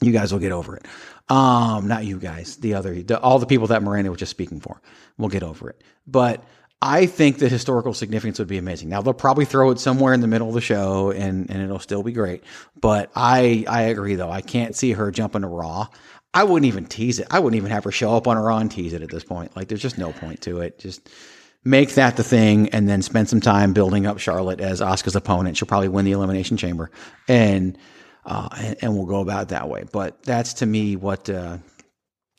you 0.00 0.12
guys 0.12 0.32
will 0.32 0.40
get 0.40 0.52
over 0.52 0.76
it. 0.76 0.86
Um, 1.28 1.86
not 1.86 2.04
you 2.04 2.18
guys, 2.18 2.56
the 2.56 2.74
other, 2.74 3.00
the, 3.00 3.18
all 3.20 3.38
the 3.38 3.46
people 3.46 3.68
that 3.68 3.82
Miranda 3.82 4.10
was 4.10 4.18
just 4.18 4.30
speaking 4.30 4.60
for, 4.60 4.82
will 5.16 5.28
get 5.28 5.42
over 5.42 5.70
it. 5.70 5.80
But 6.06 6.44
I 6.84 7.06
think 7.06 7.38
the 7.38 7.48
historical 7.48 7.94
significance 7.94 8.40
would 8.40 8.48
be 8.48 8.58
amazing. 8.58 8.88
Now 8.88 9.02
they'll 9.02 9.14
probably 9.14 9.44
throw 9.44 9.70
it 9.70 9.78
somewhere 9.78 10.12
in 10.12 10.20
the 10.20 10.26
middle 10.26 10.48
of 10.48 10.54
the 10.54 10.60
show 10.60 11.12
and, 11.12 11.48
and 11.48 11.62
it'll 11.62 11.78
still 11.78 12.02
be 12.02 12.10
great. 12.10 12.42
But 12.78 13.08
I, 13.14 13.64
I 13.68 13.82
agree 13.82 14.16
though. 14.16 14.30
I 14.30 14.40
can't 14.40 14.74
see 14.74 14.90
her 14.90 15.12
jumping 15.12 15.42
to 15.42 15.48
Raw. 15.48 15.86
I 16.34 16.42
wouldn't 16.42 16.66
even 16.66 16.86
tease 16.86 17.20
it. 17.20 17.28
I 17.30 17.38
wouldn't 17.38 17.56
even 17.56 17.70
have 17.70 17.84
her 17.84 17.92
show 17.92 18.16
up 18.16 18.26
on 18.26 18.36
Raw 18.36 18.58
and 18.58 18.68
tease 18.68 18.94
it 18.94 19.02
at 19.02 19.10
this 19.10 19.22
point. 19.22 19.54
Like 19.54 19.68
there's 19.68 19.80
just 19.80 19.96
no 19.96 20.12
point 20.12 20.40
to 20.42 20.60
it. 20.60 20.80
Just 20.80 21.08
make 21.62 21.94
that 21.94 22.16
the 22.16 22.24
thing 22.24 22.70
and 22.70 22.88
then 22.88 23.00
spend 23.00 23.28
some 23.28 23.40
time 23.40 23.72
building 23.72 24.04
up 24.04 24.18
Charlotte 24.18 24.60
as 24.60 24.80
Asuka's 24.80 25.14
opponent. 25.14 25.56
She'll 25.56 25.68
probably 25.68 25.88
win 25.88 26.04
the 26.04 26.12
Elimination 26.12 26.56
Chamber 26.56 26.90
and, 27.28 27.78
uh, 28.24 28.48
and, 28.58 28.76
and 28.82 28.94
we'll 28.96 29.06
go 29.06 29.20
about 29.20 29.42
it 29.42 29.48
that 29.50 29.68
way. 29.68 29.84
But 29.92 30.20
that's 30.24 30.54
to 30.54 30.66
me 30.66 30.96
what, 30.96 31.30
uh, 31.30 31.58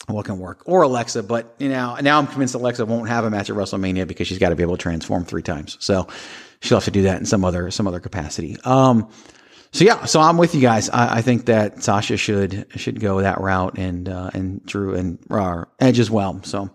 what 0.08 0.26
can 0.26 0.38
work 0.40 0.62
or 0.66 0.82
Alexa, 0.82 1.24
but 1.24 1.56
you 1.60 1.70
know, 1.70 1.96
now 2.02 2.20
I'm 2.20 2.28
convinced 2.28 2.56
Alexa 2.56 2.86
won't 2.86 3.08
have 3.10 3.24
a 3.24 3.30
match 3.30 3.50
at 3.50 3.56
WrestleMania 3.56 4.08
because 4.08 4.28
she's 4.28 4.40
got 4.40 4.50
to 4.50 4.56
be 4.56 4.64
able 4.64 4.78
to 4.78 4.82
transform 4.82 5.26
three 5.26 5.42
times. 5.42 5.78
So 5.80 6.08
she'll 6.60 6.78
have 6.78 6.86
to 6.86 6.92
do 6.92 7.04
that 7.04 7.20
in 7.20 7.26
some 7.26 7.46
other, 7.46 7.72
some 7.72 7.88
other 7.88 8.00
capacity. 8.00 8.58
Um, 8.66 9.10
so 9.72 9.86
yeah, 9.86 10.06
so 10.06 10.20
I'm 10.20 10.38
with 10.38 10.54
you 10.54 10.62
guys. 10.62 10.90
I, 10.90 11.18
I 11.18 11.22
think 11.22 11.46
that 11.46 11.82
Sasha 11.82 12.18
should, 12.18 12.68
should 12.76 13.00
go 13.00 13.22
that 13.22 13.40
route 13.40 13.78
and, 13.78 14.10
uh, 14.10 14.30
and 14.34 14.64
Drew 14.66 14.94
and 14.94 15.20
uh, 15.30 15.66
Edge 15.80 16.00
as 16.00 16.12
well. 16.12 16.42
So, 16.44 16.70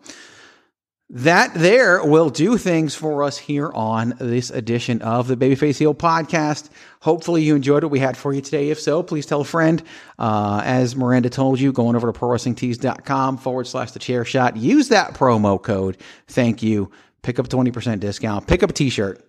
that 1.11 1.54
there 1.54 2.04
will 2.04 2.28
do 2.28 2.59
things 2.59 2.94
for 2.94 3.24
us 3.24 3.38
here 3.38 3.72
on 3.72 4.14
this 4.18 4.50
edition 4.50 5.00
of 5.00 5.26
the 5.26 5.36
Babyface 5.36 5.78
Heel 5.78 5.94
podcast. 5.94 6.68
Hopefully 7.00 7.42
you 7.42 7.56
enjoyed 7.56 7.82
what 7.82 7.90
we 7.90 7.98
had 7.98 8.16
for 8.16 8.34
you 8.34 8.42
today. 8.42 8.68
If 8.68 8.78
so, 8.78 9.02
please 9.02 9.24
tell 9.24 9.40
a 9.40 9.44
friend. 9.44 9.82
Uh, 10.18 10.61
as 10.64 10.94
Miranda 10.94 11.30
told 11.30 11.61
you, 11.61 11.72
going 11.72 11.96
over 11.96 12.12
to 12.12 12.18
prowrestlingtees.com 12.18 13.38
forward 13.38 13.66
slash 13.66 13.92
the 13.92 13.98
chair 13.98 14.24
shot. 14.26 14.56
Use 14.59 14.88
that 14.88 15.14
promo 15.14 15.62
code. 15.62 15.96
Thank 16.26 16.62
you. 16.62 16.90
Pick 17.22 17.38
up 17.38 17.48
20% 17.48 18.00
discount. 18.00 18.46
Pick 18.46 18.62
up 18.62 18.70
a 18.70 18.74
t-shirt 18.74 19.24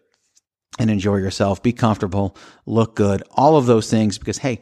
and 0.80 0.90
enjoy 0.90 1.16
yourself. 1.16 1.64
Be 1.64 1.72
comfortable. 1.72 2.36
Look 2.66 2.96
good. 2.96 3.24
All 3.32 3.56
of 3.56 3.68
those 3.68 3.90
things 3.90 4.18
because, 4.18 4.38
hey, 4.38 4.62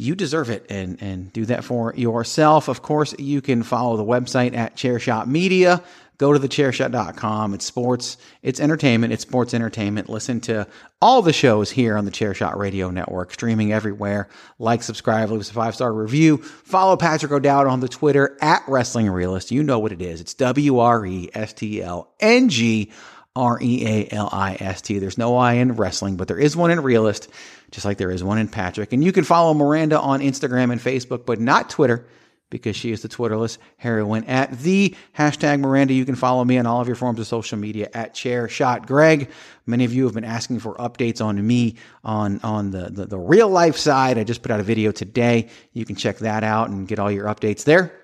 you 0.00 0.14
deserve 0.14 0.50
it 0.50 0.66
and, 0.70 1.00
and 1.02 1.32
do 1.32 1.44
that 1.46 1.64
for 1.64 1.94
yourself. 1.96 2.68
Of 2.68 2.82
course, 2.82 3.14
you 3.18 3.40
can 3.40 3.62
follow 3.62 3.96
the 3.96 4.04
website 4.04 4.54
at 4.54 4.76
Chairshot 4.76 5.26
Media 5.26 5.82
go 6.20 6.34
to 6.34 6.38
thechairshot.com. 6.38 7.54
It's 7.54 7.64
sports, 7.64 8.18
it's 8.42 8.60
entertainment, 8.60 9.10
it's 9.14 9.22
sports 9.22 9.54
entertainment. 9.54 10.10
Listen 10.10 10.38
to 10.42 10.66
all 11.00 11.22
the 11.22 11.32
shows 11.32 11.70
here 11.70 11.96
on 11.96 12.04
the 12.04 12.10
Chairshot 12.10 12.56
Radio 12.56 12.90
Network, 12.90 13.32
streaming 13.32 13.72
everywhere. 13.72 14.28
Like, 14.58 14.82
subscribe, 14.82 15.30
leave 15.30 15.40
us 15.40 15.50
a 15.50 15.54
five 15.54 15.74
star 15.74 15.90
review. 15.90 16.36
Follow 16.36 16.98
Patrick 16.98 17.32
O'Dowd 17.32 17.66
on 17.66 17.80
the 17.80 17.88
Twitter 17.88 18.36
at 18.42 18.62
Wrestling 18.68 19.08
Realist. 19.08 19.50
You 19.50 19.62
know 19.62 19.78
what 19.78 19.92
it 19.92 20.02
is. 20.02 20.20
It's 20.20 20.34
W 20.34 20.78
R 20.78 21.06
E 21.06 21.30
S 21.32 21.54
T 21.54 21.82
L 21.82 22.12
N 22.20 22.50
G 22.50 22.92
R 23.36 23.58
E 23.62 23.86
A 23.86 24.08
L 24.14 24.28
I 24.32 24.56
S 24.58 24.82
T. 24.82 24.98
There's 24.98 25.18
no 25.18 25.36
I 25.36 25.54
in 25.54 25.72
wrestling, 25.72 26.16
but 26.16 26.28
there 26.28 26.38
is 26.38 26.56
one 26.56 26.70
in 26.70 26.80
realist, 26.80 27.28
just 27.70 27.86
like 27.86 27.98
there 27.98 28.10
is 28.10 28.24
one 28.24 28.38
in 28.38 28.48
Patrick. 28.48 28.92
And 28.92 29.04
you 29.04 29.12
can 29.12 29.24
follow 29.24 29.54
Miranda 29.54 30.00
on 30.00 30.20
Instagram 30.20 30.72
and 30.72 30.80
Facebook, 30.80 31.26
but 31.26 31.40
not 31.40 31.70
Twitter 31.70 32.06
because 32.50 32.74
she 32.74 32.90
is 32.90 33.02
the 33.02 33.08
Twitterless 33.08 33.58
heroine 33.76 34.24
at 34.24 34.58
the 34.58 34.94
hashtag 35.16 35.60
Miranda. 35.60 35.94
You 35.94 36.04
can 36.04 36.16
follow 36.16 36.44
me 36.44 36.58
on 36.58 36.66
all 36.66 36.80
of 36.80 36.88
your 36.88 36.96
forms 36.96 37.20
of 37.20 37.26
social 37.28 37.56
media 37.56 37.88
at 37.94 38.12
Chair 38.12 38.48
Shot 38.48 38.86
Greg. 38.86 39.30
Many 39.66 39.84
of 39.84 39.94
you 39.94 40.04
have 40.04 40.14
been 40.14 40.24
asking 40.24 40.58
for 40.58 40.74
updates 40.74 41.24
on 41.24 41.46
me 41.46 41.76
on 42.02 42.40
on 42.42 42.72
the, 42.72 42.90
the, 42.90 43.06
the 43.06 43.18
real 43.18 43.48
life 43.48 43.76
side. 43.76 44.18
I 44.18 44.24
just 44.24 44.42
put 44.42 44.50
out 44.50 44.58
a 44.58 44.64
video 44.64 44.90
today. 44.90 45.48
You 45.72 45.84
can 45.84 45.94
check 45.94 46.18
that 46.18 46.42
out 46.42 46.70
and 46.70 46.88
get 46.88 46.98
all 46.98 47.10
your 47.10 47.26
updates 47.26 47.62
there. 47.62 47.99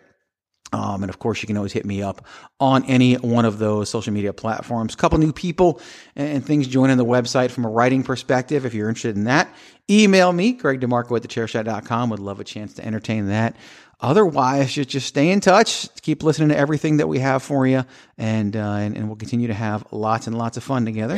Um, 0.72 1.02
and 1.02 1.10
of 1.10 1.18
course, 1.18 1.42
you 1.42 1.46
can 1.46 1.56
always 1.56 1.72
hit 1.72 1.86
me 1.86 2.02
up 2.02 2.26
on 2.58 2.84
any 2.86 3.14
one 3.14 3.44
of 3.44 3.58
those 3.58 3.88
social 3.88 4.12
media 4.12 4.32
platforms. 4.32 4.94
A 4.94 4.96
couple 4.96 5.18
new 5.18 5.32
people 5.32 5.80
and 6.16 6.44
things 6.44 6.66
joining 6.66 6.96
the 6.96 7.04
website 7.04 7.50
from 7.50 7.64
a 7.64 7.68
writing 7.68 8.02
perspective. 8.02 8.66
If 8.66 8.74
you're 8.74 8.88
interested 8.88 9.16
in 9.16 9.24
that, 9.24 9.48
email 9.88 10.32
me, 10.32 10.52
Greg 10.52 10.80
DeMarco 10.80 11.16
at 11.16 11.22
thechairshot.com. 11.22 12.10
Would 12.10 12.18
love 12.18 12.40
a 12.40 12.44
chance 12.44 12.74
to 12.74 12.84
entertain 12.84 13.28
that. 13.28 13.56
Otherwise, 14.00 14.74
just, 14.74 14.90
just 14.90 15.06
stay 15.06 15.30
in 15.30 15.40
touch. 15.40 15.88
Keep 16.02 16.22
listening 16.22 16.50
to 16.50 16.56
everything 16.56 16.98
that 16.98 17.08
we 17.08 17.18
have 17.18 17.42
for 17.42 17.66
you, 17.66 17.82
and, 18.18 18.54
uh, 18.54 18.60
and, 18.60 18.96
and 18.96 19.06
we'll 19.06 19.16
continue 19.16 19.46
to 19.46 19.54
have 19.54 19.86
lots 19.90 20.26
and 20.26 20.36
lots 20.36 20.58
of 20.58 20.64
fun 20.64 20.84
together. 20.84 21.16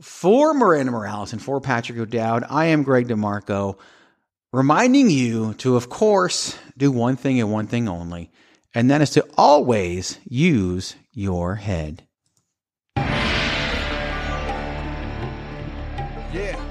For 0.00 0.52
Miranda 0.52 0.92
Morales 0.92 1.32
and 1.32 1.40
for 1.40 1.60
Patrick 1.60 1.98
O'Dowd, 1.98 2.44
I 2.50 2.66
am 2.66 2.82
Greg 2.82 3.06
DeMarco, 3.06 3.78
reminding 4.52 5.10
you 5.10 5.54
to, 5.54 5.76
of 5.76 5.88
course, 5.88 6.58
do 6.76 6.90
one 6.90 7.16
thing 7.16 7.40
and 7.40 7.52
one 7.52 7.66
thing 7.66 7.88
only, 7.88 8.30
and 8.74 8.90
that 8.90 9.00
is 9.00 9.10
to 9.10 9.26
always 9.36 10.18
use 10.24 10.96
your 11.12 11.56
head. 11.56 12.06
Yeah. 16.32 16.70